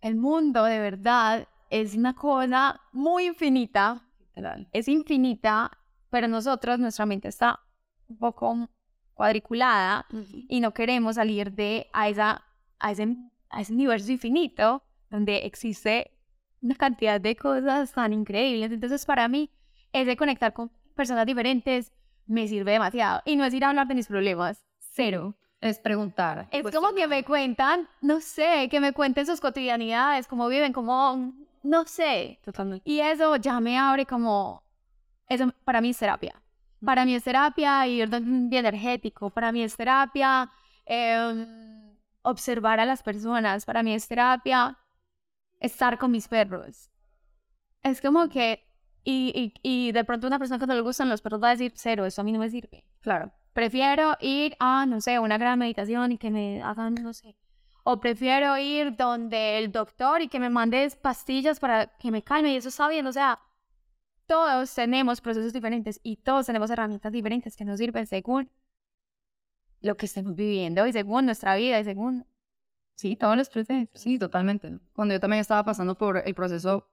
El 0.01 0.15
mundo 0.15 0.63
de 0.63 0.79
verdad 0.79 1.47
es 1.69 1.95
una 1.95 2.15
cosa 2.15 2.81
muy 2.91 3.27
infinita, 3.27 4.01
es 4.71 4.87
infinita, 4.87 5.69
pero 6.09 6.27
nosotros, 6.27 6.79
nuestra 6.79 7.05
mente 7.05 7.27
está 7.27 7.59
un 8.07 8.17
poco 8.17 8.69
cuadriculada 9.13 10.07
y 10.49 10.59
no 10.61 10.73
queremos 10.73 11.15
salir 11.15 11.51
de 11.51 11.87
a 11.93 12.09
esa 12.09 12.43
a 12.79 12.91
ese, 12.91 13.15
a 13.49 13.61
ese 13.61 13.73
universo 13.73 14.11
infinito 14.11 14.83
donde 15.09 15.45
existe 15.45 16.11
una 16.61 16.75
cantidad 16.75 17.19
de 17.19 17.35
cosas 17.35 17.93
tan 17.93 18.13
increíbles. 18.13 18.71
Entonces, 18.71 19.05
para 19.05 19.27
mí, 19.27 19.51
ese 19.93 20.15
conectar 20.17 20.53
con 20.53 20.71
personas 20.95 21.25
diferentes 21.25 21.91
me 22.25 22.47
sirve 22.47 22.71
demasiado. 22.71 23.21
Y 23.25 23.35
no 23.35 23.45
es 23.45 23.53
ir 23.53 23.65
a 23.65 23.69
hablar 23.69 23.87
de 23.87 23.95
mis 23.95 24.07
problemas, 24.07 24.65
cero. 24.79 25.35
Es 25.61 25.79
preguntar. 25.79 26.47
Es 26.51 26.63
pues 26.63 26.75
como 26.75 26.93
que 26.93 27.07
me 27.07 27.23
cuentan, 27.23 27.87
no 28.01 28.19
sé, 28.19 28.67
que 28.69 28.79
me 28.79 28.93
cuenten 28.93 29.25
sus 29.25 29.39
cotidianidades, 29.39 30.27
cómo 30.27 30.47
viven, 30.47 30.73
cómo, 30.73 31.33
no 31.63 31.85
sé. 31.85 32.39
Totalmente. 32.43 32.89
Y 32.89 32.99
eso 32.99 33.35
ya 33.37 33.59
me 33.59 33.77
abre 33.77 34.05
como, 34.05 34.63
eso 35.29 35.53
para 35.63 35.79
mí 35.79 35.91
es 35.91 35.97
terapia. 35.97 36.41
Para 36.83 37.05
mí 37.05 37.13
es 37.13 37.23
terapia 37.23 37.85
ir 37.87 38.09
bien 38.09 38.65
energético, 38.65 39.29
para 39.29 39.51
mí 39.51 39.61
es 39.63 39.77
terapia. 39.77 40.51
Eh, 40.85 41.81
observar 42.23 42.79
a 42.79 42.85
las 42.85 43.03
personas. 43.03 43.65
Para 43.65 43.83
mí 43.83 43.93
es 43.93 44.07
terapia 44.07 44.77
estar 45.59 45.97
con 45.97 46.11
mis 46.11 46.27
perros. 46.27 46.89
Es 47.83 48.01
como 48.01 48.29
que, 48.29 48.63
y, 49.03 49.53
y, 49.63 49.91
de 49.91 50.03
pronto 50.03 50.27
una 50.27 50.37
persona 50.37 50.59
que 50.59 50.67
no 50.67 50.75
le 50.75 50.81
gustan 50.81 51.09
los 51.09 51.21
perros 51.21 51.41
va 51.41 51.49
a 51.49 51.51
decir, 51.51 51.73
cero, 51.75 52.05
eso 52.05 52.21
a 52.21 52.23
mí 52.23 52.31
no 52.31 52.39
me 52.39 52.49
sirve. 52.49 52.83
Claro. 53.01 53.31
Prefiero 53.53 54.15
ir 54.21 54.55
a, 54.59 54.85
no 54.85 55.01
sé, 55.01 55.19
una 55.19 55.37
gran 55.37 55.59
meditación 55.59 56.13
y 56.13 56.17
que 56.17 56.31
me 56.31 56.61
hagan, 56.61 56.95
no 56.95 57.13
sé. 57.13 57.35
O 57.83 57.99
prefiero 57.99 58.57
ir 58.57 58.95
donde 58.95 59.57
el 59.57 59.71
doctor 59.71 60.21
y 60.21 60.27
que 60.27 60.39
me 60.39 60.49
mandes 60.49 60.95
pastillas 60.95 61.59
para 61.59 61.87
que 61.97 62.11
me 62.11 62.21
calme 62.21 62.53
y 62.53 62.57
eso 62.57 62.69
está 62.69 62.87
bien. 62.87 63.07
O 63.07 63.11
sea, 63.11 63.39
todos 64.27 64.73
tenemos 64.73 65.19
procesos 65.19 65.51
diferentes 65.51 65.99
y 66.03 66.17
todos 66.17 66.45
tenemos 66.45 66.69
herramientas 66.69 67.11
diferentes 67.11 67.57
que 67.57 67.65
nos 67.65 67.79
sirven 67.79 68.07
según 68.07 68.49
lo 69.81 69.97
que 69.97 70.05
estemos 70.05 70.35
viviendo 70.35 70.85
y 70.87 70.93
según 70.93 71.25
nuestra 71.25 71.55
vida 71.55 71.79
y 71.79 71.83
según, 71.83 72.25
sí, 72.95 73.15
todos 73.15 73.35
los 73.35 73.49
procesos. 73.49 73.89
Sí, 73.95 74.19
totalmente. 74.19 74.79
Cuando 74.93 75.15
yo 75.15 75.19
también 75.19 75.41
estaba 75.41 75.63
pasando 75.63 75.97
por 75.97 76.21
el 76.25 76.35
proceso 76.35 76.87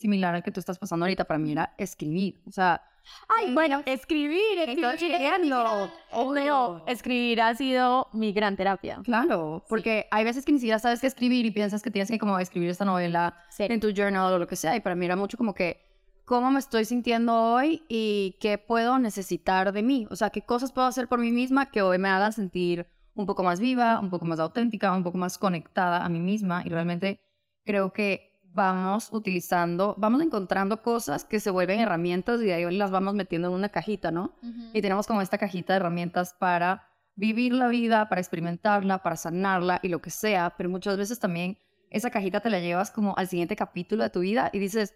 similar 0.00 0.34
al 0.34 0.42
que 0.42 0.50
tú 0.50 0.60
estás 0.60 0.78
pasando 0.78 1.04
ahorita, 1.04 1.24
para 1.24 1.38
mí 1.38 1.52
era 1.52 1.74
escribir. 1.76 2.40
O 2.46 2.50
sea, 2.50 2.82
ay, 3.28 3.52
bueno, 3.52 3.82
escribir, 3.86 4.58
escribiendo. 4.58 5.90
Obvio. 6.12 6.82
Escribir 6.86 7.42
ha 7.42 7.54
sido 7.54 8.08
mi 8.12 8.32
gran 8.32 8.56
terapia. 8.56 9.00
Claro, 9.04 9.64
porque 9.68 10.06
hay 10.10 10.24
veces 10.24 10.44
que 10.44 10.52
ni 10.52 10.58
siquiera 10.58 10.78
sabes 10.78 11.00
qué 11.00 11.06
escribir 11.06 11.44
y 11.44 11.50
piensas 11.50 11.82
que 11.82 11.90
tienes 11.90 12.10
que 12.10 12.18
como 12.18 12.38
escribir 12.38 12.70
esta 12.70 12.84
novela 12.84 13.36
en 13.58 13.80
tu 13.80 13.90
journal 13.90 14.32
o 14.32 14.38
lo 14.38 14.46
que 14.46 14.56
sea. 14.56 14.74
Y 14.74 14.80
para 14.80 14.94
mí 14.94 15.04
era 15.04 15.16
mucho 15.16 15.36
como 15.36 15.54
que 15.54 15.80
cómo 16.24 16.50
me 16.50 16.60
estoy 16.60 16.84
sintiendo 16.84 17.34
hoy 17.34 17.82
y 17.88 18.36
qué 18.40 18.56
puedo 18.56 18.98
necesitar 18.98 19.72
de 19.72 19.82
mí. 19.82 20.06
O 20.10 20.16
sea, 20.16 20.30
qué 20.30 20.42
cosas 20.42 20.72
puedo 20.72 20.86
hacer 20.86 21.08
por 21.08 21.18
mí 21.18 21.30
misma 21.30 21.70
que 21.70 21.82
hoy 21.82 21.98
me 21.98 22.08
hagan 22.08 22.32
sentir 22.32 22.86
un 23.14 23.26
poco 23.26 23.42
más 23.42 23.60
viva, 23.60 24.00
un 24.00 24.08
poco 24.08 24.24
más 24.24 24.38
auténtica, 24.38 24.92
un 24.92 25.02
poco 25.02 25.18
más 25.18 25.36
conectada 25.36 26.04
a 26.04 26.08
mí 26.08 26.20
misma. 26.20 26.62
Y 26.64 26.70
realmente 26.70 27.20
creo 27.64 27.92
que 27.92 28.29
vamos 28.52 29.10
utilizando, 29.12 29.94
vamos 29.98 30.22
encontrando 30.22 30.82
cosas 30.82 31.24
que 31.24 31.40
se 31.40 31.50
vuelven 31.50 31.80
herramientas 31.80 32.40
y 32.40 32.46
de 32.46 32.54
ahí 32.54 32.76
las 32.76 32.90
vamos 32.90 33.14
metiendo 33.14 33.48
en 33.48 33.54
una 33.54 33.68
cajita, 33.68 34.10
¿no? 34.10 34.34
Y 34.72 34.82
tenemos 34.82 35.06
como 35.06 35.22
esta 35.22 35.38
cajita 35.38 35.72
de 35.72 35.78
herramientas 35.78 36.34
para 36.34 36.88
vivir 37.14 37.52
la 37.52 37.68
vida, 37.68 38.08
para 38.08 38.20
experimentarla, 38.20 39.02
para 39.02 39.16
sanarla 39.16 39.80
y 39.82 39.88
lo 39.88 40.00
que 40.00 40.10
sea, 40.10 40.54
pero 40.56 40.68
muchas 40.68 40.96
veces 40.96 41.18
también 41.18 41.58
esa 41.90 42.10
cajita 42.10 42.40
te 42.40 42.50
la 42.50 42.60
llevas 42.60 42.90
como 42.90 43.16
al 43.16 43.28
siguiente 43.28 43.56
capítulo 43.56 44.02
de 44.02 44.10
tu 44.10 44.20
vida 44.20 44.50
y 44.52 44.58
dices, 44.58 44.94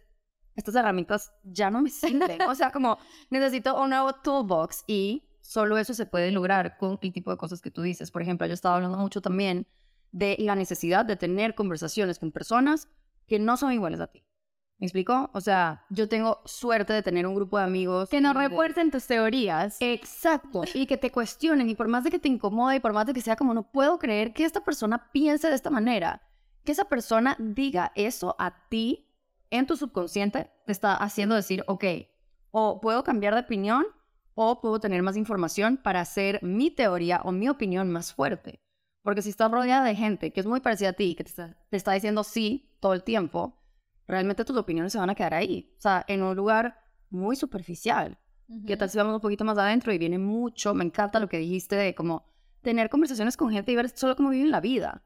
estas 0.57 0.75
herramientas 0.75 1.33
ya 1.43 1.71
no 1.71 1.83
me 1.83 1.91
sirven. 1.91 2.43
o 2.43 2.55
sea, 2.55 2.71
como 2.71 2.99
necesito 3.31 3.81
un 3.81 3.91
nuevo 3.91 4.13
toolbox 4.15 4.85
y 4.87 5.25
solo 5.41 5.77
eso 5.79 5.95
se 5.95 6.07
puede 6.07 6.31
lograr 6.31 6.77
con 6.79 6.99
el 7.03 7.13
tipo 7.13 7.31
de 7.31 7.37
cosas 7.37 7.61
que 7.61 7.71
tú 7.71 7.83
dices. 7.83 8.11
Por 8.11 8.23
ejemplo, 8.23 8.47
yo 8.47 8.55
estaba 8.55 8.77
hablando 8.77 8.97
mucho 8.97 9.21
también 9.21 9.67
de 10.13 10.37
la 10.39 10.55
necesidad 10.55 11.05
de 11.05 11.17
tener 11.17 11.55
conversaciones 11.55 12.19
con 12.19 12.31
personas 12.31 12.89
que 13.27 13.39
no 13.39 13.57
son 13.57 13.73
iguales 13.73 14.01
a 14.01 14.07
ti. 14.07 14.25
¿Me 14.79 14.87
explico? 14.87 15.31
O 15.33 15.41
sea, 15.41 15.87
yo 15.89 16.09
tengo 16.09 16.41
suerte 16.45 16.93
de 16.93 17.03
tener 17.03 17.27
un 17.27 17.35
grupo 17.35 17.59
de 17.59 17.65
amigos. 17.65 18.09
Que 18.09 18.21
no 18.21 18.33
refuercen 18.33 18.91
tus 18.91 19.07
teorías. 19.07 19.77
Exacto. 19.81 20.65
Y 20.75 20.87
que 20.87 20.97
te 20.97 21.11
cuestionen. 21.11 21.71
Y 21.71 21.75
por 21.75 21.89
más 21.89 22.05
de 22.05 22.11
que 22.11 22.19
te 22.19 22.29
incomode 22.29 22.77
y 22.77 22.81
por 22.81 22.93
más 22.93 23.07
de 23.07 23.13
que 23.13 23.21
sea 23.21 23.37
como 23.37 23.55
no 23.55 23.71
puedo 23.71 23.99
creer 23.99 24.33
que 24.33 24.45
esta 24.45 24.65
persona 24.65 25.11
piense 25.13 25.49
de 25.49 25.55
esta 25.55 25.71
manera, 25.71 26.23
que 26.65 26.73
esa 26.73 26.87
persona 26.87 27.37
diga 27.39 27.93
eso 27.95 28.35
a 28.39 28.69
ti 28.69 29.09
en 29.51 29.67
tu 29.67 29.77
subconsciente, 29.77 30.51
te 30.67 30.73
está 30.73 30.97
haciendo 30.97 31.37
decir, 31.37 31.63
ok, 31.69 31.85
o 32.51 32.81
puedo 32.81 33.05
cambiar 33.05 33.35
de 33.35 33.41
opinión 33.43 33.87
o 34.35 34.61
puedo 34.61 34.81
tener 34.81 35.03
más 35.03 35.17
información 35.17 35.77
para 35.77 36.01
hacer 36.01 36.43
mi 36.43 36.71
teoría 36.71 37.21
o 37.25 37.31
mi 37.31 37.49
opinión 37.49 37.91
más 37.91 38.13
fuerte. 38.13 38.61
Porque 39.03 39.23
si 39.23 39.31
estás 39.31 39.51
rodeada 39.51 39.85
de 39.85 39.95
gente 39.95 40.33
que 40.33 40.41
es 40.41 40.47
muy 40.47 40.61
parecida 40.61 40.91
a 40.91 40.95
ti, 40.95 41.15
que 41.15 41.25
te 41.25 41.31
está, 41.31 41.57
te 41.71 41.77
está 41.77 41.93
diciendo 41.93 42.25
sí 42.25 42.74
todo 42.85 42.93
el 42.93 43.03
tiempo, 43.03 43.59
realmente 44.07 44.45
tus 44.45 44.59
opiniones 44.59 44.93
se 44.93 44.99
van 44.99 45.09
a 45.09 45.15
quedar 45.15 45.33
ahí. 45.33 45.73
O 45.79 45.81
sea, 45.81 46.05
en 46.07 46.23
un 46.23 46.37
lugar 46.37 46.83
muy 47.09 47.35
superficial. 47.35 48.19
¿Qué 48.67 48.77
tal 48.77 48.91
si 48.91 48.99
vamos 48.99 49.15
un 49.15 49.23
poquito 49.23 49.43
más 49.43 49.57
adentro 49.57 49.91
y 49.91 49.97
viene 49.97 50.19
mucho? 50.19 50.75
Me 50.75 50.85
encanta 50.85 51.19
lo 51.19 51.27
que 51.27 51.39
dijiste 51.39 51.77
de 51.77 51.95
como 51.95 52.27
tener 52.61 52.91
conversaciones 52.91 53.39
con 53.39 53.51
gente 53.51 53.73
y 53.73 53.77
ver 53.77 53.89
solo 53.89 54.17
cómo 54.17 54.29
viven 54.29 54.51
la 54.51 54.61
vida. 54.61 55.03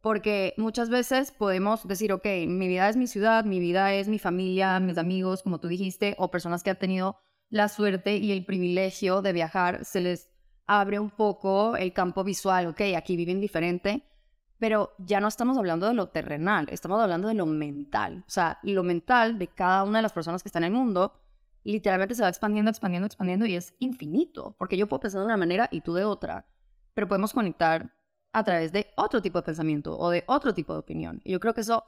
Porque 0.00 0.54
muchas 0.56 0.90
veces 0.90 1.30
podemos 1.30 1.86
decir, 1.86 2.12
ok, 2.12 2.26
mi 2.48 2.66
vida 2.66 2.88
es 2.88 2.96
mi 2.96 3.06
ciudad, 3.06 3.44
mi 3.44 3.60
vida 3.60 3.94
es 3.94 4.08
mi 4.08 4.18
familia, 4.18 4.80
mis 4.80 4.98
amigos, 4.98 5.44
como 5.44 5.60
tú 5.60 5.68
dijiste, 5.68 6.16
o 6.18 6.32
personas 6.32 6.64
que 6.64 6.70
han 6.70 6.80
tenido 6.80 7.16
la 7.48 7.68
suerte 7.68 8.16
y 8.16 8.32
el 8.32 8.44
privilegio 8.44 9.22
de 9.22 9.32
viajar, 9.32 9.84
se 9.84 10.00
les 10.00 10.32
abre 10.66 10.98
un 10.98 11.10
poco 11.10 11.76
el 11.76 11.92
campo 11.92 12.24
visual, 12.24 12.66
ok, 12.66 12.80
aquí 12.96 13.14
viven 13.14 13.40
diferente, 13.40 14.09
pero 14.60 14.94
ya 14.98 15.20
no 15.20 15.26
estamos 15.26 15.56
hablando 15.56 15.88
de 15.88 15.94
lo 15.94 16.10
terrenal, 16.10 16.68
estamos 16.70 17.00
hablando 17.00 17.28
de 17.28 17.34
lo 17.34 17.46
mental. 17.46 18.22
O 18.26 18.30
sea, 18.30 18.58
lo 18.62 18.82
mental 18.82 19.38
de 19.38 19.48
cada 19.48 19.84
una 19.84 19.98
de 19.98 20.02
las 20.02 20.12
personas 20.12 20.42
que 20.42 20.50
están 20.50 20.64
en 20.64 20.74
el 20.74 20.78
mundo 20.78 21.14
literalmente 21.64 22.14
se 22.14 22.22
va 22.22 22.28
expandiendo, 22.28 22.70
expandiendo, 22.70 23.06
expandiendo 23.06 23.46
y 23.46 23.56
es 23.56 23.74
infinito, 23.78 24.54
porque 24.58 24.76
yo 24.76 24.86
puedo 24.86 25.00
pensar 25.00 25.20
de 25.20 25.26
una 25.26 25.38
manera 25.38 25.68
y 25.72 25.80
tú 25.80 25.94
de 25.94 26.04
otra, 26.04 26.46
pero 26.92 27.08
podemos 27.08 27.32
conectar 27.32 27.94
a 28.32 28.44
través 28.44 28.70
de 28.70 28.88
otro 28.96 29.22
tipo 29.22 29.38
de 29.38 29.44
pensamiento 29.44 29.98
o 29.98 30.10
de 30.10 30.24
otro 30.26 30.52
tipo 30.52 30.74
de 30.74 30.80
opinión. 30.80 31.22
Y 31.24 31.32
yo 31.32 31.40
creo 31.40 31.54
que 31.54 31.62
eso 31.62 31.84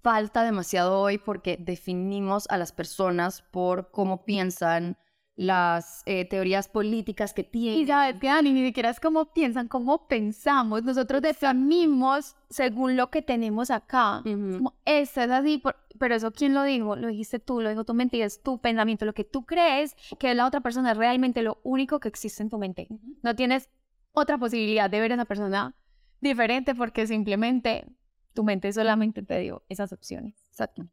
falta 0.00 0.44
demasiado 0.44 1.00
hoy 1.00 1.18
porque 1.18 1.56
definimos 1.60 2.46
a 2.50 2.56
las 2.56 2.70
personas 2.70 3.42
por 3.42 3.90
cómo 3.90 4.24
piensan, 4.24 4.96
las 5.40 6.02
eh, 6.04 6.26
teorías 6.26 6.68
políticas 6.68 7.32
que 7.32 7.42
tienen. 7.44 7.80
Y 7.80 7.86
sabes 7.86 8.20
que 8.20 8.26
Dani, 8.26 8.52
ni 8.52 8.62
siquiera 8.62 8.90
es 8.90 9.00
como 9.00 9.32
piensan, 9.32 9.68
cómo 9.68 10.06
pensamos. 10.06 10.82
Nosotros 10.82 11.22
definimos 11.22 12.36
según 12.50 12.94
lo 12.94 13.10
que 13.10 13.22
tenemos 13.22 13.70
acá. 13.70 14.18
Ujú. 14.20 14.58
Como, 14.58 14.74
esto 14.84 15.22
es 15.22 15.30
así, 15.30 15.56
por- 15.56 15.76
pero 15.98 16.14
eso 16.14 16.30
quién 16.30 16.52
lo 16.52 16.62
dijo, 16.62 16.94
lo 16.94 17.08
dijiste 17.08 17.38
tú, 17.38 17.62
lo 17.62 17.70
dijo 17.70 17.84
tu 17.84 17.94
mente, 17.94 18.18
y 18.18 18.22
es 18.22 18.42
tu 18.42 18.60
pensamiento, 18.60 19.06
lo 19.06 19.14
que 19.14 19.24
tú 19.24 19.46
crees 19.46 19.96
que 20.18 20.30
es 20.30 20.36
la 20.36 20.44
otra 20.46 20.60
persona 20.60 20.92
es 20.92 20.98
realmente 20.98 21.42
lo 21.42 21.58
único 21.62 22.00
que 22.00 22.08
existe 22.08 22.42
en 22.42 22.50
tu 22.50 22.58
mente. 22.58 22.88
No 23.22 23.34
tienes 23.34 23.70
otra 24.12 24.36
posibilidad 24.36 24.90
de 24.90 25.00
ver 25.00 25.12
a 25.12 25.14
esa 25.14 25.24
persona 25.24 25.74
diferente 26.20 26.74
porque 26.74 27.06
simplemente 27.06 27.86
tu 28.34 28.44
mente 28.44 28.70
solamente 28.74 29.22
te 29.22 29.38
dio 29.38 29.62
esas 29.70 29.90
opciones. 29.94 30.34
Exacto. 30.50 30.86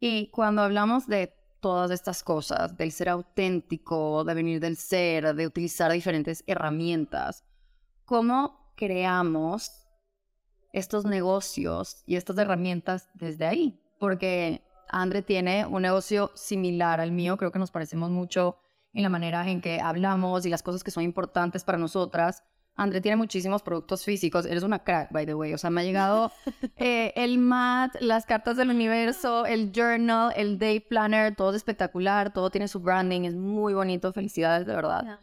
Y 0.00 0.28
cuando 0.30 0.62
hablamos 0.62 1.06
de 1.06 1.34
todas 1.60 1.90
estas 1.90 2.22
cosas, 2.22 2.76
del 2.76 2.92
ser 2.92 3.08
auténtico, 3.08 4.24
de 4.24 4.34
venir 4.34 4.60
del 4.60 4.76
ser, 4.76 5.34
de 5.34 5.46
utilizar 5.46 5.92
diferentes 5.92 6.42
herramientas, 6.46 7.44
¿cómo 8.04 8.72
creamos 8.76 9.86
estos 10.72 11.04
negocios 11.04 12.02
y 12.06 12.16
estas 12.16 12.38
herramientas 12.38 13.08
desde 13.14 13.46
ahí? 13.46 13.80
Porque 13.98 14.62
Andre 14.88 15.22
tiene 15.22 15.66
un 15.66 15.82
negocio 15.82 16.30
similar 16.34 17.00
al 17.00 17.12
mío, 17.12 17.36
creo 17.36 17.52
que 17.52 17.58
nos 17.58 17.70
parecemos 17.70 18.10
mucho 18.10 18.56
en 18.92 19.02
la 19.02 19.08
manera 19.08 19.48
en 19.48 19.60
que 19.60 19.80
hablamos 19.80 20.46
y 20.46 20.50
las 20.50 20.62
cosas 20.62 20.82
que 20.82 20.90
son 20.90 21.04
importantes 21.04 21.64
para 21.64 21.78
nosotras. 21.78 22.42
André 22.76 23.00
tiene 23.00 23.16
muchísimos 23.16 23.62
productos 23.62 24.04
físicos. 24.04 24.46
Eres 24.46 24.62
una 24.62 24.78
crack, 24.78 25.12
by 25.12 25.26
the 25.26 25.34
way. 25.34 25.52
O 25.52 25.58
sea, 25.58 25.70
me 25.70 25.80
ha 25.80 25.84
llegado 25.90 26.32
eh, 26.76 27.12
el 27.16 27.38
mat, 27.38 27.94
las 28.00 28.26
cartas 28.26 28.56
del 28.56 28.70
universo, 28.70 29.44
el 29.46 29.72
journal, 29.72 30.32
el 30.36 30.58
day 30.58 30.80
planner. 30.80 31.34
Todo 31.34 31.50
es 31.50 31.56
espectacular. 31.56 32.32
Todo 32.32 32.50
tiene 32.50 32.68
su 32.68 32.80
branding. 32.80 33.22
Es 33.22 33.34
muy 33.34 33.74
bonito. 33.74 34.12
Felicidades, 34.12 34.66
de 34.66 34.74
verdad. 34.74 35.18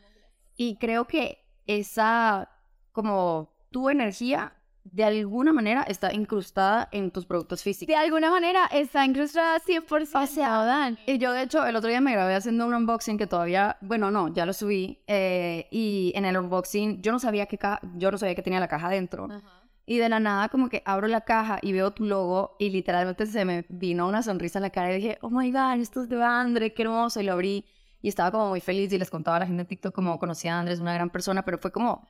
Y 0.55 0.77
creo 0.77 1.05
que 1.05 1.45
esa, 1.65 2.49
como 2.91 3.55
tu 3.71 3.89
energía, 3.89 4.56
de 4.91 5.03
alguna 5.03 5.53
manera 5.53 5.83
está 5.83 6.13
incrustada 6.13 6.87
en 6.91 7.11
tus 7.11 7.25
productos 7.25 7.63
físicos. 7.63 7.93
De 7.93 7.95
alguna 8.01 8.29
manera 8.31 8.65
está 8.71 9.05
incrustada 9.05 9.59
100%. 9.59 10.23
O 10.23 10.27
sea, 10.27 10.49
Dan. 10.63 10.97
Y 11.05 11.17
yo, 11.17 11.31
de 11.33 11.43
hecho, 11.43 11.65
el 11.65 11.75
otro 11.75 11.89
día 11.89 12.01
me 12.01 12.11
grabé 12.13 12.35
haciendo 12.35 12.65
un 12.65 12.73
unboxing 12.73 13.17
que 13.17 13.27
todavía, 13.27 13.77
bueno, 13.81 14.11
no, 14.11 14.33
ya 14.33 14.45
lo 14.45 14.53
subí. 14.53 15.03
eh, 15.07 15.67
y 15.71 16.11
en 16.15 16.25
el 16.25 16.37
unboxing 16.37 17.01
yo 17.01 17.11
no 17.11 17.19
sabía 17.19 17.45
que 17.45 17.57
ca- 17.57 17.79
yo 17.95 18.11
no 18.11 18.17
sabía 18.17 18.35
que 18.35 18.41
tenía 18.41 18.59
la 18.59 18.67
caja 18.67 18.89
dentro. 18.89 19.27
Y 19.89 19.97
de 19.99 20.09
la 20.09 20.19
nada 20.19 20.49
como 20.49 20.67
que 20.67 20.83
abro 20.85 21.07
la 21.07 21.21
caja 21.21 21.59
y 21.61 21.71
veo 21.71 21.91
tu 21.91 22.03
logo 22.03 22.55
y 22.59 22.69
literalmente 22.71 23.25
se 23.25 23.45
me 23.45 23.65
vino 23.69 24.05
una 24.07 24.21
sonrisa 24.21 24.59
en 24.59 24.63
la 24.63 24.69
cara 24.69 24.91
y 24.91 24.95
dije, 24.97 25.17
oh 25.21 25.29
my 25.29 25.49
god, 25.51 25.79
esto 25.79 26.01
es 26.01 26.09
de 26.09 26.21
Andre, 26.21 26.73
qué 26.73 26.81
hermoso. 26.81 27.21
Y 27.21 27.23
lo 27.23 27.31
abrí 27.33 27.63
y 28.01 28.09
estaba 28.09 28.29
como 28.31 28.49
muy 28.49 28.59
feliz 28.59 28.91
y 28.91 28.97
les 28.97 29.09
contaba 29.09 29.37
a 29.37 29.39
la 29.39 29.47
gente 29.47 29.61
en 29.61 29.67
TikTok 29.67 29.93
como 29.95 30.19
conocía 30.19 30.55
a 30.55 30.59
Andrés, 30.59 30.75
es 30.79 30.81
una 30.81 30.93
gran 30.93 31.09
persona, 31.09 31.43
pero 31.45 31.57
fue 31.57 31.71
como, 31.71 32.05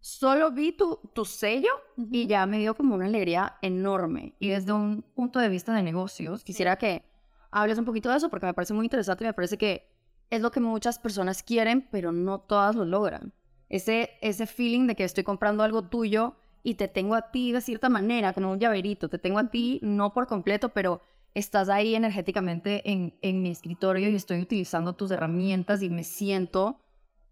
solo 0.00 0.50
vi 0.50 0.72
tu, 0.72 0.98
tu 1.14 1.24
sello 1.24 1.70
y 1.96 2.26
ya 2.26 2.46
me 2.46 2.58
dio 2.58 2.74
como 2.74 2.94
una 2.94 3.06
alegría 3.06 3.56
enorme. 3.62 4.34
Y 4.38 4.48
desde 4.48 4.72
un 4.72 5.02
punto 5.02 5.38
de 5.38 5.48
vista 5.48 5.74
de 5.74 5.82
negocios, 5.82 6.42
quisiera 6.42 6.76
que 6.76 7.04
hables 7.50 7.78
un 7.78 7.84
poquito 7.84 8.10
de 8.10 8.16
eso 8.16 8.30
porque 8.30 8.46
me 8.46 8.54
parece 8.54 8.74
muy 8.74 8.86
interesante 8.86 9.24
y 9.24 9.26
me 9.28 9.34
parece 9.34 9.58
que 9.58 9.90
es 10.30 10.40
lo 10.40 10.50
que 10.50 10.60
muchas 10.60 10.98
personas 10.98 11.42
quieren, 11.42 11.88
pero 11.90 12.12
no 12.12 12.40
todas 12.40 12.76
lo 12.76 12.84
logran. 12.84 13.32
Ese, 13.68 14.10
ese 14.20 14.46
feeling 14.46 14.86
de 14.86 14.96
que 14.96 15.04
estoy 15.04 15.24
comprando 15.24 15.62
algo 15.62 15.82
tuyo 15.82 16.36
y 16.62 16.74
te 16.74 16.88
tengo 16.88 17.14
a 17.14 17.30
ti 17.30 17.52
de 17.52 17.60
cierta 17.60 17.88
manera, 17.88 18.32
como 18.32 18.52
un 18.52 18.58
llaverito, 18.58 19.08
te 19.08 19.18
tengo 19.18 19.38
a 19.38 19.50
ti 19.50 19.80
no 19.82 20.12
por 20.12 20.26
completo, 20.26 20.70
pero 20.70 21.00
estás 21.34 21.68
ahí 21.68 21.94
energéticamente 21.94 22.90
en, 22.90 23.14
en 23.22 23.42
mi 23.42 23.50
escritorio 23.50 24.08
y 24.08 24.14
estoy 24.14 24.40
utilizando 24.40 24.94
tus 24.94 25.10
herramientas 25.10 25.82
y 25.82 25.90
me 25.90 26.04
siento 26.04 26.80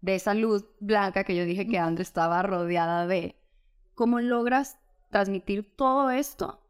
de 0.01 0.15
esa 0.15 0.33
luz 0.33 0.65
blanca 0.79 1.23
que 1.23 1.35
yo 1.35 1.45
dije 1.45 1.67
que 1.67 1.77
André 1.77 2.03
estaba 2.03 2.41
rodeada 2.41 3.07
de. 3.07 3.35
¿Cómo 3.95 4.19
logras 4.21 4.77
transmitir 5.09 5.75
todo 5.75 6.09
esto 6.09 6.61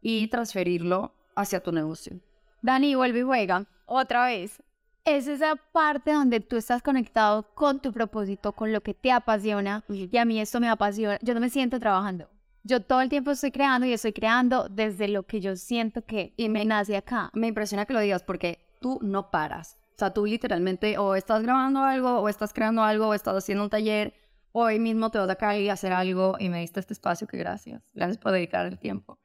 y 0.00 0.28
transferirlo 0.28 1.14
hacia 1.34 1.62
tu 1.62 1.72
negocio? 1.72 2.20
Dani, 2.62 2.94
vuelve 2.94 3.20
y 3.20 3.22
juega. 3.22 3.66
Otra 3.86 4.26
vez. 4.26 4.62
Es 5.06 5.26
esa 5.26 5.56
parte 5.72 6.12
donde 6.12 6.40
tú 6.40 6.56
estás 6.56 6.82
conectado 6.82 7.42
con 7.54 7.80
tu 7.80 7.92
propósito, 7.92 8.52
con 8.52 8.72
lo 8.72 8.80
que 8.82 8.94
te 8.94 9.12
apasiona. 9.12 9.84
Y 9.88 10.16
a 10.16 10.24
mí 10.24 10.40
esto 10.40 10.60
me 10.60 10.68
apasiona. 10.70 11.18
Yo 11.20 11.34
no 11.34 11.40
me 11.40 11.50
siento 11.50 11.78
trabajando. 11.78 12.28
Yo 12.62 12.80
todo 12.80 13.02
el 13.02 13.10
tiempo 13.10 13.30
estoy 13.30 13.50
creando 13.50 13.86
y 13.86 13.92
estoy 13.92 14.14
creando 14.14 14.66
desde 14.70 15.08
lo 15.08 15.24
que 15.24 15.42
yo 15.42 15.56
siento 15.56 16.06
que 16.06 16.32
Y 16.38 16.48
me 16.48 16.60
me- 16.60 16.64
nace 16.64 16.96
acá. 16.96 17.28
Me 17.34 17.48
impresiona 17.48 17.84
que 17.84 17.92
lo 17.92 18.00
digas 18.00 18.22
porque 18.22 18.64
tú 18.80 18.98
no 19.02 19.30
paras. 19.30 19.76
O 19.94 19.98
sea, 19.98 20.12
tú 20.12 20.26
literalmente 20.26 20.98
o 20.98 21.14
estás 21.14 21.42
grabando 21.42 21.80
algo, 21.84 22.18
o 22.20 22.28
estás 22.28 22.52
creando 22.52 22.82
algo, 22.82 23.08
o 23.08 23.14
estás 23.14 23.36
haciendo 23.36 23.64
un 23.64 23.70
taller, 23.70 24.12
hoy 24.52 24.78
mismo 24.80 25.10
te 25.10 25.18
vas 25.18 25.30
a 25.30 25.36
caer 25.36 25.62
y 25.62 25.68
hacer 25.68 25.92
algo 25.92 26.36
y 26.38 26.48
me 26.48 26.60
diste 26.60 26.80
este 26.80 26.92
espacio, 26.94 27.26
que 27.28 27.36
gracias. 27.36 27.82
Gracias 27.94 28.18
por 28.18 28.32
dedicar 28.32 28.66
el 28.66 28.78
tiempo. 28.78 29.18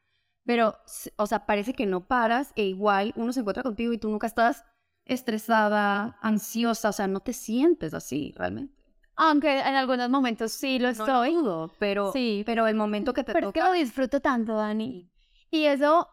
Pero, 0.46 0.76
o 1.18 1.26
sea, 1.28 1.46
parece 1.46 1.74
que 1.74 1.86
no 1.86 2.08
paras 2.08 2.52
e 2.56 2.64
igual 2.64 3.14
uno 3.16 3.34
se 3.34 3.40
encuentra 3.42 3.64
contigo 3.64 3.94
y 3.94 3.98
tú 3.98 4.10
nunca 4.10 4.28
estás 4.28 4.64
estresada, 5.06 6.18
ansiosa, 6.22 6.90
o 6.90 6.94
sea, 6.94 7.08
no 7.08 7.20
te 7.20 7.34
sientes 7.34 7.94
así 7.94 8.34
realmente. 8.38 8.74
Aunque 9.16 9.60
en 9.60 9.76
algunos 9.76 10.10
momentos 10.10 10.52
sí 10.54 10.80
lo 10.80 10.86
No 10.86 10.92
estoy. 10.92 11.34
lo 11.34 11.42
dudo, 11.42 11.72
pero, 11.78 12.12
Sí. 12.14 12.44
pero 12.46 12.68
el 12.68 12.76
momento 12.76 13.14
que 13.14 13.24
te 13.24 13.34
Pero 13.34 13.48
es 13.50 13.54
que 13.54 13.60
toca... 13.60 13.70
lo 13.72 13.76
disfruto 13.76 14.22
tanto, 14.22 14.54
Dani. 14.56 15.12
Y 15.52 15.66
eso 15.66 16.08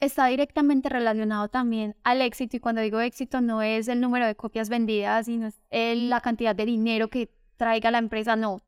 está 0.00 0.26
directamente 0.26 0.88
relacionado 0.88 1.48
también 1.48 1.94
al 2.02 2.22
éxito. 2.22 2.56
Y 2.56 2.60
cuando 2.60 2.80
digo 2.80 3.00
éxito, 3.00 3.40
no 3.40 3.62
es 3.62 3.88
el 3.88 4.00
número 4.00 4.26
de 4.26 4.34
copias 4.34 4.68
vendidas, 4.68 5.26
sino 5.26 5.46
es 5.48 5.60
el- 5.70 6.08
la 6.08 6.20
cantidad 6.20 6.54
de 6.56 6.66
dinero 6.66 7.08
que 7.08 7.30
traiga 7.56 7.90
la 7.90 7.98
empresa, 7.98 8.34
no. 8.36 8.62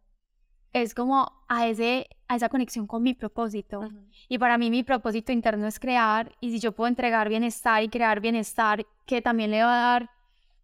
Es 0.73 0.95
como 0.95 1.45
a, 1.49 1.67
ese, 1.67 2.09
a 2.29 2.37
esa 2.37 2.49
conexión 2.49 2.87
con 2.87 3.03
mi 3.03 3.15
propósito. 3.15 3.89
Y 4.29 4.39
para 4.39 4.57
mí 4.59 4.71
mi 4.71 4.83
propósito 4.83 5.33
interno 5.33 5.67
es 5.67 5.79
crear. 5.79 6.33
Y 6.41 6.51
si 6.51 6.61
yo 6.61 6.73
puedo 6.73 6.89
entregar 6.89 7.29
bienestar 7.29 7.83
y 7.83 7.89
crear 7.89 8.21
bienestar, 8.21 8.87
que 9.07 9.21
también 9.21 9.51
le 9.51 9.63
va 9.63 9.75
a 9.75 9.93
dar 9.93 10.11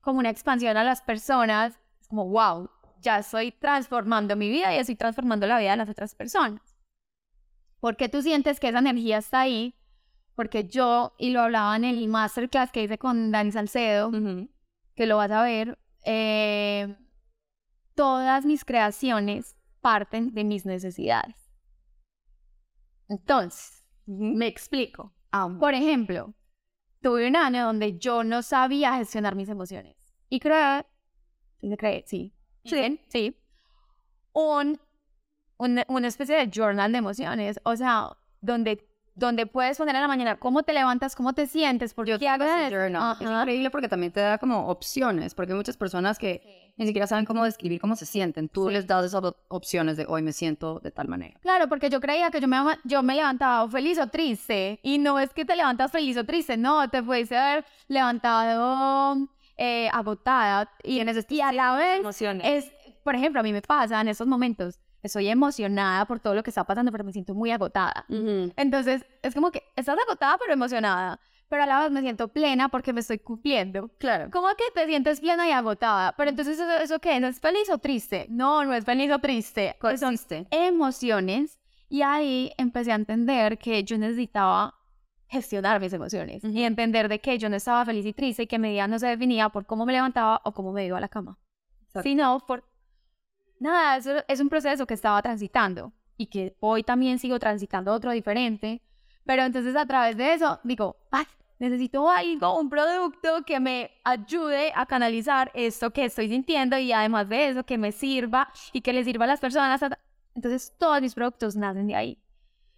como 0.00 0.18
una 0.20 0.30
expansión 0.30 0.76
a 0.76 0.84
las 0.84 1.02
personas, 1.02 1.78
es 2.00 2.08
como, 2.08 2.26
wow, 2.28 2.70
ya 3.00 3.18
estoy 3.18 3.52
transformando 3.52 4.34
mi 4.36 4.48
vida 4.48 4.74
y 4.74 4.78
estoy 4.78 4.96
transformando 4.96 5.46
la 5.46 5.58
vida 5.58 5.72
de 5.72 5.76
las 5.76 5.88
otras 5.90 6.14
personas. 6.14 6.60
Porque 7.80 8.08
tú 8.08 8.22
sientes 8.22 8.58
que 8.60 8.68
esa 8.68 8.78
energía 8.78 9.18
está 9.18 9.40
ahí, 9.40 9.74
porque 10.38 10.68
yo, 10.68 11.16
y 11.18 11.30
lo 11.30 11.40
hablaba 11.40 11.74
en 11.74 11.82
el 11.82 12.06
masterclass 12.06 12.70
que 12.70 12.84
hice 12.84 12.96
con 12.96 13.32
Dani 13.32 13.50
Salcedo, 13.50 14.12
que 14.94 15.04
lo 15.04 15.16
vas 15.16 15.32
a 15.32 15.42
ver, 15.42 15.76
eh, 16.04 16.96
todas 17.96 18.46
mis 18.46 18.64
creaciones 18.64 19.56
parten 19.80 20.32
de 20.34 20.44
mis 20.44 20.64
necesidades. 20.64 21.34
Entonces, 23.08 23.84
me 24.06 24.46
explico. 24.46 25.12
Ah, 25.32 25.48
Por 25.58 25.74
ejemplo, 25.74 26.32
tuve 27.02 27.26
un 27.26 27.34
año 27.34 27.66
donde 27.66 27.98
yo 27.98 28.22
no 28.22 28.42
sabía 28.42 28.94
gestionar 28.94 29.34
mis 29.34 29.48
emociones. 29.48 29.96
Y 30.28 30.38
creé, 30.38 30.86
creé, 31.76 32.04
sí, 32.06 32.32
sí, 32.64 33.00
sí, 33.08 33.36
un, 34.32 34.80
un, 35.56 35.80
una 35.88 36.06
especie 36.06 36.36
de 36.36 36.48
journal 36.48 36.92
de 36.92 36.98
emociones, 36.98 37.58
o 37.64 37.74
sea, 37.74 38.16
donde 38.40 38.87
donde 39.18 39.46
puedes 39.46 39.76
poner 39.76 39.94
en 39.96 40.02
la 40.02 40.08
mañana 40.08 40.36
cómo 40.36 40.62
te 40.62 40.72
levantas, 40.72 41.16
cómo 41.16 41.32
te 41.32 41.46
sientes, 41.46 41.92
porque 41.92 42.12
Yo 42.12 42.18
qué 42.18 42.28
hago 42.28 42.44
Es 42.44 43.20
increíble 43.20 43.70
porque 43.70 43.88
también 43.88 44.12
te 44.12 44.20
da 44.20 44.38
como 44.38 44.68
opciones, 44.68 45.34
porque 45.34 45.52
hay 45.52 45.56
muchas 45.56 45.76
personas 45.76 46.18
que 46.18 46.72
ni 46.76 46.86
siquiera 46.86 47.08
saben 47.08 47.24
cómo 47.24 47.44
describir 47.44 47.80
cómo 47.80 47.96
se 47.96 48.06
sienten. 48.06 48.48
Tú 48.48 48.70
les 48.70 48.86
das 48.86 49.04
esas 49.04 49.22
opciones 49.48 49.96
de 49.96 50.06
hoy 50.08 50.22
me 50.22 50.32
siento 50.32 50.78
de 50.78 50.92
tal 50.92 51.08
manera. 51.08 51.36
Claro, 51.40 51.68
porque 51.68 51.90
yo 51.90 52.00
creía 52.00 52.30
que 52.30 52.40
yo 52.40 52.46
me, 52.46 52.58
yo 52.84 53.02
me 53.02 53.16
levantaba 53.16 53.68
feliz 53.68 53.98
o 53.98 54.06
triste, 54.06 54.78
y 54.84 54.98
no 54.98 55.18
es 55.18 55.34
que 55.34 55.44
te 55.44 55.56
levantas 55.56 55.90
feliz 55.90 56.16
o 56.16 56.24
triste, 56.24 56.56
no, 56.56 56.88
te 56.88 57.02
puedes 57.02 57.32
haber 57.32 57.64
levantado 57.88 59.28
eh, 59.56 59.88
agotada 59.92 60.70
y, 60.84 61.00
en 61.00 61.08
ese, 61.08 61.26
y 61.28 61.40
a 61.40 61.50
la 61.50 61.74
vez 61.74 61.98
emociones. 61.98 62.46
es, 62.46 62.72
por 63.02 63.16
ejemplo, 63.16 63.40
a 63.40 63.42
mí 63.42 63.52
me 63.52 63.62
pasa 63.62 64.00
en 64.00 64.06
esos 64.06 64.28
momentos 64.28 64.78
estoy 65.08 65.28
emocionada 65.28 66.06
por 66.06 66.20
todo 66.20 66.34
lo 66.34 66.42
que 66.42 66.50
está 66.50 66.64
pasando, 66.64 66.92
pero 66.92 67.04
me 67.04 67.12
siento 67.12 67.34
muy 67.34 67.50
agotada. 67.50 68.06
Entonces, 68.56 69.04
es 69.22 69.34
como 69.34 69.50
que 69.50 69.64
estás 69.76 69.98
agotada, 69.98 70.38
pero 70.38 70.52
emocionada. 70.52 71.20
Pero 71.48 71.62
a 71.62 71.66
la 71.66 71.80
vez 71.80 71.90
me 71.90 72.02
siento 72.02 72.28
plena 72.28 72.68
porque 72.68 72.92
me 72.92 73.00
estoy 73.00 73.18
cumpliendo. 73.18 73.88
Claro. 73.98 74.28
¿Cómo 74.30 74.48
que 74.48 74.64
te 74.74 74.86
sientes 74.86 75.20
plena 75.20 75.48
y 75.48 75.52
agotada? 75.52 76.14
Pero 76.16 76.30
entonces, 76.30 76.58
¿eso, 76.58 76.70
eso 76.70 76.98
qué? 76.98 77.18
¿No 77.20 77.26
es 77.26 77.40
feliz 77.40 77.70
o 77.70 77.78
triste? 77.78 78.26
No, 78.28 78.64
no 78.64 78.74
es 78.74 78.84
feliz 78.84 79.10
o 79.10 79.18
triste. 79.18 79.76
Son 79.98 80.16
emociones. 80.50 81.58
Y 81.88 82.02
ahí 82.02 82.52
empecé 82.58 82.92
a 82.92 82.96
entender 82.96 83.56
que 83.56 83.82
yo 83.82 83.96
necesitaba 83.96 84.74
gestionar 85.28 85.80
mis 85.80 85.92
emociones 85.92 86.42
y 86.42 86.62
entender 86.62 87.08
de 87.08 87.20
que 87.20 87.38
yo 87.38 87.48
no 87.48 87.56
estaba 87.56 87.84
feliz 87.84 88.04
y 88.06 88.12
triste 88.12 88.44
y 88.44 88.46
que 88.46 88.58
mi 88.58 88.70
día 88.70 88.88
no 88.88 88.98
se 88.98 89.06
definía 89.06 89.50
por 89.50 89.66
cómo 89.66 89.84
me 89.84 89.92
levantaba 89.92 90.40
o 90.44 90.52
cómo 90.52 90.72
me 90.72 90.86
iba 90.86 90.96
a 90.96 91.00
la 91.00 91.08
cama, 91.08 91.38
sino 92.02 92.40
por 92.46 92.64
nada, 93.60 93.96
eso 93.96 94.24
es 94.28 94.40
un 94.40 94.48
proceso 94.48 94.86
que 94.86 94.94
estaba 94.94 95.20
transitando 95.22 95.92
y 96.16 96.26
que 96.26 96.56
hoy 96.60 96.82
también 96.82 97.18
sigo 97.18 97.38
transitando 97.38 97.92
otro 97.92 98.12
diferente, 98.12 98.82
pero 99.24 99.42
entonces 99.42 99.76
a 99.76 99.86
través 99.86 100.16
de 100.16 100.34
eso 100.34 100.60
digo, 100.64 100.96
necesito 101.58 102.08
algo, 102.08 102.58
un 102.58 102.70
producto 102.70 103.44
que 103.44 103.60
me 103.60 103.90
ayude 104.04 104.72
a 104.74 104.86
canalizar 104.86 105.50
esto 105.54 105.90
que 105.90 106.04
estoy 106.04 106.28
sintiendo 106.28 106.78
y 106.78 106.92
además 106.92 107.28
de 107.28 107.48
eso 107.48 107.64
que 107.64 107.78
me 107.78 107.92
sirva 107.92 108.52
y 108.72 108.80
que 108.80 108.92
le 108.92 109.04
sirva 109.04 109.24
a 109.24 109.28
las 109.28 109.40
personas. 109.40 109.80
Entonces 110.34 110.74
todos 110.78 111.00
mis 111.00 111.14
productos 111.14 111.56
nacen 111.56 111.88
de 111.88 111.96
ahí, 111.96 112.18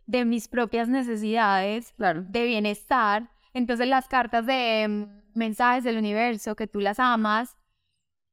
de 0.06 0.24
mis 0.24 0.48
propias 0.48 0.88
necesidades, 0.88 1.92
claro. 1.96 2.22
de 2.22 2.44
bienestar. 2.44 3.30
Entonces 3.52 3.86
las 3.86 4.08
cartas 4.08 4.46
de 4.46 4.86
mm, 4.88 5.38
mensajes 5.38 5.84
del 5.84 5.98
universo, 5.98 6.56
que 6.56 6.66
tú 6.66 6.80
las 6.80 6.98
amas, 6.98 7.56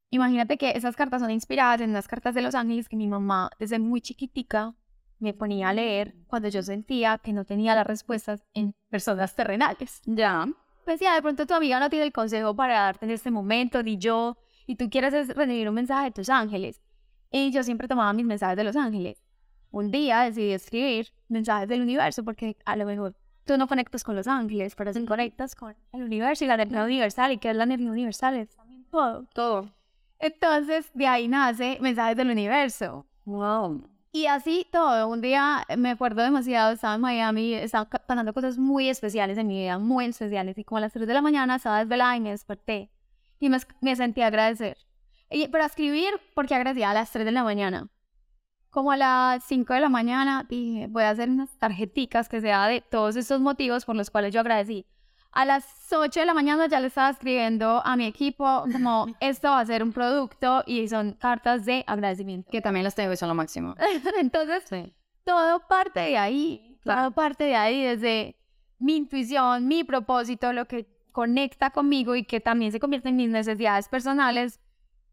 Imagínate 0.10 0.58
que 0.58 0.72
esas 0.72 0.96
cartas 0.96 1.22
son 1.22 1.32
inspiradas 1.32 1.82
en 1.82 1.90
unas 1.90 2.08
cartas 2.08 2.34
de 2.34 2.42
los 2.42 2.56
ángeles 2.56 2.88
que 2.88 2.96
mi 2.96 3.08
mamá 3.08 3.50
desde 3.60 3.78
muy 3.80 4.02
chiquitica 4.02 4.74
me 5.20 5.34
ponía 5.34 5.70
a 5.70 5.74
leer 5.74 6.16
cuando 6.28 6.48
yo 6.48 6.62
sentía 6.64 7.18
que 7.18 7.34
no 7.34 7.44
tenía 7.44 7.76
las 7.76 7.88
respuestas 7.88 8.44
en 8.54 8.74
personas 8.90 9.36
terrenales. 9.36 10.02
Ya. 10.06 10.48
Pues 10.86 11.00
ya, 11.02 11.16
de 11.16 11.22
pronto 11.22 11.46
tu 11.46 11.54
amiga 11.54 11.80
no 11.80 11.90
tiene 11.90 12.06
el 12.06 12.14
consejo 12.14 12.56
para 12.56 12.76
darte 12.76 13.06
en 13.06 13.12
este 13.12 13.32
momento, 13.32 13.84
ni 13.84 13.98
yo, 13.98 14.38
y 14.66 14.76
tú 14.76 14.90
quieres 14.90 15.28
recibir 15.36 15.68
un 15.68 15.76
mensaje 15.76 16.06
de 16.06 16.12
tus 16.12 16.30
ángeles. 16.30 16.82
Y 17.30 17.52
yo 17.52 17.64
siempre 17.64 17.90
tomaba 17.90 18.14
mis 18.14 18.26
mensajes 18.26 18.56
de 18.56 18.64
los 18.64 18.76
ángeles. 18.76 19.22
Un 19.72 19.92
día 19.92 20.22
decidí 20.22 20.54
escribir 20.54 21.12
mensajes 21.28 21.68
del 21.68 21.82
universo 21.82 22.24
porque 22.24 22.56
a 22.64 22.78
lo 22.78 22.86
mejor 22.86 23.16
tú 23.44 23.58
no 23.58 23.68
conectas 23.68 24.04
con 24.04 24.16
los 24.16 24.28
ángeles, 24.28 24.76
pero 24.76 24.94
sí 24.94 25.06
conectas 25.06 25.56
con 25.56 25.76
el 25.92 26.04
universo 26.04 26.46
y 26.46 26.48
la 26.48 26.54
energía 26.54 26.84
universal. 26.84 27.34
¿Y 27.34 27.38
qué 27.38 27.50
es 27.50 27.56
la 27.58 27.64
energía 27.64 27.92
universal? 27.92 28.38
Es 28.38 28.56
también 28.56 28.86
todo. 28.86 29.28
Todo. 29.34 29.77
Entonces, 30.20 30.90
de 30.94 31.08
ahí 31.08 31.28
nace 31.28 31.78
Mensajes 31.82 32.18
del 32.18 32.32
Universo. 32.32 33.06
Wow. 33.26 33.88
Y 34.12 34.26
así 34.26 34.66
todo. 34.72 35.08
Un 35.08 35.22
día 35.22 35.66
me 35.78 35.92
acuerdo 35.92 36.24
demasiado, 36.24 36.74
estaba 36.74 36.96
en 36.96 37.02
Miami, 37.02 37.54
estaba 37.54 37.86
pasando 37.86 38.34
cosas 38.34 38.58
muy 38.58 38.90
especiales 38.90 39.38
en 39.38 39.48
mi 39.48 39.60
vida, 39.60 39.78
muy 39.78 40.06
especiales. 40.06 40.58
Y 40.58 40.64
como 40.64 40.78
a 40.78 40.82
las 40.82 40.94
3 40.94 41.08
de 41.08 41.14
la 41.14 41.22
mañana 41.22 41.58
estaba 41.58 41.80
desvelada 41.80 42.16
y 42.16 42.22
me 42.22 42.32
desperté. 42.32 42.90
Y 43.40 43.50
me, 43.50 43.60
me 43.82 43.96
sentí 43.96 44.22
a 44.22 44.28
agradecer. 44.28 44.78
Y, 45.30 45.48
pero 45.50 45.64
a 45.64 45.68
escribir, 45.68 46.10
porque 46.34 46.56
agradecía 46.56 46.90
a 46.90 46.94
las 46.94 47.12
3 47.12 47.26
de 47.26 47.32
la 47.32 47.44
mañana. 47.44 47.90
Como 48.70 48.92
a 48.92 48.98
las 48.98 49.44
5 49.44 49.74
de 49.74 49.80
la 49.82 49.90
mañana 49.90 50.46
dije, 50.50 50.88
voy 50.88 51.04
a 51.04 51.12
hacer 51.12 51.30
unas 51.30 51.50
tarjeticas 51.60 52.28
que 52.30 52.42
sea 52.42 52.68
de 52.68 52.82
todos 52.82 53.16
estos 53.16 53.40
motivos 53.40 53.86
por 53.86 53.96
los 53.96 54.10
cuales 54.10 54.34
yo 54.34 54.40
agradecí 54.40 54.86
a 55.32 55.46
las 55.46 55.66
8 55.92 56.20
de 56.20 56.26
la 56.26 56.34
mañana 56.34 56.68
ya 56.68 56.80
le 56.80 56.88
estaba 56.88 57.10
escribiendo 57.10 57.82
a 57.86 57.96
mi 57.96 58.06
equipo 58.06 58.64
como 58.72 59.08
esto 59.20 59.50
va 59.50 59.60
a 59.60 59.66
ser 59.66 59.84
un 59.84 59.94
producto 59.94 60.64
y 60.66 60.88
son 60.88 61.14
cartas 61.14 61.66
de 61.66 61.84
agradecimiento. 61.88 62.50
Que 62.52 62.62
también 62.62 62.84
las 62.84 62.96
tengo 62.96 63.14
y 63.14 63.18
son 63.18 63.30
lo 63.30 63.36
máximo. 63.36 63.76
Entonces, 64.20 64.92
todo 65.24 65.60
parte 65.68 66.00
de 66.00 66.18
ahí, 66.18 66.80
todo 66.84 67.12
parte 67.12 67.46
de 67.46 67.56
ahí, 67.56 67.84
desde 67.84 68.36
mi 68.80 68.96
intuición, 68.96 69.68
mi 69.68 69.84
propósito, 69.84 70.54
lo 70.54 70.66
que 70.66 70.88
conecta 71.12 71.72
conmigo 71.72 72.16
y 72.16 72.24
que 72.24 72.40
también 72.40 72.72
se 72.72 72.80
convierte 72.80 73.10
en 73.10 73.16
mis 73.16 73.30
necesidades 73.30 73.90
personales, 73.90 74.60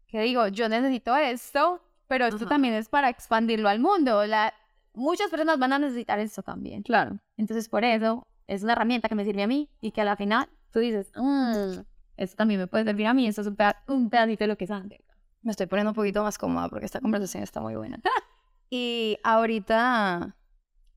que 0.07 0.21
digo, 0.21 0.47
yo 0.47 0.69
necesito 0.69 1.15
esto, 1.15 1.81
pero 2.07 2.27
esto 2.27 2.45
también 2.45 2.75
es 2.75 2.89
para 2.89 3.09
expandirlo 3.09 3.69
al 3.69 3.79
mundo. 3.79 4.25
La, 4.25 4.53
muchas 4.93 5.29
personas 5.29 5.57
van 5.57 5.73
a 5.73 5.79
necesitar 5.79 6.19
esto 6.19 6.43
también. 6.43 6.83
Claro. 6.83 7.19
Entonces, 7.37 7.67
por 7.67 7.83
eso 7.83 8.27
es 8.47 8.63
una 8.63 8.73
herramienta 8.73 9.09
que 9.09 9.15
me 9.15 9.25
sirve 9.25 9.43
a 9.43 9.47
mí 9.47 9.69
y 9.81 9.91
que 9.91 10.01
a 10.01 10.05
la 10.05 10.15
final 10.15 10.49
tú 10.71 10.79
dices, 10.79 11.11
mmm, 11.15 11.81
esto 12.17 12.35
también 12.35 12.59
me 12.59 12.67
puede 12.67 12.83
servir 12.83 13.07
a 13.07 13.13
mí, 13.13 13.27
esto 13.27 13.41
es 13.41 13.47
un, 13.47 13.57
un 13.87 14.09
pedacito 14.09 14.43
de 14.43 14.47
lo 14.47 14.57
que 14.57 14.65
es 14.65 14.71
antes. 14.71 15.01
Me 15.41 15.51
estoy 15.51 15.67
poniendo 15.67 15.91
un 15.91 15.95
poquito 15.95 16.23
más 16.23 16.37
cómoda 16.37 16.69
porque 16.69 16.85
esta 16.85 16.99
conversación 16.99 17.43
está 17.43 17.61
muy 17.61 17.75
buena. 17.75 17.99
y 18.69 19.17
ahorita, 19.23 20.35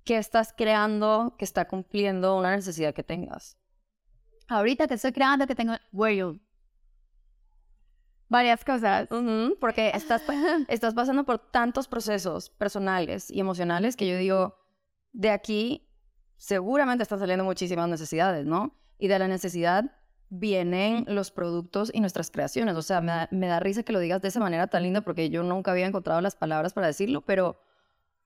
¿qué 0.05 0.16
estás 0.16 0.55
creando 0.57 1.34
que 1.38 1.44
está 1.44 1.66
cumpliendo 1.66 2.36
una 2.36 2.55
necesidad 2.55 2.94
que 2.94 3.03
tengas? 3.03 3.57
Ahorita 4.49 4.86
que 4.86 4.94
estoy 4.94 5.12
creando 5.12 5.46
que 5.46 5.55
tengo, 5.55 5.74
bueno, 5.92 6.38
varias 8.28 8.64
cosas. 8.64 9.09
porque 9.61 9.90
estás, 9.94 10.22
estás 10.68 10.94
pasando 10.94 11.24
por 11.24 11.38
tantos 11.51 11.88
procesos 11.88 12.51
personales 12.51 13.30
y 13.30 13.40
emocionales 13.40 13.96
que 13.96 14.09
yo 14.09 14.16
digo, 14.16 14.57
de 15.12 15.30
aquí 15.30 15.88
seguramente 16.39 17.03
están 17.03 17.18
saliendo 17.18 17.45
muchísimas 17.45 17.89
necesidades, 17.89 18.47
¿no? 18.47 18.74
Y 18.99 19.09
de 19.09 19.18
la 19.18 19.28
necesidad 19.28 19.93
vienen 20.30 21.05
los 21.09 21.30
productos 21.30 21.91
y 21.93 22.01
nuestras 22.01 22.30
creaciones. 22.30 22.76
O 22.76 22.82
sea, 22.82 23.01
me 23.01 23.47
da, 23.47 23.61
risa 23.61 23.82
que 23.82 23.93
lo 23.93 24.01
digas 24.01 24.22
de 24.22 24.28
esa 24.28 24.41
manera 24.41 24.68
tan 24.68 24.82
linda 24.82 25.01
porque 25.01 25.30
yo 25.30 25.43
nunca 25.43 25.72
había 25.72 25.86
encontrado 25.86 26.20
las 26.20 26.36
palabras 26.36 26.72
para 26.72 26.86
decirlo, 26.86 27.22
pero, 27.22 27.61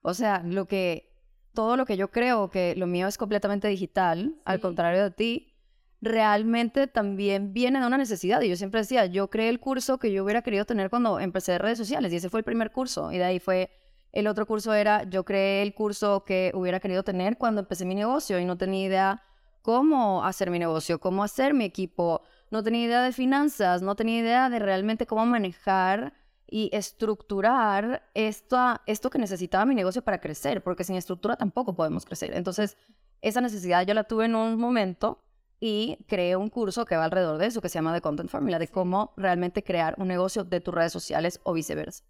o 0.03 0.15
sea, 0.15 0.43
lo 0.45 0.67
que, 0.67 1.11
todo 1.55 1.77
lo 1.77 1.87
que 1.87 1.97
yo 1.97 2.11
creo 2.11 2.51
que 2.51 2.75
lo 2.77 2.87
mío 2.87 3.09
es 3.09 3.19
completamente 3.19 3.69
digital, 3.69 4.37
al 4.45 4.61
contrario 4.61 5.03
de 5.03 5.11
ti, 5.11 5.55
realmente 6.01 6.89
también 6.89 7.53
viene 7.53 7.81
de 7.81 7.87
una 7.87 7.99
necesidad. 7.99 8.43
Y 8.43 8.49
yo 8.49 8.57
siempre 8.57 8.81
decía, 8.81 9.07
yo 9.07 9.31
creé 9.31 9.49
el 9.49 9.61
curso 9.61 9.99
que 9.99 10.13
yo 10.13 10.25
hubiera 10.25 10.43
querido 10.43 10.65
tener 10.65 10.91
cuando 10.91 11.21
empecé 11.21 11.59
redes 11.59 11.79
sociales 11.79 12.13
y 12.13 12.17
ese 12.17 12.29
fue 12.29 12.41
el 12.41 12.45
primer 12.45 12.73
curso. 12.73 13.13
Y 13.13 13.19
de 13.19 13.25
ahí 13.25 13.39
fue 13.39 13.71
el 14.13 14.27
otro 14.27 14.47
curso 14.47 14.75
era, 14.75 15.05
yo 15.05 15.25
creé 15.25 15.63
el 15.63 15.75
curso 15.75 16.25
que 16.25 16.53
hubiera 16.55 16.81
querido 16.81 17.03
tener 17.03 17.39
cuando 17.39 17.61
empecé 17.61 17.85
mi 17.85 17.95
negocio 17.95 18.39
y 18.39 18.45
no 18.45 18.57
tenía 18.59 18.87
idea 18.87 19.23
cómo 19.63 20.25
hacer 20.25 20.51
mi 20.51 20.59
negocio, 20.59 21.01
cómo 21.01 21.25
hacer 21.25 21.55
mi 21.55 21.65
equipo, 21.65 22.23
no 22.51 22.63
tenía 22.63 22.85
idea 22.85 23.03
de 23.03 23.13
finanzas, 23.13 23.81
no 23.81 23.97
tenía 23.97 24.19
idea 24.19 24.51
de 24.51 24.59
realmente 24.59 25.07
cómo 25.07 25.25
manejar 25.25 26.13
y 26.47 26.69
estructurar 26.73 28.11
esto, 28.13 28.59
esto 28.87 29.09
que 29.09 29.19
necesitaba 29.19 29.65
mi 29.65 29.75
negocio 29.75 30.03
para 30.03 30.21
crecer, 30.21 30.63
porque 30.63 30.85
sin 30.85 30.97
estructura 30.97 31.37
tampoco 31.37 31.75
podemos 31.75 32.05
crecer. 32.05 32.37
Entonces, 32.37 32.77
esa 33.23 33.41
necesidad 33.41 33.87
yo 33.87 33.95
la 33.95 34.05
tuve 34.05 34.27
en 34.27 34.35
un 34.35 34.59
momento 34.59 35.25
y 35.61 35.97
creé 36.09 36.37
un 36.37 36.51
curso 36.51 36.85
que 36.85 36.97
va 36.97 37.05
alrededor 37.05 37.39
de 37.39 37.47
eso, 37.47 37.63
que 37.63 37.71
se 37.71 37.77
llama 37.77 37.95
The 37.95 38.03
Content 38.03 38.29
Formula, 38.29 38.59
de 38.59 38.69
cómo 38.69 39.15
realmente 39.17 39.63
crear 39.63 39.95
un 39.97 40.09
negocio 40.09 40.45
de 40.45 40.61
tus 40.61 40.75
redes 40.75 40.93
sociales 40.93 41.41
o 41.45 41.55
viceversa. 41.55 42.05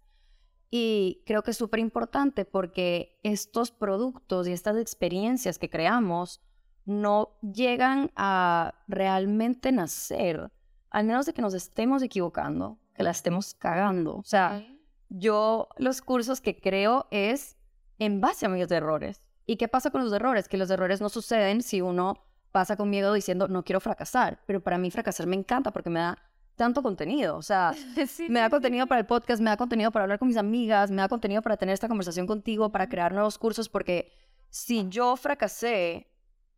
Y 0.75 1.21
creo 1.27 1.43
que 1.43 1.51
es 1.51 1.57
súper 1.57 1.79
importante 1.79 2.45
porque 2.45 3.19
estos 3.21 3.69
productos 3.69 4.47
y 4.47 4.53
estas 4.53 4.75
experiencias 4.77 5.59
que 5.59 5.69
creamos 5.69 6.41
no 6.83 7.37
llegan 7.43 8.09
a 8.15 8.73
realmente 8.87 9.71
nacer, 9.71 10.51
al 10.89 11.05
menos 11.05 11.27
de 11.27 11.33
que 11.35 11.43
nos 11.43 11.53
estemos 11.53 12.01
equivocando, 12.01 12.79
que 12.95 13.03
la 13.03 13.11
estemos 13.11 13.53
cagando. 13.53 14.15
O 14.15 14.23
sea, 14.23 14.65
yo 15.09 15.69
los 15.77 16.01
cursos 16.01 16.41
que 16.41 16.59
creo 16.59 17.05
es 17.11 17.55
en 17.99 18.19
base 18.19 18.47
a 18.47 18.49
mis 18.49 18.71
errores. 18.71 19.21
¿Y 19.45 19.57
qué 19.57 19.67
pasa 19.67 19.91
con 19.91 20.03
los 20.03 20.11
errores? 20.11 20.47
Que 20.47 20.57
los 20.57 20.71
errores 20.71 21.01
no 21.01 21.09
suceden 21.09 21.61
si 21.61 21.81
uno 21.81 22.15
pasa 22.51 22.77
con 22.77 22.89
miedo 22.89 23.13
diciendo 23.13 23.47
no 23.47 23.63
quiero 23.63 23.79
fracasar, 23.79 24.39
pero 24.47 24.63
para 24.63 24.79
mí 24.79 24.89
fracasar 24.89 25.27
me 25.27 25.35
encanta 25.35 25.69
porque 25.69 25.91
me 25.91 25.99
da 25.99 26.17
tanto 26.55 26.81
contenido. 26.81 27.37
O 27.37 27.41
sea, 27.41 27.73
me 28.29 28.39
da 28.39 28.49
contenido 28.49 28.87
para 28.87 29.01
el 29.01 29.07
podcast, 29.07 29.41
me 29.41 29.49
da 29.49 29.57
contenido 29.57 29.91
para 29.91 30.03
hablar 30.03 30.19
con 30.19 30.27
mis 30.27 30.37
amigas, 30.37 30.91
me 30.91 31.01
da 31.01 31.07
contenido 31.07 31.41
para 31.41 31.57
tener 31.57 31.73
esta 31.73 31.87
conversación 31.87 32.27
contigo, 32.27 32.71
para 32.71 32.87
crear 32.87 33.13
nuevos 33.13 33.37
cursos, 33.37 33.69
porque 33.69 34.11
si 34.49 34.87
yo 34.89 35.15
fracasé, 35.15 36.07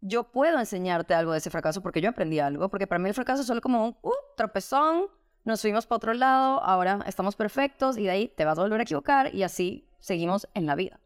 yo 0.02 0.32
puedo 0.32 0.60
enseñarte 0.60 1.14
algo 1.14 1.32
de 1.32 1.40
ese 1.40 1.50
fracaso 1.50 1.82
porque 1.82 2.02
yo 2.02 2.10
aprendí 2.10 2.40
algo, 2.40 2.70
porque 2.70 2.88
para 2.88 3.00
mí 3.00 3.10
el 3.10 3.16
fracaso 3.16 3.42
es 3.42 3.48
solo 3.48 3.62
como 3.62 3.86
un 3.86 3.98
uh, 4.02 4.12
tropezón, 4.36 5.08
nos 5.44 5.62
fuimos 5.62 5.86
para 5.86 5.98
otro 5.98 6.14
lado, 6.14 6.62
ahora 6.64 7.00
estamos 7.08 7.36
perfectos 7.36 7.98
y 7.98 8.04
de 8.04 8.10
ahí 8.10 8.28
te 8.28 8.46
vas 8.46 8.58
a 8.58 8.62
volver 8.62 8.80
a 8.80 8.84
equivocar 8.84 9.34
y 9.34 9.44
así 9.44 9.88
seguimos 10.00 10.48
en 10.54 10.66
la 10.66 10.76
vida. 10.76 11.00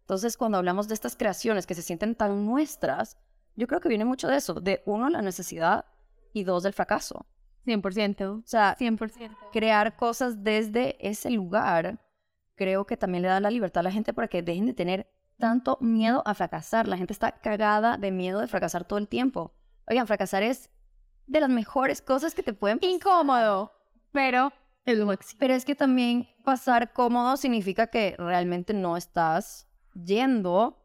Entonces, 0.00 0.36
cuando 0.36 0.58
hablamos 0.58 0.88
de 0.88 0.94
estas 0.94 1.16
creaciones 1.16 1.66
que 1.66 1.74
se 1.74 1.82
sienten 1.82 2.14
tan 2.14 2.44
nuestras, 2.44 3.16
yo 3.54 3.66
creo 3.66 3.80
que 3.80 3.88
viene 3.88 4.04
mucho 4.04 4.28
de 4.28 4.36
eso, 4.36 4.54
de 4.54 4.82
uno, 4.86 5.08
la 5.08 5.22
necesidad 5.22 5.84
y 6.32 6.44
dos, 6.44 6.62
del 6.62 6.72
fracaso. 6.72 7.26
100%. 7.66 8.40
O 8.40 8.46
sea, 8.46 8.76
100%. 8.78 9.36
crear 9.52 9.96
cosas 9.96 10.42
desde 10.42 10.96
ese 11.06 11.30
lugar, 11.30 11.98
creo 12.56 12.86
que 12.86 12.96
también 12.96 13.22
le 13.22 13.28
da 13.28 13.40
la 13.40 13.50
libertad 13.50 13.80
a 13.80 13.84
la 13.84 13.92
gente 13.92 14.12
para 14.12 14.28
que 14.28 14.42
dejen 14.42 14.66
de 14.66 14.74
tener 14.74 15.10
tanto 15.38 15.78
miedo 15.80 16.22
a 16.24 16.34
fracasar. 16.34 16.86
La 16.88 16.96
gente 16.96 17.12
está 17.12 17.32
cagada 17.32 17.96
de 17.96 18.10
miedo 18.12 18.40
de 18.40 18.46
fracasar 18.46 18.84
todo 18.84 18.98
el 18.98 19.08
tiempo. 19.08 19.54
Oigan, 19.88 20.06
fracasar 20.06 20.42
es 20.42 20.70
de 21.26 21.40
las 21.40 21.50
mejores 21.50 22.02
cosas 22.02 22.34
que 22.34 22.42
te 22.42 22.52
pueden 22.52 22.78
pasar. 22.78 22.94
Incómodo, 22.94 23.72
pero 24.12 24.52
es 24.84 24.98
lo 24.98 25.06
máximo. 25.06 25.38
Pero 25.40 25.54
es 25.54 25.64
que 25.64 25.74
también 25.74 26.28
pasar 26.44 26.92
cómodo 26.92 27.36
significa 27.36 27.88
que 27.88 28.14
realmente 28.18 28.74
no 28.74 28.96
estás 28.96 29.68
yendo 29.94 30.78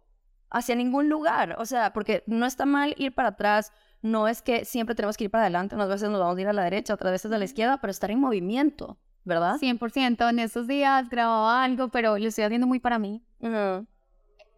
hacia 0.50 0.76
ningún 0.76 1.10
lugar. 1.10 1.56
O 1.60 1.66
sea, 1.66 1.94
porque 1.94 2.24
no 2.28 2.46
está 2.46 2.66
mal 2.66 2.96
ir 2.98 3.14
para 3.14 3.30
atrás. 3.30 3.72
No 4.08 4.28
es 4.28 4.42
que 4.42 4.66
siempre 4.66 4.96
tenemos 4.96 5.18
que 5.18 5.26
ir 5.26 5.32
para 5.32 5.44
adelante. 5.44 5.76
Unas 5.76 5.90
veces 5.90 6.10
nos 6.10 6.20
vamos 6.20 6.38
a 6.38 6.42
ir 6.42 6.48
a 6.48 6.54
la 6.54 6.64
derecha, 6.64 6.94
otras 6.94 7.12
veces 7.12 7.32
a 7.32 7.38
la 7.38 7.46
izquierda, 7.46 7.80
pero 7.82 7.92
estar 7.92 8.10
en 8.10 8.20
movimiento, 8.20 8.98
¿verdad? 9.26 9.58
100%. 9.60 10.30
En 10.30 10.40
estos 10.40 10.68
días 10.68 11.10
grababa 11.10 11.64
algo, 11.64 11.90
pero 11.90 12.18
lo 12.18 12.28
estoy 12.28 12.46
haciendo 12.46 12.68
muy 12.68 12.80
para 12.80 13.00
mí. 13.00 13.22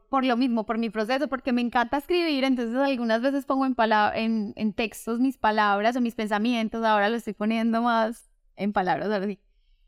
Por 0.10 0.26
lo 0.26 0.38
mismo, 0.38 0.66
por 0.66 0.78
mi 0.78 0.90
proceso, 0.90 1.28
porque 1.28 1.54
me 1.54 1.62
encanta 1.62 1.98
escribir, 1.98 2.44
entonces 2.44 2.76
algunas 2.76 3.22
veces 3.22 3.46
pongo 3.46 3.66
en, 3.66 3.76
en, 4.16 4.54
en 4.56 4.74
textos 4.74 5.20
mis 5.20 5.38
palabras 5.38 5.96
o 5.96 6.02
mis 6.02 6.16
pensamientos, 6.16 6.84
ahora 6.84 7.10
lo 7.10 7.16
estoy 7.18 7.34
poniendo 7.34 7.84
más 7.84 8.30
en 8.56 8.74
palabras, 8.74 9.10
así. 9.10 9.40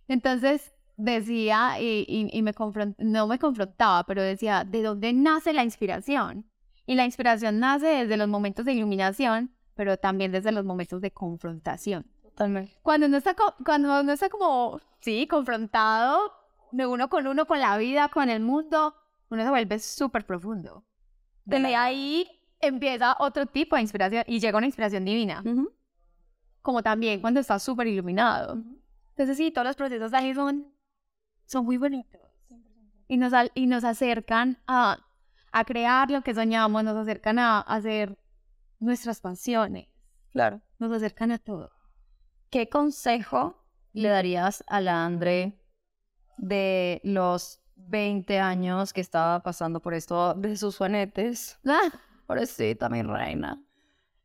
Entonces 0.08 0.74
decía, 0.98 1.80
y, 1.80 2.06
y, 2.08 2.30
y 2.32 2.42
me 2.42 2.54
no 3.00 3.28
me 3.28 3.40
confrontaba, 3.40 4.06
pero 4.06 4.22
decía, 4.22 4.64
¿de 4.64 4.84
dónde 4.84 5.14
nace 5.14 5.54
la 5.54 5.64
inspiración? 5.64 6.51
Y 6.92 6.96
la 6.96 7.06
inspiración 7.06 7.58
nace 7.60 7.86
desde 7.88 8.18
los 8.18 8.28
momentos 8.28 8.66
de 8.66 8.74
iluminación, 8.74 9.56
pero 9.76 9.96
también 9.96 10.34
desde 10.34 10.52
los 10.52 10.66
momentos 10.66 11.00
de 11.00 11.10
confrontación. 11.12 12.06
Totalmente. 12.22 12.78
Cuando 12.82 13.08
uno 13.08 13.16
está, 13.16 13.34
cuando 13.64 14.02
uno 14.02 14.12
está 14.12 14.28
como, 14.28 14.78
sí, 15.00 15.26
confrontado 15.26 16.34
de 16.74 16.86
uno 16.86 17.10
con 17.10 17.28
uno, 17.28 17.46
con 17.46 17.62
la 17.62 17.78
vida, 17.78 18.10
con 18.10 18.30
el 18.30 18.42
mundo, 18.42 18.94
uno 19.30 19.42
se 19.42 19.50
vuelve 19.50 19.80
súper 19.80 20.26
profundo. 20.26 20.84
Desde 21.46 21.78
ahí 21.78 22.28
empieza 22.60 23.16
otro 23.20 23.46
tipo 23.46 23.78
de 23.78 23.84
inspiración 23.84 24.26
y 24.28 24.42
llega 24.42 24.58
una 24.58 24.68
inspiración 24.68 25.06
divina, 25.06 25.44
Ujú. 25.46 25.72
como 26.62 26.84
también 26.84 27.22
cuando 27.22 27.40
estás 27.40 27.64
súper 27.64 27.88
iluminado. 27.88 28.62
Entonces 29.12 29.38
sí, 29.38 29.50
todos 29.50 29.66
los 29.66 29.78
procesos 29.78 30.14
ahí 30.14 30.34
son, 30.34 30.68
son 31.46 31.64
muy 31.64 31.78
bonitos 31.78 32.20
y 33.08 33.16
nos, 33.16 33.32
y 33.54 33.68
nos 33.68 33.86
acercan 33.86 34.58
a, 34.68 34.98
a 35.52 35.66
crear 35.66 36.10
lo 36.10 36.22
que 36.22 36.34
soñamos, 36.34 36.84
nos 36.84 36.96
acercan 36.96 37.40
a, 37.40 37.60
hacer 37.62 38.18
nuestras 38.80 39.20
pasiones, 39.20 39.88
Claro. 40.32 40.62
nos 40.80 40.92
acercan 40.92 41.32
a 41.32 41.38
todo. 41.38 41.72
¿Qué 42.50 42.70
consejo 42.70 43.64
le 43.94 44.10
darías 44.10 44.64
a 44.68 44.82
la 44.82 45.06
Andre 45.06 45.60
de 46.38 47.02
los 47.04 47.62
20 47.76 48.40
años 48.40 48.94
que 48.94 49.02
estaba 49.02 49.42
pasando 49.44 49.82
por 49.82 49.94
esto 49.94 50.34
de 50.34 50.56
sus 50.58 50.78
juanetes? 50.78 51.60
Ah, 51.66 51.92
Pobrecita, 52.26 52.90
mi 52.90 53.02
reina. 53.04 53.62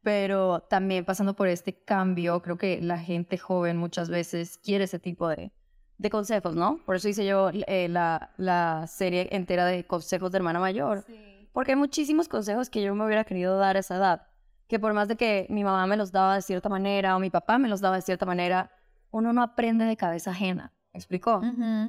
Pero 0.03 0.61
también 0.61 1.05
pasando 1.05 1.35
por 1.35 1.49
este 1.49 1.83
cambio, 1.83 2.41
creo 2.41 2.57
que 2.57 2.81
la 2.81 2.99
gente 2.99 3.39
joven 3.39 3.77
muchas 3.77 4.09
veces 4.09 4.59
quiere 4.59 4.85
ese 4.85 5.01
tipo 5.01 5.29
de, 5.29 5.53
de 5.99 6.11
consejos, 6.11 6.55
¿no? 6.55 6.79
Por 6.85 6.97
eso 6.97 7.09
hice 7.09 7.25
yo 7.25 7.51
eh, 7.53 7.89
la, 7.89 8.31
la 8.37 8.87
serie 8.87 9.29
entera 9.33 9.65
de 9.65 9.87
consejos 9.87 10.31
de 10.31 10.39
hermana 10.39 10.61
mayor. 10.61 11.05
Porque 11.53 11.73
hay 11.73 11.77
muchísimos 11.77 12.29
consejos 12.29 12.69
que 12.69 12.83
yo 12.83 12.95
me 12.95 13.05
hubiera 13.07 13.25
querido 13.25 13.57
dar 13.57 13.77
a 13.77 13.81
esa 13.81 13.97
edad. 13.97 14.27
Que 14.69 14.79
por 14.79 14.93
más 14.93 15.09
de 15.09 15.17
que 15.17 15.47
mi 15.49 15.65
mamá 15.65 15.87
me 15.87 15.97
los 15.97 16.13
daba 16.13 16.35
de 16.35 16.43
cierta 16.43 16.69
manera 16.69 17.17
o 17.17 17.21
mi 17.21 17.31
papá 17.31 17.57
me 17.59 17.69
los 17.69 17.81
daba 17.81 17.97
de 17.97 18.03
cierta 18.03 18.27
manera, 18.27 18.71
uno 19.11 19.33
no 19.33 19.43
aprende 19.43 19.85
de 19.85 19.97
cabeza 19.97 20.33
ajena. 20.33 20.73
¿Me 20.93 20.99
explicó? 20.99 21.41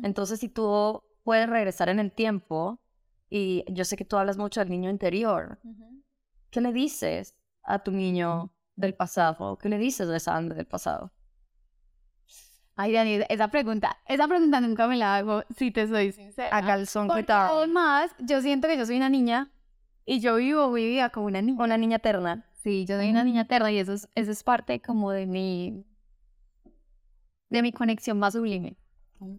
Entonces, 0.03 0.39
si 0.39 0.47
tú 0.47 1.03
puedes 1.23 1.49
regresar 1.49 1.89
en 1.89 1.99
el 1.99 2.11
tiempo, 2.11 2.79
y 3.29 3.65
yo 3.69 3.83
sé 3.83 3.97
que 3.97 4.05
tú 4.05 4.17
hablas 4.17 4.37
mucho 4.37 4.61
del 4.61 4.69
niño 4.69 4.89
interior, 4.89 5.59
¿qué 6.49 6.61
le 6.61 6.71
dices 6.71 7.35
a 7.63 7.79
tu 7.79 7.91
niño 7.91 8.53
del 8.75 8.93
pasado? 8.93 9.57
¿Qué 9.57 9.67
le 9.67 9.77
dices 9.77 10.07
de 10.07 10.17
esa 10.17 10.37
Andre 10.37 10.55
del 10.55 10.67
pasado? 10.67 11.11
Ay, 12.77 12.93
Dani, 12.93 13.19
esa 13.27 13.47
pregunta, 13.49 13.97
esa 14.05 14.27
pregunta 14.27 14.61
nunca 14.61 14.87
me 14.87 14.97
la 14.97 15.15
hago, 15.17 15.43
si 15.55 15.71
te 15.71 15.87
soy 15.87 16.11
sincera. 16.11 16.55
A 16.55 16.61
calzón 16.61 17.07
Porque 17.07 17.23
quitado. 17.23 17.57
además, 17.57 18.11
yo 18.19 18.39
siento 18.41 18.67
que 18.67 18.77
yo 18.77 18.85
soy 18.85 18.97
una 18.97 19.09
niña 19.09 19.51
y 20.05 20.19
yo 20.19 20.35
vivo 20.35 20.69
mi 20.69 20.85
vida 20.85 21.09
como 21.09 21.25
una 21.25 21.41
niña. 21.41 21.63
Una 21.63 21.77
niña 21.77 21.97
eterna. 21.97 22.45
Sí, 22.53 22.85
yo 22.85 22.95
soy 22.97 23.09
una 23.09 23.23
niña 23.23 23.41
eterna 23.41 23.71
y 23.71 23.79
eso 23.79 23.93
es, 23.93 24.07
eso 24.13 24.31
es 24.31 24.43
parte 24.43 24.79
como 24.79 25.11
de 25.11 25.25
mi, 25.25 25.85
de 27.49 27.61
mi 27.61 27.71
conexión 27.71 28.19
más 28.19 28.33
sublime. 28.33 28.77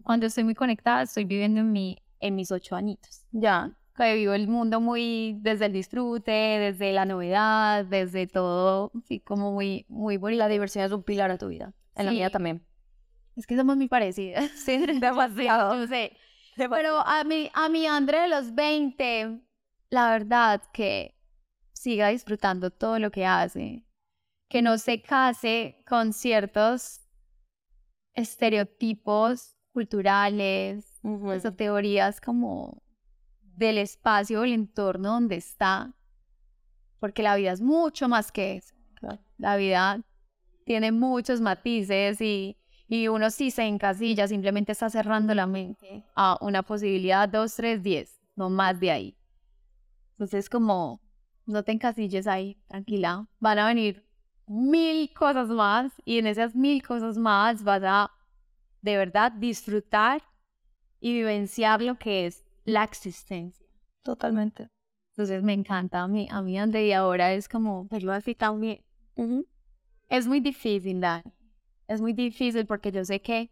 Cuando 0.03 0.25
estoy 0.25 0.43
muy 0.43 0.55
conectada, 0.55 1.03
estoy 1.03 1.23
viviendo 1.23 1.61
en, 1.61 1.71
mi, 1.71 1.97
en 2.19 2.35
mis 2.35 2.51
ocho 2.51 2.75
añitos. 2.75 3.21
Ya. 3.31 3.71
Que 3.95 4.15
vivo 4.15 4.33
el 4.33 4.47
mundo 4.47 4.81
muy 4.81 5.37
desde 5.39 5.67
el 5.67 5.73
disfrute, 5.73 6.31
desde 6.31 6.91
la 6.91 7.05
novedad, 7.05 7.85
desde 7.85 8.27
todo, 8.27 8.91
sí, 9.07 9.19
como 9.21 9.53
muy, 9.53 9.85
muy 9.87 10.17
bonito. 10.17 10.39
La 10.39 10.47
diversión 10.49 10.83
es 10.85 10.91
un 10.91 11.03
pilar 11.03 11.31
en 11.31 11.37
tu 11.37 11.47
vida. 11.47 11.73
En 11.95 12.05
la 12.05 12.11
Sí. 12.11 12.17
mía 12.17 12.29
también. 12.29 12.65
Es 13.39 13.47
que 13.47 13.55
somos 13.55 13.77
muy 13.77 13.87
parecidas. 13.87 14.51
Sí, 14.65 14.77
demasiado. 14.99 15.73
Yo 15.79 15.87
sé. 15.87 16.11
Pero 16.57 16.99
a 16.99 17.23
mi, 17.23 17.49
a 17.53 17.69
mi 17.69 17.87
André 17.87 18.21
de 18.23 18.27
los 18.27 18.53
20, 18.53 19.39
la 19.89 20.11
verdad 20.11 20.61
que 20.73 21.15
siga 21.71 22.09
disfrutando 22.09 22.69
todo 22.69 22.99
lo 22.99 23.11
que 23.11 23.25
hace. 23.25 23.85
Que 24.49 24.61
no 24.61 24.77
se 24.77 25.01
case 25.01 25.81
con 25.87 26.11
ciertos 26.11 26.99
estereotipos 28.13 29.55
culturales, 29.71 30.99
Ujú. 31.03 31.31
esas 31.31 31.55
teorías 31.55 32.19
como 32.19 32.83
del 33.41 33.77
espacio 33.77 34.43
el 34.43 34.51
entorno 34.51 35.13
donde 35.13 35.37
está. 35.37 35.93
Porque 36.99 37.23
la 37.23 37.37
vida 37.37 37.53
es 37.53 37.61
mucho 37.61 38.09
más 38.09 38.33
que 38.33 38.57
eso. 38.57 38.75
Claro. 38.95 39.19
La 39.37 39.55
vida 39.55 40.01
tiene 40.65 40.91
muchos 40.91 41.39
matices 41.39 42.19
y, 42.19 42.58
y 42.89 43.07
uno 43.07 43.29
sí 43.29 43.51
se 43.51 43.63
encasilla, 43.63 44.27
simplemente 44.27 44.71
está 44.71 44.89
cerrando 44.89 45.35
la 45.35 45.45
mente 45.45 46.03
a 46.15 46.37
una 46.41 46.63
posibilidad, 46.63 47.29
dos, 47.29 47.55
tres, 47.55 47.83
diez, 47.83 48.19
no 48.35 48.49
más 48.49 48.79
de 48.79 48.89
ahí. 48.89 49.17
Entonces, 50.13 50.49
como 50.49 50.99
no 51.45 51.63
te 51.63 51.71
encasilles 51.71 52.25
ahí, 52.25 52.57
tranquila, 52.67 53.27
van 53.39 53.59
a 53.59 53.67
venir 53.67 54.05
mil 54.47 55.13
cosas 55.13 55.49
más 55.49 55.93
y 56.03 56.17
en 56.17 56.25
esas 56.25 56.55
mil 56.55 56.81
cosas 56.81 57.15
más 57.17 57.63
vas 57.63 57.83
a 57.85 58.11
de 58.81 58.97
verdad 58.97 59.31
disfrutar 59.33 60.23
y 60.99 61.13
vivenciar 61.13 61.83
lo 61.83 61.97
que 61.99 62.25
es 62.25 62.43
la 62.65 62.83
existencia. 62.83 63.67
Totalmente. 64.01 64.67
Entonces 65.11 65.43
me 65.43 65.53
encanta 65.53 66.01
a 66.01 66.07
mí, 66.07 66.27
a 66.31 66.41
mí 66.41 66.57
André, 66.57 66.87
y 66.87 66.93
ahora 66.93 67.33
es 67.33 67.47
como 67.47 67.85
verlo 67.85 68.13
así 68.13 68.33
también. 68.33 68.83
Ujú. 69.15 69.45
Es 70.07 70.25
muy 70.25 70.39
difícil, 70.39 70.99
Dani. 70.99 71.31
Es 71.89 72.01
muy 72.01 72.13
difícil 72.13 72.67
porque 72.67 72.91
yo 72.91 73.03
sé 73.03 73.19
que 73.19 73.51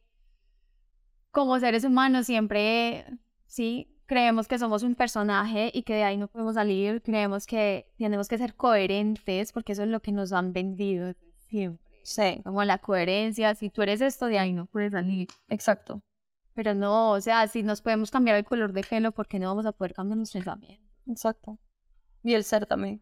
como 1.32 1.60
seres 1.60 1.84
humanos 1.84 2.28
siempre, 2.28 3.04
sí, 3.48 4.00
creemos 4.06 4.48
que 4.48 4.60
somos 4.60 4.84
un 4.84 4.94
personaje 4.94 5.72
y 5.74 5.82
que 5.82 5.96
de 5.96 6.04
ahí 6.04 6.18
no 6.18 6.28
podemos 6.28 6.54
salir. 6.54 7.02
Creemos 7.02 7.48
que 7.48 7.92
tenemos 7.98 8.28
que 8.28 8.38
ser 8.38 8.54
coherentes 8.54 9.52
porque 9.52 9.72
eso 9.72 9.82
es 9.82 9.90
lo 9.90 10.02
que 10.02 10.12
nos 10.12 10.34
han 10.34 10.54
vendido 10.54 11.16
siempre. 11.50 11.84
Sí, 12.04 12.40
Como 12.44 12.64
la 12.64 12.78
coherencia, 12.78 13.56
si 13.56 13.72
tú 13.72 13.82
eres 13.82 14.02
esto, 14.02 14.28
de 14.28 14.38
ahí 14.38 14.54
no 14.54 14.68
puedes 14.68 14.92
salir. 14.92 15.28
exacto. 15.50 16.04
Pero 16.54 16.76
no, 16.76 17.14
o 17.14 17.22
sea, 17.22 17.48
si 17.48 17.64
nos 17.64 17.82
podemos 17.82 18.12
cambiar 18.12 18.38
el 18.38 18.46
color 18.46 18.72
de 18.72 18.84
pelo, 18.84 19.12
¿por 19.14 19.28
qué 19.28 19.40
no 19.40 19.48
vamos 19.48 19.66
a 19.66 19.72
poder 19.72 19.96
cambiar 19.96 20.18
nuestro 20.18 20.40
pensamiento? 20.40 20.88
Exacto. 21.08 21.58
Y 22.24 22.36
el 22.36 22.44
ser 22.44 22.68
también. 22.68 23.02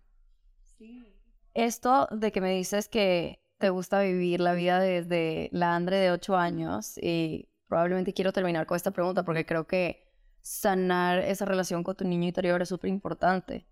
Esto 1.54 2.08
de 2.12 2.32
que 2.32 2.40
me 2.40 2.52
dices 2.52 2.88
que 2.88 3.40
te 3.58 3.70
gusta 3.70 4.02
vivir 4.02 4.40
la 4.42 4.54
vida 4.54 4.80
desde 4.80 5.50
la 5.52 5.76
Andre 5.76 5.98
de 5.98 6.12
8 6.12 6.36
años 6.36 6.98
y 6.98 7.50
probablemente 7.68 8.14
quiero 8.14 8.34
terminar 8.34 8.66
con 8.66 8.76
esta 8.76 8.92
pregunta 8.92 9.24
porque 9.24 9.46
creo 9.46 9.66
que 9.68 10.04
sanar 10.42 11.20
esa 11.20 11.46
relación 11.46 11.84
con 11.84 11.96
tu 11.96 12.06
niño 12.06 12.28
interior 12.28 12.62
es 12.62 12.70
súper 12.70 12.90
importante. 12.90 13.66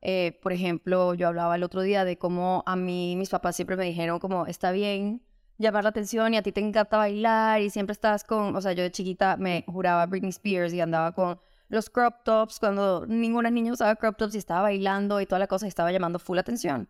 Eh, 0.00 0.38
por 0.42 0.52
ejemplo, 0.52 1.14
yo 1.14 1.28
hablaba 1.28 1.56
el 1.56 1.62
otro 1.62 1.82
día 1.82 2.04
de 2.04 2.18
cómo 2.18 2.62
a 2.66 2.76
mí 2.76 3.16
mis 3.16 3.30
papás 3.30 3.56
siempre 3.56 3.76
me 3.76 3.84
dijeron 3.84 4.18
como 4.18 4.46
está 4.46 4.70
bien 4.70 5.22
llamar 5.58 5.84
la 5.84 5.90
atención 5.90 6.34
y 6.34 6.36
a 6.36 6.42
ti 6.42 6.52
te 6.52 6.60
encanta 6.60 6.96
bailar 6.96 7.60
y 7.60 7.70
siempre 7.70 7.92
estás 7.92 8.24
con, 8.24 8.54
o 8.54 8.60
sea, 8.60 8.72
yo 8.72 8.82
de 8.82 8.92
chiquita 8.92 9.36
me 9.36 9.64
juraba 9.66 10.06
Britney 10.06 10.30
Spears 10.30 10.72
y 10.72 10.80
andaba 10.80 11.12
con 11.12 11.40
los 11.68 11.90
crop 11.90 12.22
tops, 12.24 12.58
cuando 12.60 13.06
ninguna 13.06 13.50
niña 13.50 13.72
usaba 13.72 13.96
crop 13.96 14.16
tops 14.16 14.34
y 14.34 14.38
estaba 14.38 14.62
bailando 14.62 15.20
y 15.20 15.26
toda 15.26 15.38
la 15.38 15.46
cosa 15.46 15.66
y 15.66 15.68
estaba 15.68 15.92
llamando 15.92 16.18
full 16.18 16.38
atención. 16.38 16.88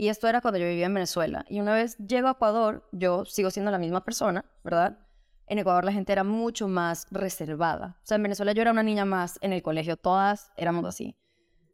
Y 0.00 0.08
esto 0.08 0.28
era 0.28 0.40
cuando 0.40 0.58
yo 0.58 0.66
vivía 0.66 0.86
en 0.86 0.94
Venezuela. 0.94 1.44
Y 1.48 1.58
una 1.60 1.74
vez 1.74 1.98
llego 1.98 2.28
a 2.28 2.32
Ecuador, 2.32 2.88
yo 2.92 3.24
sigo 3.24 3.50
siendo 3.50 3.72
la 3.72 3.78
misma 3.78 4.04
persona, 4.04 4.44
¿verdad? 4.62 4.96
En 5.48 5.58
Ecuador 5.58 5.84
la 5.84 5.92
gente 5.92 6.12
era 6.12 6.22
mucho 6.22 6.68
más 6.68 7.08
reservada. 7.10 7.96
O 8.00 8.06
sea, 8.06 8.14
en 8.14 8.22
Venezuela 8.22 8.52
yo 8.52 8.62
era 8.62 8.70
una 8.70 8.84
niña 8.84 9.04
más 9.04 9.38
en 9.42 9.52
el 9.52 9.60
colegio, 9.60 9.96
todas 9.96 10.52
éramos 10.56 10.84
así. 10.84 11.16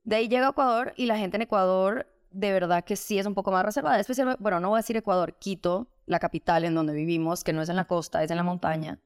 De 0.05 0.17
ahí 0.17 0.29
llego 0.29 0.47
a 0.47 0.51
Ecuador 0.51 0.95
y 0.97 1.05
la 1.05 1.19
gente 1.19 1.37
en 1.37 1.43
Ecuador 1.43 2.07
de 2.31 2.51
verdad 2.51 2.83
que 2.83 2.97
sí 2.97 3.19
es 3.19 3.27
un 3.27 3.35
poco 3.35 3.53
más 3.53 3.65
reservada. 3.65 4.01
Especialmente, 4.01 4.43
bueno, 4.43 4.59
no 4.59 4.71
voy 4.71 4.79
a 4.79 4.81
decir 4.81 4.97
Ecuador, 4.97 5.35
Quito, 5.39 5.89
la 6.07 6.19
capital 6.19 6.65
en 6.65 6.75
donde 6.75 6.95
vivimos, 6.95 7.45
que 7.45 7.53
no 7.53 7.61
es 7.61 7.69
en 7.69 7.77
la 7.77 7.85
costa, 7.85 8.23
es 8.23 8.31
en 8.31 8.39
la 8.39 8.43
montaña. 8.43 9.01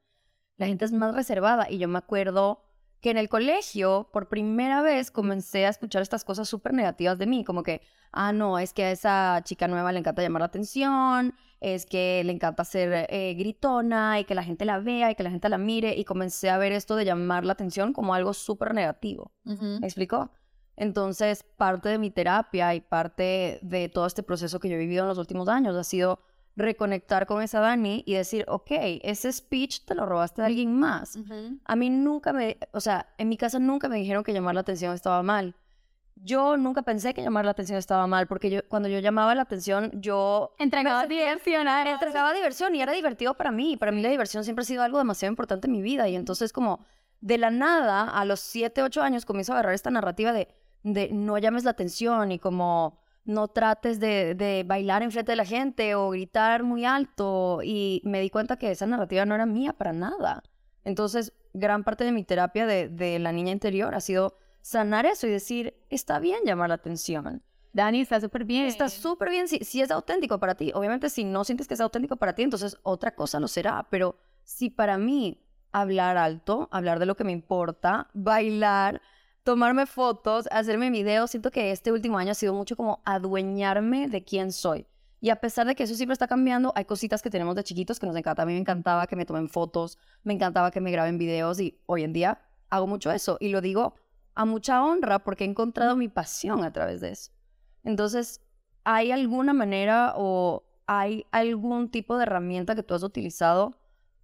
La 0.55 0.65
gente 0.65 0.85
es 0.85 0.93
más 0.93 1.13
reservada 1.13 1.69
y 1.69 1.77
yo 1.77 1.89
me 1.89 1.97
acuerdo 1.97 2.68
que 3.01 3.11
en 3.11 3.17
el 3.17 3.29
colegio, 3.29 4.09
por 4.11 4.27
primera 4.27 4.81
vez, 4.81 5.11
comencé 5.11 5.65
a 5.65 5.69
escuchar 5.69 6.01
estas 6.01 6.23
cosas 6.23 6.49
súper 6.49 6.73
negativas 6.73 7.17
de 7.17 7.27
mí, 7.27 7.43
como 7.43 7.63
que, 7.63 7.81
ah, 8.11 8.33
no, 8.33 8.59
es 8.59 8.73
que 8.73 8.83
a 8.83 8.91
esa 8.91 9.41
chica 9.43 9.67
nueva 9.67 9.91
le 9.91 9.99
encanta 9.99 10.21
llamar 10.21 10.41
la 10.41 10.47
atención, 10.47 11.33
es 11.61 11.85
que 11.85 12.21
le 12.25 12.31
encanta 12.31 12.63
ser 12.65 13.07
eh, 13.09 13.33
gritona 13.35 14.19
y 14.19 14.25
que 14.25 14.35
la 14.35 14.43
gente 14.43 14.65
la 14.65 14.79
vea 14.79 15.11
y 15.11 15.15
que 15.15 15.23
la 15.23 15.31
gente 15.31 15.47
la 15.49 15.57
mire, 15.57 15.95
y 15.95 16.03
comencé 16.03 16.49
a 16.49 16.57
ver 16.57 16.71
esto 16.71 16.95
de 16.95 17.05
llamar 17.05 17.45
la 17.45 17.53
atención 17.53 17.93
como 17.93 18.13
algo 18.13 18.33
súper 18.33 18.73
negativo. 18.73 19.31
¿Me 19.43 19.85
explicó? 19.87 20.31
Entonces, 20.75 21.43
parte 21.43 21.89
de 21.89 21.97
mi 21.97 22.09
terapia 22.09 22.73
y 22.73 22.81
parte 22.81 23.59
de 23.61 23.89
todo 23.89 24.05
este 24.05 24.23
proceso 24.23 24.59
que 24.59 24.69
yo 24.69 24.75
he 24.75 24.79
vivido 24.79 25.03
en 25.03 25.09
los 25.09 25.17
últimos 25.17 25.49
años 25.49 25.75
ha 25.75 25.83
sido 25.83 26.21
reconectar 26.59 27.25
con 27.25 27.41
esa 27.41 27.59
Dani 27.59 28.03
y 28.05 28.13
decir, 28.13 28.45
ok, 28.47 28.71
ese 29.01 29.31
speech 29.31 29.85
te 29.85 29.95
lo 29.95 30.05
robaste 30.05 30.41
de 30.41 30.47
alguien 30.47 30.77
más. 30.77 31.17
A 31.65 31.75
mí 31.75 31.89
nunca 31.89 32.33
me, 32.33 32.57
o 32.71 32.79
sea, 32.79 33.07
en 33.17 33.29
mi 33.29 33.37
casa 33.37 33.59
nunca 33.59 33.89
me 33.89 33.97
dijeron 33.97 34.23
que 34.23 34.33
llamar 34.33 34.55
la 34.55 34.61
atención 34.61 34.93
estaba 34.93 35.23
mal. 35.23 35.55
Yo 36.21 36.57
nunca 36.57 36.81
pensé 36.81 37.13
que 37.13 37.21
llamar 37.21 37.45
la 37.45 37.51
atención 37.51 37.79
estaba 37.79 38.05
mal, 38.05 38.27
porque 38.27 38.49
yo, 38.49 38.59
cuando 38.67 38.89
yo 38.89 38.99
llamaba 38.99 39.33
la 39.35 39.43
atención, 39.43 39.89
yo... 40.01 40.53
Entregaba 40.59 41.07
diversión. 41.07 41.65
Entregaba 41.67 42.33
diversión 42.33 42.75
y 42.75 42.81
era 42.81 42.91
divertido 42.91 43.35
para 43.35 43.51
mí. 43.51 43.77
Para 43.77 43.93
mí 43.93 44.01
la 44.01 44.09
diversión 44.09 44.43
siempre 44.43 44.63
ha 44.63 44.65
sido 44.65 44.83
algo 44.83 44.97
demasiado 44.97 45.31
importante 45.31 45.67
en 45.67 45.73
mi 45.73 45.81
vida. 45.81 46.09
Y 46.09 46.15
entonces 46.15 46.51
como 46.51 46.85
de 47.21 47.37
la 47.37 47.51
nada, 47.51 48.03
a 48.03 48.25
los 48.25 48.41
7, 48.41 48.83
8 48.83 49.01
años, 49.01 49.25
comienzo 49.25 49.53
a 49.53 49.55
agarrar 49.55 49.73
esta 49.73 49.91
narrativa 49.91 50.33
de, 50.33 50.49
de 50.83 51.09
no 51.11 51.37
llames 51.37 51.63
la 51.63 51.71
atención 51.71 52.31
y 52.33 52.39
como 52.39 52.99
no 53.29 53.47
trates 53.47 53.99
de, 53.99 54.33
de 54.33 54.63
bailar 54.65 55.03
enfrente 55.03 55.31
de 55.31 55.35
la 55.35 55.45
gente 55.45 55.93
o 55.93 56.09
gritar 56.09 56.63
muy 56.63 56.83
alto. 56.83 57.61
Y 57.63 58.01
me 58.03 58.19
di 58.21 58.31
cuenta 58.31 58.57
que 58.57 58.71
esa 58.71 58.87
narrativa 58.87 59.23
no 59.25 59.35
era 59.35 59.45
mía 59.45 59.73
para 59.73 59.93
nada. 59.93 60.41
Entonces, 60.83 61.33
gran 61.53 61.83
parte 61.83 62.03
de 62.03 62.11
mi 62.11 62.23
terapia 62.23 62.65
de, 62.65 62.89
de 62.89 63.19
la 63.19 63.31
niña 63.31 63.51
interior 63.51 63.93
ha 63.93 64.01
sido 64.01 64.35
sanar 64.61 65.05
eso 65.05 65.27
y 65.27 65.29
decir, 65.29 65.75
está 65.91 66.17
bien 66.19 66.39
llamar 66.43 66.69
la 66.69 66.75
atención. 66.75 67.43
Dani, 67.71 68.01
está 68.01 68.19
súper 68.19 68.45
bien. 68.45 68.65
Está 68.65 68.89
súper 68.89 69.29
bien 69.29 69.47
si, 69.47 69.59
si 69.59 69.79
es 69.81 69.91
auténtico 69.91 70.39
para 70.39 70.55
ti. 70.55 70.71
Obviamente, 70.73 71.11
si 71.11 71.23
no 71.23 71.43
sientes 71.43 71.67
que 71.67 71.75
es 71.75 71.81
auténtico 71.81 72.15
para 72.15 72.33
ti, 72.33 72.41
entonces 72.41 72.77
otra 72.81 73.13
cosa 73.13 73.39
lo 73.39 73.47
será. 73.47 73.85
Pero 73.91 74.15
si 74.43 74.71
para 74.71 74.97
mí 74.97 75.39
hablar 75.71 76.17
alto, 76.17 76.67
hablar 76.71 76.97
de 76.97 77.05
lo 77.05 77.15
que 77.15 77.23
me 77.23 77.31
importa, 77.31 78.09
bailar, 78.13 79.01
tomarme 79.49 79.87
fotos, 79.87 80.47
hacerme 80.51 80.91
videos. 80.91 81.31
Siento 81.31 81.49
que 81.49 81.71
este 81.71 81.91
último 81.91 82.19
año 82.19 82.33
ha 82.33 82.35
sido 82.35 82.53
mucho 82.53 82.75
como 82.75 83.01
adueñarme 83.03 84.07
de 84.07 84.23
quién 84.23 84.51
soy. 84.51 84.85
Y 85.21 85.31
a 85.31 85.37
pesar 85.37 85.65
de 85.65 85.73
que 85.73 85.81
eso 85.81 85.95
siempre 85.95 86.13
está 86.13 86.27
cambiando, 86.27 86.71
hay 86.75 86.85
cositas 86.85 87.23
que 87.23 87.31
tenemos 87.31 87.55
de 87.55 87.63
chiquitos 87.63 87.99
que 87.99 88.05
nos 88.05 88.15
encanta. 88.15 88.43
A 88.43 88.45
mí 88.45 88.53
me 88.53 88.59
encantaba 88.59 89.07
que 89.07 89.15
me 89.15 89.25
tomen 89.25 89.49
fotos, 89.49 89.97
me 90.21 90.35
encantaba 90.35 90.69
que 90.69 90.81
me 90.81 90.91
graben 90.91 91.17
videos 91.17 91.59
y 91.59 91.81
hoy 91.87 92.03
en 92.03 92.13
día 92.13 92.39
hago 92.69 92.85
mucho 92.85 93.09
eso. 93.09 93.37
Y 93.39 93.49
lo 93.49 93.59
digo 93.59 93.95
a 94.35 94.45
mucha 94.45 94.85
honra 94.85 95.17
porque 95.17 95.45
he 95.45 95.47
encontrado 95.47 95.95
mi 95.95 96.09
pasión 96.09 96.63
a 96.63 96.71
través 96.71 97.01
de 97.01 97.09
eso. 97.09 97.31
Entonces, 97.83 98.41
¿hay 98.83 99.11
alguna 99.11 99.53
manera 99.53 100.13
o 100.15 100.61
hay 100.85 101.25
algún 101.31 101.89
tipo 101.89 102.17
de 102.17 102.23
herramienta 102.25 102.75
que 102.75 102.83
tú 102.83 102.93
has 102.93 103.01
utilizado 103.01 103.75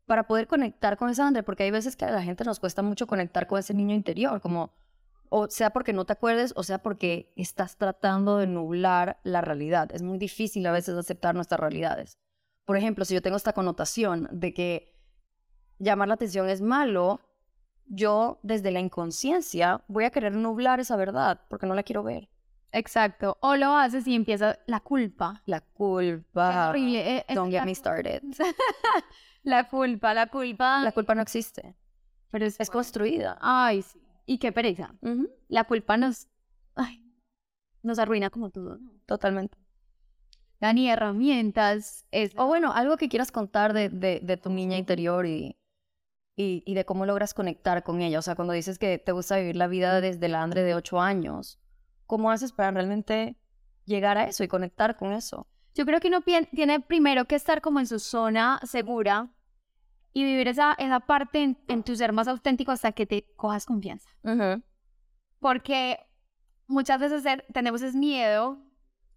para 0.06 0.28
poder 0.28 0.46
conectar 0.46 0.98
con 0.98 1.10
esa 1.10 1.26
André? 1.26 1.42
Porque 1.42 1.64
hay 1.64 1.72
veces 1.72 1.96
que 1.96 2.06
a 2.06 2.12
la 2.12 2.22
gente 2.22 2.44
nos 2.44 2.60
cuesta 2.60 2.84
mucho 2.84 3.08
conectar 3.08 3.48
con 3.48 3.58
ese 3.58 3.74
niño 3.74 3.96
interior, 3.96 4.40
como 4.40 4.85
o 5.30 5.50
sea 5.50 5.72
porque 5.72 5.94
no 5.94 6.06
te 6.06 6.14
acuerdes, 6.14 6.54
o 6.56 6.64
sea 6.64 6.80
porque 6.80 7.32
estás 7.36 7.78
tratando 7.78 8.38
de 8.38 8.48
nublar 8.48 9.20
la 9.24 9.42
realidad. 9.42 9.90
Es 9.94 10.02
muy 10.02 10.18
difícil 10.18 10.66
a 10.68 10.72
veces 10.72 10.96
aceptar 10.98 11.36
nuestras 11.36 11.60
realidades. 11.60 12.18
Por 12.66 12.78
ejemplo, 12.78 13.06
si 13.06 13.14
yo 13.14 13.22
tengo 13.22 13.38
esta 13.38 13.54
connotación 13.54 14.28
de 14.32 14.54
que 14.54 14.96
llamar 15.78 16.08
la 16.08 16.16
atención 16.16 16.50
es 16.50 16.62
malo, 16.62 17.22
yo 17.88 18.40
desde 18.44 18.72
la 18.72 18.80
inconsciencia 18.80 19.84
voy 19.88 20.06
a 20.06 20.10
querer 20.10 20.36
nublar 20.36 20.80
esa 20.80 20.96
verdad 20.96 21.42
porque 21.50 21.68
no 21.68 21.76
la 21.76 21.84
quiero 21.84 22.04
ver. 22.04 22.30
Exacto. 22.72 23.38
O 23.42 23.56
lo 23.56 23.74
haces 23.76 24.06
y 24.08 24.16
empieza 24.16 24.60
la 24.66 24.82
culpa. 24.82 25.42
La 25.46 25.62
culpa. 25.62 26.70
horrible. 26.70 27.18
Eh, 27.18 27.26
Don't 27.34 27.52
get 27.52 27.64
me 27.64 27.74
started. 27.74 28.22
la 29.44 29.70
culpa, 29.70 30.14
la 30.14 30.28
culpa. 30.28 30.82
La 30.82 30.92
culpa 30.92 31.16
no 31.16 31.22
existe. 31.22 31.76
Pero 32.32 32.46
es, 32.46 32.60
Es 32.60 32.70
construida. 32.70 33.38
Ay, 33.40 33.82
sí. 33.82 34.05
Y 34.26 34.38
qué 34.40 34.52
pereza. 34.52 34.96
La 35.48 35.66
culpa 35.66 35.98
nos, 35.98 36.28
ay, 36.76 37.04
nos 37.84 38.00
arruina 38.00 38.30
como 38.30 38.50
todo. 38.50 38.80
Totalmente. 39.06 39.58
Dani, 40.60 40.90
herramientas. 40.90 42.06
Es, 42.12 42.32
O 42.36 42.48
bueno, 42.48 42.72
algo 42.74 42.98
que 42.98 43.10
quieras 43.10 43.32
contar 43.32 43.74
de, 43.74 43.90
de, 43.90 44.20
de 44.22 44.38
tu 44.38 44.50
niña 44.50 44.78
interior 44.78 45.26
y, 45.26 45.58
y, 46.36 46.64
y 46.66 46.74
de 46.74 46.86
cómo 46.86 47.06
logras 47.06 47.34
conectar 47.34 47.84
con 47.84 48.02
ella. 48.02 48.20
O 48.20 48.22
sea, 48.22 48.36
cuando 48.36 48.54
dices 48.54 48.80
que 48.80 48.98
te 48.98 49.12
gusta 49.12 49.38
vivir 49.38 49.56
la 49.56 49.68
vida 49.68 50.02
desde 50.02 50.28
la 50.28 50.42
Andre 50.42 50.64
de 50.64 50.76
8 50.76 51.00
años, 51.02 51.60
¿cómo 52.08 52.32
haces 52.32 52.52
para 52.52 52.72
realmente 52.72 53.38
llegar 53.86 54.18
a 54.18 54.28
eso 54.28 54.44
y 54.44 54.48
conectar 54.48 54.98
con 54.98 55.12
eso? 55.14 55.48
yo 55.76 55.86
creo 55.86 56.00
que 56.00 56.08
uno 56.08 56.22
tiene 56.22 56.80
primero 56.80 57.26
que 57.26 57.36
estar 57.36 57.62
como 57.62 57.82
en 57.82 57.86
su 57.86 58.00
zona 58.00 58.62
segura 58.64 59.30
y 60.18 60.24
vivir 60.24 60.48
esa, 60.48 60.74
esa 60.80 61.02
parte 61.02 61.44
en, 61.44 61.58
en 61.68 61.84
tu 61.84 61.94
ser 61.96 62.14
más 62.14 62.28
auténtico 62.30 62.72
hasta 62.72 62.94
que 62.94 63.06
te 63.06 63.28
cojas 63.36 63.66
confianza. 63.66 64.10
Porque 65.40 66.00
muchas 66.68 67.00
veces 67.02 67.22
ser- 67.24 67.46
tenemos 67.54 67.82
ese 67.82 67.98
miedo 67.98 68.58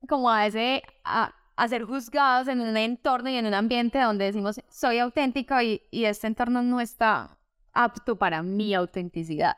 como 0.08 0.28
a 0.28 0.44
ese, 0.46 0.82
a, 1.04 1.32
a 1.56 1.68
ser 1.68 1.84
juzgados 1.84 2.48
en 2.48 2.60
un 2.60 2.76
entorno 2.76 3.30
y 3.30 3.36
en 3.36 3.46
un 3.46 3.54
ambiente 3.54 4.00
donde 4.00 4.24
decimos 4.24 4.60
soy 4.68 4.98
auténtico 4.98 5.60
y, 5.62 5.82
y 5.92 6.04
este 6.04 6.26
entorno 6.26 6.62
no 6.62 6.80
está 6.80 7.38
apto 7.72 8.16
para 8.18 8.42
mi 8.42 8.74
autenticidad. 8.74 9.54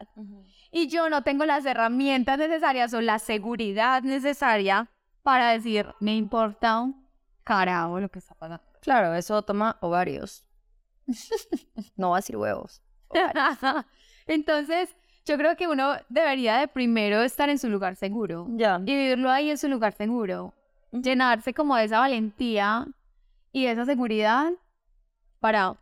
Y 0.70 0.88
yo 0.88 1.08
no 1.08 1.22
tengo 1.22 1.46
las 1.46 1.64
herramientas 1.64 2.38
necesarias 2.38 2.92
o 2.92 3.00
la 3.00 3.18
seguridad 3.18 4.02
necesaria 4.02 4.90
para 5.22 5.52
decir, 5.52 5.86
me 6.00 6.14
importa 6.16 6.80
un 6.80 7.08
carajo 7.44 7.98
lo 7.98 8.10
que 8.10 8.18
está 8.18 8.34
pasando. 8.34 8.62
Claro, 8.82 9.14
eso 9.14 9.40
toma 9.42 9.78
ovarios. 9.80 10.44
no 11.96 12.10
va 12.10 12.16
a 12.16 12.18
decir 12.20 12.36
huevos. 12.36 12.82
Entonces, 14.26 14.94
yo 15.26 15.36
creo 15.36 15.56
que 15.56 15.68
uno 15.68 15.94
debería 16.08 16.58
de 16.58 16.68
primero 16.68 17.22
estar 17.22 17.48
en 17.48 17.58
su 17.58 17.68
lugar 17.68 17.96
seguro 17.96 18.46
Ya. 18.50 18.78
y 18.80 18.94
vivirlo 18.94 19.30
ahí 19.30 19.50
en 19.50 19.58
su 19.58 19.68
lugar 19.68 19.92
seguro. 19.92 20.54
Llenarse 20.92 21.54
como 21.54 21.76
de 21.76 21.84
esa 21.84 21.98
valentía 22.00 22.86
y 23.52 23.64
de 23.64 23.72
esa 23.72 23.84
seguridad 23.84 24.50
para 25.38 25.76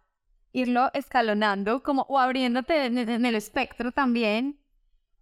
irlo 0.52 0.90
escalonando 0.94 1.82
como 1.82 2.02
o 2.08 2.18
abriéndote 2.18 2.86
en, 2.86 2.98
en 2.98 3.26
el 3.26 3.34
espectro 3.34 3.92
también. 3.92 4.58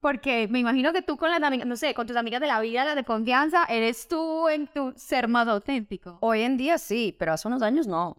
Porque 0.00 0.46
me 0.48 0.59
imagino 0.61 0.92
que 0.92 1.02
tú 1.02 1.16
con 1.16 1.30
las 1.30 1.42
amigas, 1.42 1.66
no 1.66 1.74
sé, 1.76 1.94
con 1.94 2.07
tus 2.07 2.16
amigas 2.16 2.40
de 2.40 2.46
la 2.46 2.61
vida, 2.61 2.84
las 2.84 2.94
de 2.94 3.04
confianza, 3.04 3.64
eres 3.64 4.07
tú 4.07 4.48
en 4.48 4.66
tu 4.68 4.92
ser 4.96 5.26
más 5.26 5.48
auténtico. 5.48 6.18
Hoy 6.20 6.42
en 6.42 6.57
día 6.57 6.78
sí, 6.78 7.14
pero 7.18 7.32
hace 7.32 7.48
unos 7.48 7.62
años 7.62 7.86
no. 7.86 8.16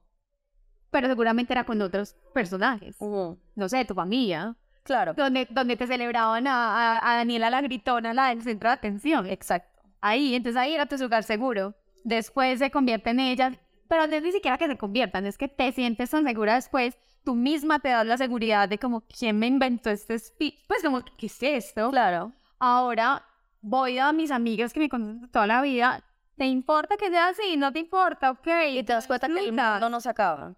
Pero 0.92 1.08
seguramente 1.08 1.54
era 1.54 1.66
con 1.66 1.82
otros 1.82 2.16
personajes. 2.34 2.96
No 3.00 3.70
sé, 3.70 3.84
tu 3.86 3.94
familia. 3.94 4.56
Claro. 4.84 5.14
Donde, 5.14 5.48
donde 5.50 5.76
te 5.76 5.86
celebraban 5.88 6.48
a, 6.48 6.98
a- 6.98 7.12
a 7.12 7.16
Daniela 7.18 7.50
la 7.50 7.62
gritona, 7.62 8.14
la 8.14 8.30
del 8.30 8.42
centro 8.42 8.70
de 8.70 8.76
atención. 8.76 9.26
Exacto. 9.26 9.82
Ahí, 10.00 10.34
entonces 10.36 10.58
ahí 10.60 10.74
era 10.74 10.86
tu 10.86 10.96
lugar 10.98 11.24
seguro. 11.24 11.76
Después 12.04 12.60
se 12.60 12.72
convierte 12.72 13.10
en 13.10 13.20
ella, 13.20 13.52
pero 13.90 14.08
no 14.08 14.16
es 14.16 14.24
ni 14.24 14.32
siquiera 14.32 14.58
que 14.58 14.68
se 14.68 14.78
conviertan, 14.78 15.26
es 15.26 15.38
que 15.38 15.50
te 15.50 15.72
sientes 15.74 16.10
tan 16.12 16.24
segura 16.24 16.56
después, 16.56 16.98
tú 17.26 17.36
misma 17.36 17.80
te 17.80 17.90
das 17.90 18.06
la 18.06 18.18
seguridad 18.18 18.70
de 18.70 18.78
como, 18.78 19.02
¿quién 19.02 19.38
me 19.40 19.48
inventó 19.48 19.90
este 19.90 20.18
speech? 20.18 20.56
Pues 20.68 20.82
como, 20.84 21.04
¿qué 21.18 21.26
es 21.26 21.44
esto? 21.44 21.90
Claro. 21.90 22.32
Ahora 22.60 23.26
voy 23.62 23.98
a 23.98 24.14
mis 24.14 24.32
amigas 24.32 24.72
que 24.72 24.80
me 24.80 24.88
conocen 24.90 25.28
toda 25.32 25.48
la 25.48 25.62
vida, 25.62 26.04
¿te 26.38 26.46
importa 26.46 26.96
que 26.96 27.10
sea 27.10 27.28
así? 27.30 27.58
¿No 27.58 27.74
te 27.74 27.80
importa? 27.80 28.32
Ok. 28.32 28.48
Y 28.72 28.84
te 28.84 28.94
das 28.94 29.08
cuenta 29.08 29.28
que 29.28 29.34
el 29.40 29.52
mundo 29.52 29.90
no 29.90 30.00
se 30.00 30.10
acaba. 30.10 30.54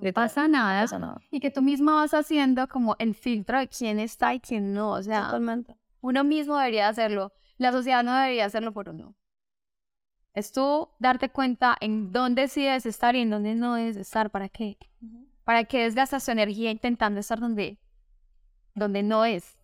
No 0.00 0.12
pasa 0.12 0.48
nada. 0.48 0.80
No 0.80 0.84
pasa 0.84 0.98
nada. 0.98 1.20
Y 1.30 1.40
que 1.40 1.50
tú 1.50 1.62
misma 1.62 1.94
vas 1.94 2.14
haciendo 2.14 2.66
como 2.68 2.96
el 2.98 3.14
filtro 3.14 3.58
de 3.58 3.68
quién 3.68 3.98
está 3.98 4.34
y 4.34 4.40
quién 4.40 4.72
no. 4.72 4.92
O 4.92 5.02
sea, 5.02 5.26
Totalmente. 5.26 5.76
uno 6.00 6.24
mismo 6.24 6.56
debería 6.56 6.88
hacerlo. 6.88 7.32
La 7.58 7.72
sociedad 7.72 8.02
no 8.02 8.14
debería 8.14 8.46
hacerlo 8.46 8.72
por 8.72 8.88
uno. 8.88 9.14
Es 10.32 10.52
tú 10.52 10.88
darte 10.98 11.28
cuenta 11.28 11.76
en 11.80 12.12
dónde 12.12 12.48
sí 12.48 12.62
debes 12.64 12.86
estar 12.86 13.16
y 13.16 13.20
en 13.20 13.30
dónde 13.30 13.54
no 13.54 13.74
debes 13.74 13.96
estar. 13.96 14.30
¿Para 14.30 14.48
qué? 14.48 14.78
¿Para 15.44 15.64
qué 15.64 15.82
desgastas 15.82 16.24
tu 16.24 16.30
energía 16.30 16.70
intentando 16.70 17.18
estar 17.20 17.40
donde, 17.40 17.78
donde 18.74 19.02
no 19.02 19.24
es? 19.24 19.58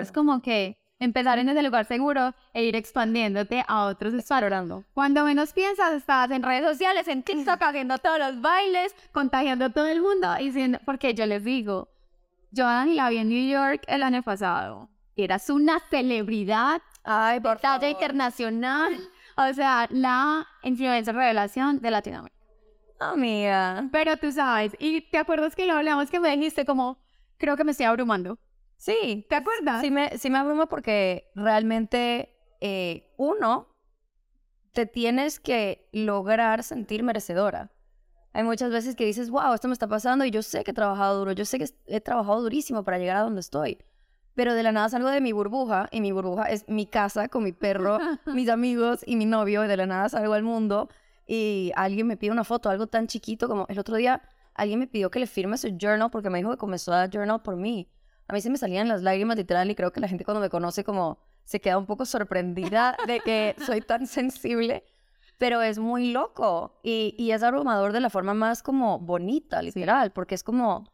Es 0.00 0.10
como 0.12 0.40
que 0.42 0.79
empezar 1.00 1.38
en 1.38 1.48
ese 1.48 1.62
lugar 1.62 1.86
seguro 1.86 2.34
e 2.52 2.62
ir 2.62 2.76
expandiéndote 2.76 3.64
a 3.66 3.86
otros 3.86 4.14
espacios. 4.14 4.84
Cuando 4.94 5.24
menos 5.24 5.52
piensas, 5.52 5.94
estás 5.94 6.30
en 6.30 6.42
redes 6.42 6.70
sociales, 6.70 7.08
en 7.08 7.22
TikTok, 7.22 7.60
haciendo 7.60 7.98
todos 7.98 8.18
los 8.18 8.40
bailes, 8.40 8.94
contagiando 9.12 9.64
a 9.64 9.70
todo 9.70 9.86
el 9.86 10.00
mundo, 10.00 10.34
diciendo, 10.36 10.78
porque 10.84 11.14
yo 11.14 11.26
les 11.26 11.42
digo, 11.42 11.88
yo 12.52 12.64
la 12.64 13.10
vi 13.10 13.18
en 13.18 13.28
New 13.28 13.50
York 13.50 13.82
el 13.88 14.02
año 14.02 14.22
pasado. 14.22 14.88
Eras 15.16 15.50
una 15.50 15.80
celebridad 15.90 16.80
Ay, 17.02 17.40
por 17.40 17.58
talla 17.58 17.88
internacional. 17.88 18.96
O 19.36 19.54
sea, 19.54 19.86
la 19.90 20.46
influencer 20.62 21.14
revelación 21.14 21.80
de 21.80 21.90
Latinoamérica. 21.90 22.36
Amiga. 22.98 23.88
Pero 23.90 24.16
tú 24.18 24.30
sabes, 24.30 24.76
y 24.78 25.00
te 25.00 25.16
acuerdas 25.16 25.56
que 25.56 25.66
lo 25.66 25.74
hablamos 25.74 26.10
que 26.10 26.20
me 26.20 26.36
dijiste 26.36 26.66
como, 26.66 26.98
creo 27.38 27.56
que 27.56 27.64
me 27.64 27.70
estoy 27.70 27.86
abrumando. 27.86 28.38
Sí. 28.80 29.26
¿Te 29.28 29.36
acuerdas? 29.36 29.82
Sí 29.82 29.90
me, 29.90 30.16
sí 30.16 30.30
me 30.30 30.38
abruma 30.38 30.66
porque 30.66 31.30
realmente 31.34 32.34
eh, 32.62 33.12
uno, 33.18 33.68
te 34.72 34.86
tienes 34.86 35.38
que 35.38 35.86
lograr 35.92 36.62
sentir 36.62 37.02
merecedora. 37.02 37.70
Hay 38.32 38.42
muchas 38.42 38.70
veces 38.70 38.96
que 38.96 39.04
dices, 39.04 39.28
wow, 39.28 39.52
esto 39.52 39.68
me 39.68 39.74
está 39.74 39.86
pasando 39.86 40.24
y 40.24 40.30
yo 40.30 40.40
sé 40.42 40.64
que 40.64 40.70
he 40.70 40.74
trabajado 40.74 41.18
duro, 41.18 41.32
yo 41.32 41.44
sé 41.44 41.58
que 41.58 41.66
he 41.88 42.00
trabajado 42.00 42.40
durísimo 42.40 42.82
para 42.82 42.96
llegar 42.96 43.18
a 43.18 43.20
donde 43.20 43.40
estoy. 43.40 43.76
Pero 44.34 44.54
de 44.54 44.62
la 44.62 44.72
nada 44.72 44.88
salgo 44.88 45.10
de 45.10 45.20
mi 45.20 45.32
burbuja 45.32 45.90
y 45.92 46.00
mi 46.00 46.10
burbuja 46.10 46.44
es 46.44 46.66
mi 46.66 46.86
casa 46.86 47.28
con 47.28 47.44
mi 47.44 47.52
perro, 47.52 47.98
mis 48.34 48.48
amigos 48.48 49.02
y 49.04 49.16
mi 49.16 49.26
novio 49.26 49.62
y 49.62 49.68
de 49.68 49.76
la 49.76 49.84
nada 49.84 50.08
salgo 50.08 50.32
al 50.32 50.42
mundo 50.42 50.88
y 51.26 51.70
alguien 51.76 52.06
me 52.06 52.16
pide 52.16 52.30
una 52.30 52.44
foto, 52.44 52.70
algo 52.70 52.86
tan 52.86 53.08
chiquito 53.08 53.46
como 53.46 53.66
el 53.68 53.78
otro 53.78 53.96
día 53.96 54.22
alguien 54.54 54.78
me 54.78 54.86
pidió 54.86 55.10
que 55.10 55.18
le 55.18 55.26
firme 55.26 55.58
su 55.58 55.76
journal 55.78 56.10
porque 56.10 56.30
me 56.30 56.38
dijo 56.38 56.50
que 56.50 56.56
comenzó 56.56 56.94
a 56.94 57.10
journal 57.10 57.42
por 57.42 57.56
mí 57.56 57.86
a 58.30 58.32
mí 58.32 58.40
se 58.40 58.48
me 58.48 58.58
salían 58.58 58.86
las 58.86 59.02
lágrimas 59.02 59.36
literal 59.36 59.68
y 59.70 59.74
creo 59.74 59.92
que 59.92 59.98
la 59.98 60.06
gente 60.06 60.24
cuando 60.24 60.40
me 60.40 60.48
conoce 60.48 60.84
como 60.84 61.18
se 61.42 61.60
queda 61.60 61.78
un 61.78 61.86
poco 61.86 62.06
sorprendida 62.06 62.96
de 63.08 63.18
que 63.18 63.56
soy 63.66 63.80
tan 63.80 64.06
sensible, 64.06 64.84
pero 65.36 65.62
es 65.62 65.80
muy 65.80 66.12
loco 66.12 66.78
y, 66.84 67.16
y 67.18 67.32
es 67.32 67.42
abrumador 67.42 67.92
de 67.92 68.00
la 68.00 68.08
forma 68.08 68.32
más 68.32 68.62
como 68.62 69.00
bonita, 69.00 69.62
literal, 69.62 70.12
porque 70.12 70.36
es 70.36 70.44
como 70.44 70.84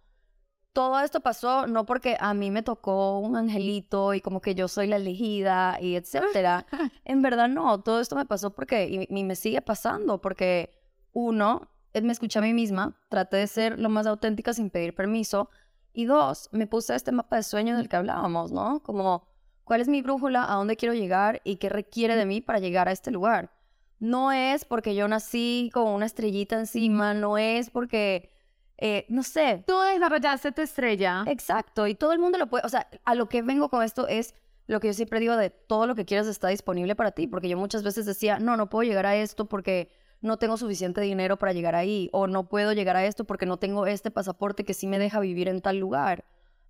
todo 0.73 0.99
esto 1.01 1.21
pasó 1.21 1.67
no 1.67 1.85
porque 1.85 2.17
a 2.19 2.33
mí 2.33 2.51
me 2.51 2.63
tocó 2.63 3.19
un 3.19 3.37
angelito 3.37 4.15
y 4.15 4.23
como 4.23 4.41
que 4.41 4.55
yo 4.55 4.67
soy 4.67 4.87
la 4.87 4.97
elegida 4.97 5.79
y 5.81 5.97
etcétera. 5.97 6.65
En 7.05 7.21
verdad 7.21 7.49
no, 7.49 7.83
todo 7.83 8.01
esto 8.01 8.17
me 8.17 8.25
pasó 8.25 8.55
porque 8.55 8.89
y, 8.89 9.15
y 9.15 9.25
me 9.25 9.37
sigue 9.37 9.61
pasando 9.61 10.23
porque 10.23 10.71
uno, 11.13 11.69
me 11.93 12.13
escuché 12.13 12.39
a 12.39 12.43
mí 12.43 12.55
misma, 12.55 12.99
traté 13.11 13.37
de 13.37 13.47
ser 13.47 13.79
lo 13.79 13.91
más 13.91 14.07
auténtica 14.07 14.55
sin 14.55 14.71
pedir 14.71 14.95
permiso 14.95 15.51
y 15.97 16.05
dos, 16.05 16.51
me 16.53 16.67
puse 16.67 16.95
este 16.95 17.11
mapa 17.11 17.37
de 17.37 17.43
sueño 17.43 17.75
del 17.75 17.89
que 17.89 17.97
hablábamos, 17.97 18.53
¿no? 18.53 18.83
Como, 18.83 19.27
¿cuál 19.65 19.81
es 19.81 19.89
mi 19.89 20.03
brújula? 20.03 20.45
¿A 20.45 20.57
dónde 20.57 20.77
quiero 20.77 20.95
llegar? 20.95 21.41
¿Y 21.43 21.57
qué 21.57 21.71
requiere 21.71 22.17
de 22.17 22.27
mí 22.27 22.43
para 22.43 22.59
llegar 22.59 22.87
a 22.87 22.93
este 22.93 23.11
lugar? 23.11 23.51
No 23.99 24.31
es 24.31 24.67
porque 24.67 24.95
yo 24.95 25.09
nací 25.09 25.71
con 25.73 25.89
una 25.89 26.05
estrellita 26.05 26.59
encima, 26.59 27.15
no 27.15 27.39
es 27.39 27.71
porque, 27.71 28.29
eh, 28.77 29.07
no 29.09 29.23
sé. 29.23 29.65
Tú 29.67 29.73
desarrollaste 29.81 30.53
tu 30.53 30.61
estrella. 30.61 31.25
Exacto, 31.29 31.87
y 31.87 31.95
todo 31.95 32.13
el 32.13 32.19
mundo 32.19 32.37
lo 32.37 32.49
puede, 32.49 32.67
o 32.67 32.69
sea, 32.69 32.87
a 33.07 33.15
lo 33.15 33.31
que 33.31 33.41
vengo 33.41 33.71
con 33.71 33.83
esto 33.83 34.07
es 34.07 34.35
lo 34.67 34.81
que 34.81 34.89
yo 34.89 34.93
siempre 34.93 35.19
digo 35.19 35.35
de 35.39 35.49
todo 35.49 35.87
lo 35.87 35.95
que 35.95 36.05
quieras 36.05 36.27
está 36.27 36.49
disponible 36.49 36.95
para 36.95 37.13
ti, 37.13 37.27
porque 37.27 37.49
yo 37.49 37.57
muchas 37.57 37.83
veces 37.83 38.05
decía, 38.05 38.39
no, 38.39 38.59
no 38.59 38.69
puedo 38.69 38.87
llegar 38.87 39.07
a 39.07 39.17
esto 39.17 39.47
porque 39.47 39.91
no 40.27 40.37
tengo 40.37 40.57
suficiente 40.57 41.01
dinero 41.01 41.39
para 41.39 41.53
llegar 41.53 41.75
ahí 41.75 42.11
o 42.13 42.27
no 42.27 42.49
puedo 42.49 42.73
llegar 42.73 42.97
a 42.97 43.07
esto 43.07 43.25
porque 43.25 43.47
no 43.47 43.57
tengo 43.57 43.87
este 43.87 44.11
pasaporte 44.11 44.65
que 44.65 44.75
sí 44.75 44.87
me 44.87 44.99
deja 44.99 45.21
vivir 45.21 45.49
en 45.49 45.61
tal 45.61 45.79
lugar. 45.79 46.25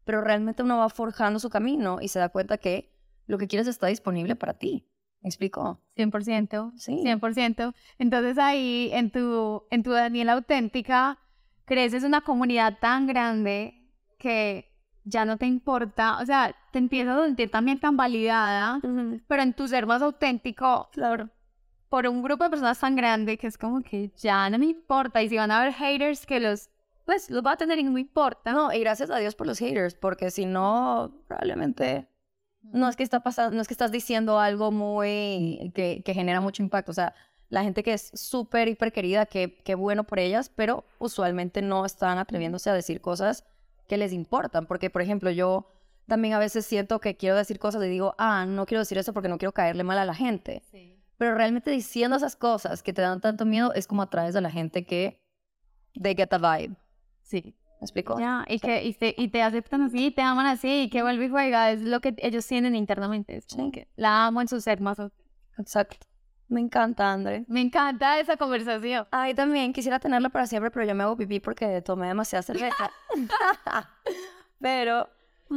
Pero 0.04 0.20
realmente 0.20 0.62
uno 0.62 0.78
va 0.78 0.88
forjando 0.88 1.40
su 1.40 1.50
camino 1.50 1.98
y 2.00 2.08
se 2.08 2.18
da 2.18 2.28
cuenta 2.28 2.58
que 2.58 2.92
lo 3.26 3.38
que 3.38 3.48
quieres 3.48 3.66
está 3.66 3.88
disponible 3.88 4.36
para 4.36 4.54
ti. 4.54 4.86
¿Me 5.20 5.28
explico? 5.28 5.80
100%. 5.96 6.72
Sí. 6.76 7.02
100%. 7.04 7.74
Entonces 7.98 8.38
ahí 8.38 8.90
en 8.92 9.10
tu, 9.10 9.64
en 9.70 9.82
tu 9.82 9.90
Daniela 9.90 10.34
auténtica 10.34 11.18
creces 11.64 12.04
una 12.04 12.20
comunidad 12.20 12.78
tan 12.78 13.06
grande 13.06 13.90
que 14.18 14.72
ya 15.02 15.24
no 15.24 15.36
te 15.36 15.46
importa, 15.46 16.18
o 16.20 16.26
sea, 16.26 16.54
te 16.72 16.78
empiezas 16.78 17.16
a 17.16 17.26
sentir 17.26 17.48
también 17.48 17.78
tan 17.78 17.96
validada, 17.96 18.80
pero 19.28 19.42
en 19.42 19.52
tu 19.52 19.68
ser 19.68 19.86
más 19.86 20.02
auténtico, 20.02 20.88
claro 20.92 21.30
por 21.88 22.06
un 22.06 22.22
grupo 22.22 22.44
de 22.44 22.50
personas 22.50 22.78
tan 22.78 22.96
grande 22.96 23.38
que 23.38 23.46
es 23.46 23.58
como 23.58 23.82
que 23.82 24.10
ya 24.16 24.48
no 24.50 24.58
me 24.58 24.66
importa. 24.66 25.22
Y 25.22 25.28
si 25.28 25.36
van 25.36 25.50
a 25.50 25.60
haber 25.60 25.72
haters 25.72 26.26
que 26.26 26.40
los, 26.40 26.70
pues 27.04 27.30
los 27.30 27.44
va 27.44 27.52
a 27.52 27.56
tener 27.56 27.78
y 27.78 27.84
no 27.84 27.92
me 27.92 28.00
importa. 28.00 28.52
No, 28.52 28.72
y 28.72 28.80
gracias 28.80 29.10
a 29.10 29.18
Dios 29.18 29.34
por 29.34 29.46
los 29.46 29.58
haters, 29.58 29.94
porque 29.94 30.30
si 30.30 30.46
no, 30.46 31.12
probablemente 31.28 32.08
no 32.62 32.88
es 32.88 32.96
que 32.96 33.02
está 33.02 33.20
pasando, 33.20 33.54
no 33.54 33.62
es 33.62 33.68
que 33.68 33.74
estás 33.74 33.92
diciendo 33.92 34.40
algo 34.40 34.72
muy 34.72 35.72
que, 35.74 36.02
que 36.04 36.14
genera 36.14 36.40
mucho 36.40 36.62
impacto. 36.62 36.90
O 36.90 36.94
sea, 36.94 37.14
la 37.48 37.62
gente 37.62 37.82
que 37.82 37.92
es 37.92 38.10
súper, 38.14 38.68
hiper 38.68 38.92
querida, 38.92 39.26
qué 39.26 39.56
que 39.64 39.74
bueno 39.74 40.04
por 40.04 40.18
ellas, 40.18 40.50
pero 40.54 40.84
usualmente 40.98 41.62
no 41.62 41.84
están 41.84 42.18
atreviéndose 42.18 42.70
a 42.70 42.74
decir 42.74 43.00
cosas 43.00 43.44
que 43.86 43.96
les 43.96 44.12
importan. 44.12 44.66
Porque, 44.66 44.90
por 44.90 45.02
ejemplo, 45.02 45.30
yo 45.30 45.70
también 46.06 46.34
a 46.34 46.38
veces 46.38 46.66
siento 46.66 47.00
que 47.00 47.16
quiero 47.16 47.36
decir 47.36 47.58
cosas 47.58 47.84
y 47.84 47.88
digo, 47.88 48.14
ah, 48.18 48.46
no 48.46 48.66
quiero 48.66 48.80
decir 48.80 48.98
eso 48.98 49.12
porque 49.12 49.28
no 49.28 49.38
quiero 49.38 49.52
caerle 49.52 49.84
mal 49.84 49.98
a 49.98 50.04
la 50.04 50.14
gente. 50.14 50.62
Sí. 50.70 50.95
Pero 51.18 51.34
realmente 51.34 51.70
diciendo 51.70 52.16
esas 52.16 52.36
cosas 52.36 52.82
que 52.82 52.92
te 52.92 53.02
dan 53.02 53.20
tanto 53.20 53.44
miedo 53.44 53.72
es 53.74 53.86
como 53.86 54.02
atraes 54.02 54.36
a 54.36 54.40
la 54.40 54.50
gente 54.50 54.84
que 54.84 55.20
they 56.00 56.14
get 56.14 56.28
the 56.28 56.38
vibe. 56.38 56.76
Sí. 57.22 57.56
¿Me 57.80 57.84
explico? 57.84 58.18
Ya, 58.18 58.44
y 58.48 58.58
que 58.58 58.84
y 58.84 58.94
te, 58.94 59.14
y 59.18 59.28
te, 59.28 59.42
aceptan 59.42 59.82
así, 59.82 60.10
te 60.10 60.22
aman 60.22 60.46
así, 60.46 60.82
y 60.82 60.90
que 60.90 61.02
vuelve 61.02 61.26
y 61.26 61.28
juega, 61.28 61.70
es 61.72 61.82
lo 61.82 62.00
que 62.00 62.14
ellos 62.18 62.46
tienen 62.46 62.74
internamente. 62.74 63.42
sí. 63.46 63.70
que 63.70 63.88
la 63.96 64.26
amo 64.26 64.40
en 64.40 64.48
su 64.48 64.60
ser 64.60 64.80
más. 64.80 64.98
Exacto. 65.58 66.06
Me 66.48 66.60
encanta, 66.60 67.12
André. 67.12 67.44
Me 67.48 67.60
encanta 67.60 68.20
esa 68.20 68.36
conversación. 68.36 69.06
Ay, 69.10 69.34
también 69.34 69.72
quisiera 69.72 69.98
tenerla 69.98 70.28
para 70.28 70.46
siempre, 70.46 70.70
pero 70.70 70.86
yo 70.86 70.94
me 70.94 71.02
hago 71.02 71.16
pipí 71.16 71.40
porque 71.40 71.82
tomé 71.82 72.06
demasiada 72.06 72.42
cerveza. 72.42 72.90
pero 74.60 75.08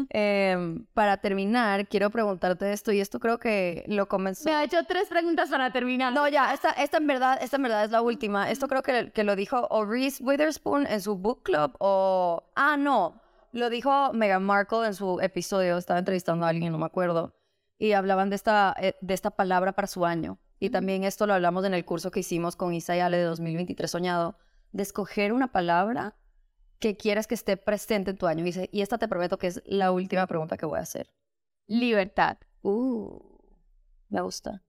Em, 0.09 0.85
para 0.93 1.17
terminar, 1.17 1.87
quiero 1.87 2.09
preguntarte 2.09 2.71
esto, 2.71 2.91
y 2.91 2.99
esto 2.99 3.19
creo 3.19 3.39
que 3.39 3.83
lo 3.87 4.07
comenzó. 4.07 4.49
Me 4.49 4.55
ha 4.55 4.63
hecho 4.63 4.77
tres 4.87 5.07
preguntas 5.07 5.49
para 5.49 5.71
terminar. 5.71 6.13
No, 6.13 6.27
ya, 6.27 6.53
esta, 6.53 6.71
esta, 6.71 6.97
en, 6.97 7.07
verdad, 7.07 7.39
esta 7.41 7.57
en 7.57 7.63
verdad 7.63 7.83
es 7.85 7.91
la 7.91 8.01
última. 8.01 8.49
Esto 8.49 8.67
creo 8.67 8.83
que, 8.83 9.11
que 9.11 9.23
lo 9.23 9.35
dijo 9.35 9.67
o 9.69 9.85
Reese 9.85 10.23
Witherspoon 10.23 10.85
en 10.87 11.01
su 11.01 11.15
book 11.15 11.43
club, 11.43 11.75
o. 11.79 12.43
Ah, 12.55 12.77
no. 12.77 13.21
Lo 13.51 13.69
dijo 13.69 14.13
Meghan 14.13 14.43
Markle 14.43 14.85
en 14.85 14.93
su 14.93 15.19
episodio. 15.21 15.77
Estaba 15.77 15.99
entrevistando 15.99 16.45
a 16.45 16.49
alguien, 16.49 16.71
no 16.71 16.77
me 16.77 16.85
acuerdo. 16.85 17.33
Y 17.79 17.93
hablaban 17.93 18.29
de 18.29 18.35
esta, 18.35 18.75
eh, 18.79 18.95
de 19.01 19.13
esta 19.13 19.31
palabra 19.31 19.71
para 19.71 19.87
su 19.87 20.05
año. 20.05 20.37
Y 20.59 20.69
también 20.69 21.03
esto 21.03 21.25
lo 21.25 21.33
hablamos 21.33 21.65
en 21.65 21.73
el 21.73 21.85
curso 21.85 22.11
que 22.11 22.19
hicimos 22.19 22.55
con 22.55 22.73
Isayale 22.73 23.17
de 23.17 23.23
2023 23.23 23.89
Soñado, 23.89 24.37
de 24.71 24.83
escoger 24.83 25.31
una 25.31 25.51
palabra 25.51 26.15
que 26.79 26.97
quieres 26.97 27.27
que 27.27 27.35
esté 27.35 27.57
presente 27.57 28.11
en 28.11 28.17
tu 28.17 28.27
año. 28.27 28.45
Y, 28.45 28.69
y 28.71 28.81
esta 28.81 28.97
te 28.97 29.07
prometo 29.07 29.37
que 29.37 29.47
es 29.47 29.61
la 29.65 29.91
última 29.91 30.25
pregunta 30.27 30.57
que 30.57 30.65
voy 30.65 30.79
a 30.79 30.83
hacer. 30.83 31.09
Libertad. 31.67 32.37
Uh, 32.61 33.19
me 34.09 34.21
gusta. 34.21 34.63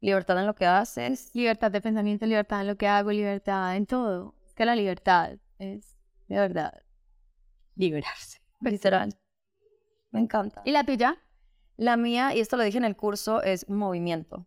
Libertad 0.00 0.38
en 0.38 0.46
lo 0.46 0.54
que 0.54 0.66
haces. 0.66 1.34
Libertad 1.34 1.70
de 1.70 1.80
pensamiento, 1.80 2.26
libertad 2.26 2.62
en 2.62 2.66
lo 2.66 2.76
que 2.76 2.88
hago, 2.88 3.10
libertad 3.10 3.76
en 3.76 3.86
todo. 3.86 4.34
Es 4.44 4.54
que 4.54 4.64
la 4.64 4.74
libertad 4.74 5.38
es, 5.58 5.98
de 6.28 6.36
verdad, 6.36 6.82
liberarse. 7.74 8.40
Literal. 8.60 9.14
Me 10.10 10.20
encanta. 10.20 10.62
¿Y 10.64 10.72
la 10.72 10.84
tuya? 10.84 11.16
La 11.76 11.96
mía, 11.96 12.34
y 12.34 12.40
esto 12.40 12.56
lo 12.56 12.62
dije 12.62 12.78
en 12.78 12.84
el 12.84 12.96
curso, 12.96 13.42
es 13.42 13.68
movimiento. 13.68 14.46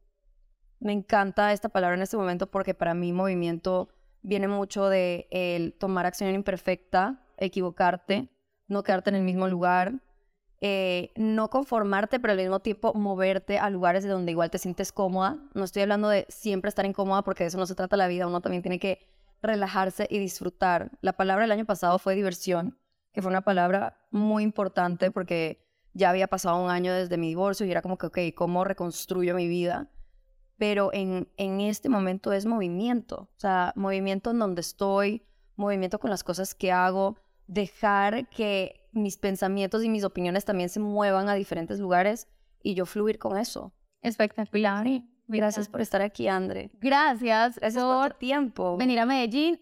Me 0.80 0.92
encanta 0.92 1.54
esta 1.54 1.70
palabra 1.70 1.96
en 1.96 2.02
este 2.02 2.18
momento 2.18 2.52
porque 2.52 2.74
para 2.74 2.94
mí 2.94 3.14
movimiento 3.14 3.90
viene 4.24 4.48
mucho 4.48 4.90
de 4.90 5.28
el 5.30 5.74
tomar 5.74 6.06
acción 6.06 6.34
imperfecta, 6.34 7.22
equivocarte, 7.38 8.30
no 8.68 8.84
quedarte 8.84 9.10
en 9.10 9.18
el 9.18 9.24
mismo 9.24 9.48
lugar, 9.48 10.02
eh, 10.62 11.12
no 11.18 11.50
conformarte, 11.50 12.20
pero 12.20 12.32
al 12.32 12.40
mismo 12.40 12.62
tiempo 12.62 12.94
moverte 12.94 13.60
a 13.60 13.70
lugares 13.70 14.04
de 14.04 14.10
donde 14.10 14.32
igual 14.32 14.50
te 14.50 14.58
sientes 14.58 14.94
cómoda. 14.94 15.38
No 15.54 15.66
estoy 15.66 15.82
hablando 15.82 16.08
de 16.08 16.26
siempre 16.30 16.70
estar 16.70 16.86
incómoda 16.86 17.22
porque 17.22 17.44
de 17.44 17.50
eso 17.50 17.58
no 17.58 17.66
se 17.66 17.76
trata 17.76 17.98
la 17.98 18.08
vida, 18.08 18.28
uno 18.28 18.42
también 18.42 18.64
tiene 18.64 18.80
que 18.80 19.06
relajarse 19.42 20.08
y 20.10 20.20
disfrutar. 20.20 20.92
La 21.02 21.14
palabra 21.14 21.44
del 21.44 21.52
año 21.52 21.66
pasado 21.66 22.00
fue 22.00 22.16
diversión, 22.16 22.80
que 23.12 23.22
fue 23.22 23.30
una 23.30 23.42
palabra 23.42 23.98
muy 24.10 24.44
importante 24.44 25.12
porque 25.12 25.68
ya 25.94 26.10
había 26.10 26.28
pasado 26.28 26.64
un 26.64 26.72
año 26.72 26.94
desde 26.94 27.18
mi 27.18 27.28
divorcio 27.28 27.66
y 27.66 27.72
era 27.72 27.82
como 27.82 27.98
que, 27.98 28.08
ok, 28.08 28.18
¿cómo 28.34 28.64
reconstruyo 28.64 29.36
mi 29.36 29.50
vida? 29.50 29.90
Pero 30.58 30.92
en, 30.94 31.28
en 31.38 31.62
este 31.62 31.90
momento 31.90 32.32
es 32.32 32.46
movimiento, 32.46 33.30
o 33.36 33.40
sea, 33.40 33.74
movimiento 33.76 34.32
en 34.32 34.40
donde 34.40 34.62
estoy, 34.62 35.24
movimiento 35.56 36.00
con 36.00 36.10
las 36.10 36.24
cosas 36.24 36.56
que 36.56 36.72
hago, 36.72 37.18
dejar 37.48 38.30
que 38.30 38.88
mis 38.92 39.18
pensamientos 39.18 39.84
y 39.84 39.90
mis 39.90 40.04
opiniones 40.04 40.46
también 40.46 40.70
se 40.70 40.80
muevan 40.80 41.30
a 41.30 41.36
diferentes 41.36 41.80
lugares 41.80 42.28
y 42.62 42.76
yo 42.76 42.86
fluir 42.86 43.20
con 43.20 43.38
eso. 43.38 43.74
Espectacular. 44.02 44.88
Gracias 45.28 45.70
por 45.70 45.82
estar 45.82 46.02
aquí, 46.02 46.28
André. 46.28 46.70
Gracias, 46.80 47.58
Gracias 47.58 47.84
por, 47.84 48.10
por 48.10 48.14
tiempo. 48.18 48.78
Venir 48.78 49.00
a 49.00 49.06
Medellín, 49.06 49.60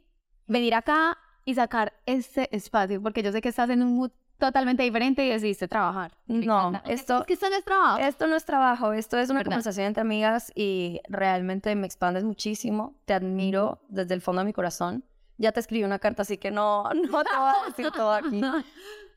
venir 0.47 0.75
acá 0.75 1.17
y 1.45 1.53
sacar 1.55 1.93
este 2.05 2.53
espacio, 2.55 3.01
porque 3.01 3.23
yo 3.23 3.31
sé 3.31 3.41
que 3.41 3.49
estás 3.49 3.69
en 3.69 3.81
un 3.81 3.95
mood 3.95 4.11
totalmente 4.41 4.83
diferente 4.83 5.25
y 5.25 5.29
decidiste 5.29 5.67
trabajar. 5.69 6.11
No, 6.27 6.73
esto- 6.85 7.19
Es 7.21 7.25
que 7.27 7.33
esto 7.33 7.49
no 7.49 7.55
es 7.55 7.63
trabajo. 7.63 7.97
Esto 7.99 8.27
no 8.27 8.35
es 8.35 8.45
trabajo, 8.45 8.93
esto 8.93 9.17
es 9.17 9.29
una 9.29 9.39
¿Verdad? 9.39 9.51
conversación 9.51 9.85
entre 9.87 10.01
amigas 10.01 10.51
y 10.55 10.99
realmente 11.07 11.73
me 11.75 11.85
expandes 11.87 12.23
muchísimo. 12.25 12.95
Te 13.05 13.13
admiro 13.13 13.81
desde 13.87 14.13
el 14.13 14.21
fondo 14.21 14.41
de 14.41 14.45
mi 14.47 14.53
corazón. 14.53 15.05
Ya 15.37 15.51
te 15.53 15.59
escribí 15.61 15.83
una 15.83 15.97
carta, 15.99 16.23
así 16.23 16.37
que 16.37 16.51
no, 16.51 16.83
no 16.93 17.23
te 17.23 17.35
voy 17.37 17.49
a 17.49 17.65
decir 17.67 17.89
todo 17.91 18.11
aquí. 18.19 18.41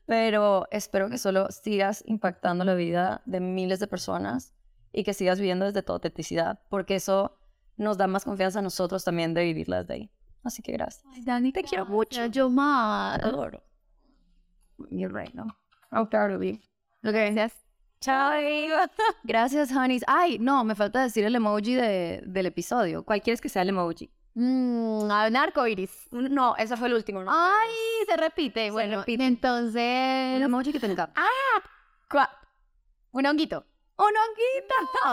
Pero 0.05 0.67
espero 0.71 1.09
que 1.09 1.17
solo 1.17 1.47
sigas 1.49 2.03
impactando 2.05 2.63
la 2.63 2.75
vida 2.75 3.21
de 3.25 3.39
miles 3.39 3.79
de 3.79 3.87
personas 3.87 4.53
y 4.93 5.03
que 5.03 5.13
sigas 5.13 5.39
viviendo 5.39 5.65
desde 5.65 5.81
tu 5.83 5.91
autenticidad, 5.93 6.59
porque 6.69 6.95
eso 6.95 7.37
nos 7.77 7.97
da 7.97 8.07
más 8.07 8.23
confianza 8.23 8.59
a 8.59 8.61
nosotros 8.61 9.03
también 9.03 9.33
de 9.33 9.43
vivirla 9.43 9.79
desde 9.81 9.93
ahí. 9.95 10.11
Así 10.43 10.61
que 10.61 10.71
gracias. 10.73 11.03
Ay, 11.11 11.23
Dani, 11.23 11.51
Te 11.51 11.63
quiero 11.63 11.87
mucho. 11.87 12.23
Yo 12.27 12.49
más. 12.51 13.19
Adoro. 13.23 13.63
You're 14.89 15.13
right, 15.13 15.33
no? 15.33 15.47
I'm 15.91 16.07
proud 16.07 16.31
of 16.31 16.41
you. 16.43 16.59
Gracias. 17.03 17.53
Chao. 18.01 18.31
Gracias, 19.23 19.71
honeys. 19.71 20.03
Ay, 20.07 20.37
no, 20.39 20.63
me 20.63 20.75
falta 20.75 21.01
decir 21.01 21.23
el 21.25 21.35
emoji 21.35 21.75
de- 21.75 22.21
del 22.25 22.45
episodio. 22.47 23.03
¿Cuál 23.03 23.21
quieres 23.21 23.41
que 23.41 23.49
sea 23.49 23.61
el 23.61 23.69
emoji? 23.69 24.09
Mm, 24.35 25.03
un 25.03 25.11
arco 25.11 25.65
iris. 25.65 26.07
Un- 26.11 26.33
No, 26.33 26.55
ese 26.57 26.75
fue 26.77 26.87
el 26.89 26.93
último. 26.95 27.23
¿no? 27.23 27.31
Ay, 27.31 27.69
se 28.07 28.17
repite. 28.17 28.69
bueno, 28.71 28.99
repite. 28.99 29.25
entonces. 29.25 30.35
el 30.35 30.41
emoji 30.43 30.71
que 30.73 30.79
te 30.79 30.87
encanta. 30.91 31.13
cua- 32.09 32.29
Un 33.11 33.25
honguito. 33.25 33.65
¡Un 33.97 34.11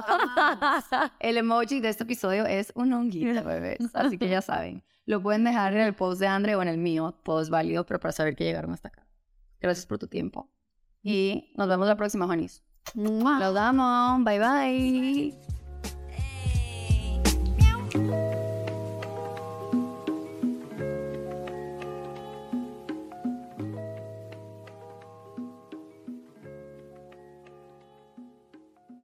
honguito! 0.02 1.12
el 1.20 1.36
emoji 1.36 1.80
de 1.80 1.88
este 1.88 2.02
episodio 2.02 2.46
es 2.46 2.72
un 2.74 2.92
honguito, 2.92 3.44
bebés. 3.44 3.78
Así 3.94 4.18
que 4.18 4.28
ya 4.28 4.42
saben. 4.42 4.82
Lo 5.06 5.22
pueden 5.22 5.44
dejar 5.44 5.72
en 5.74 5.80
el 5.82 5.94
post 5.94 6.20
de 6.20 6.26
Andre 6.26 6.56
o 6.56 6.62
en 6.62 6.68
el 6.68 6.78
mío. 6.78 7.14
Es 7.40 7.48
válido, 7.48 7.86
pero 7.86 8.00
para 8.00 8.10
saber 8.12 8.34
que 8.34 8.42
llegaron 8.44 8.72
hasta 8.72 8.88
acá. 8.88 9.01
Gracias 9.62 9.86
por 9.86 9.98
tu 9.98 10.08
tiempo. 10.08 10.50
Y 11.02 11.52
nos 11.56 11.68
vemos 11.68 11.86
la 11.86 11.96
próxima. 11.96 12.26
Mua. 12.94 13.38
Los 13.38 13.56
amo. 13.56 14.24
Bye, 14.24 14.38
bye. 14.38 15.51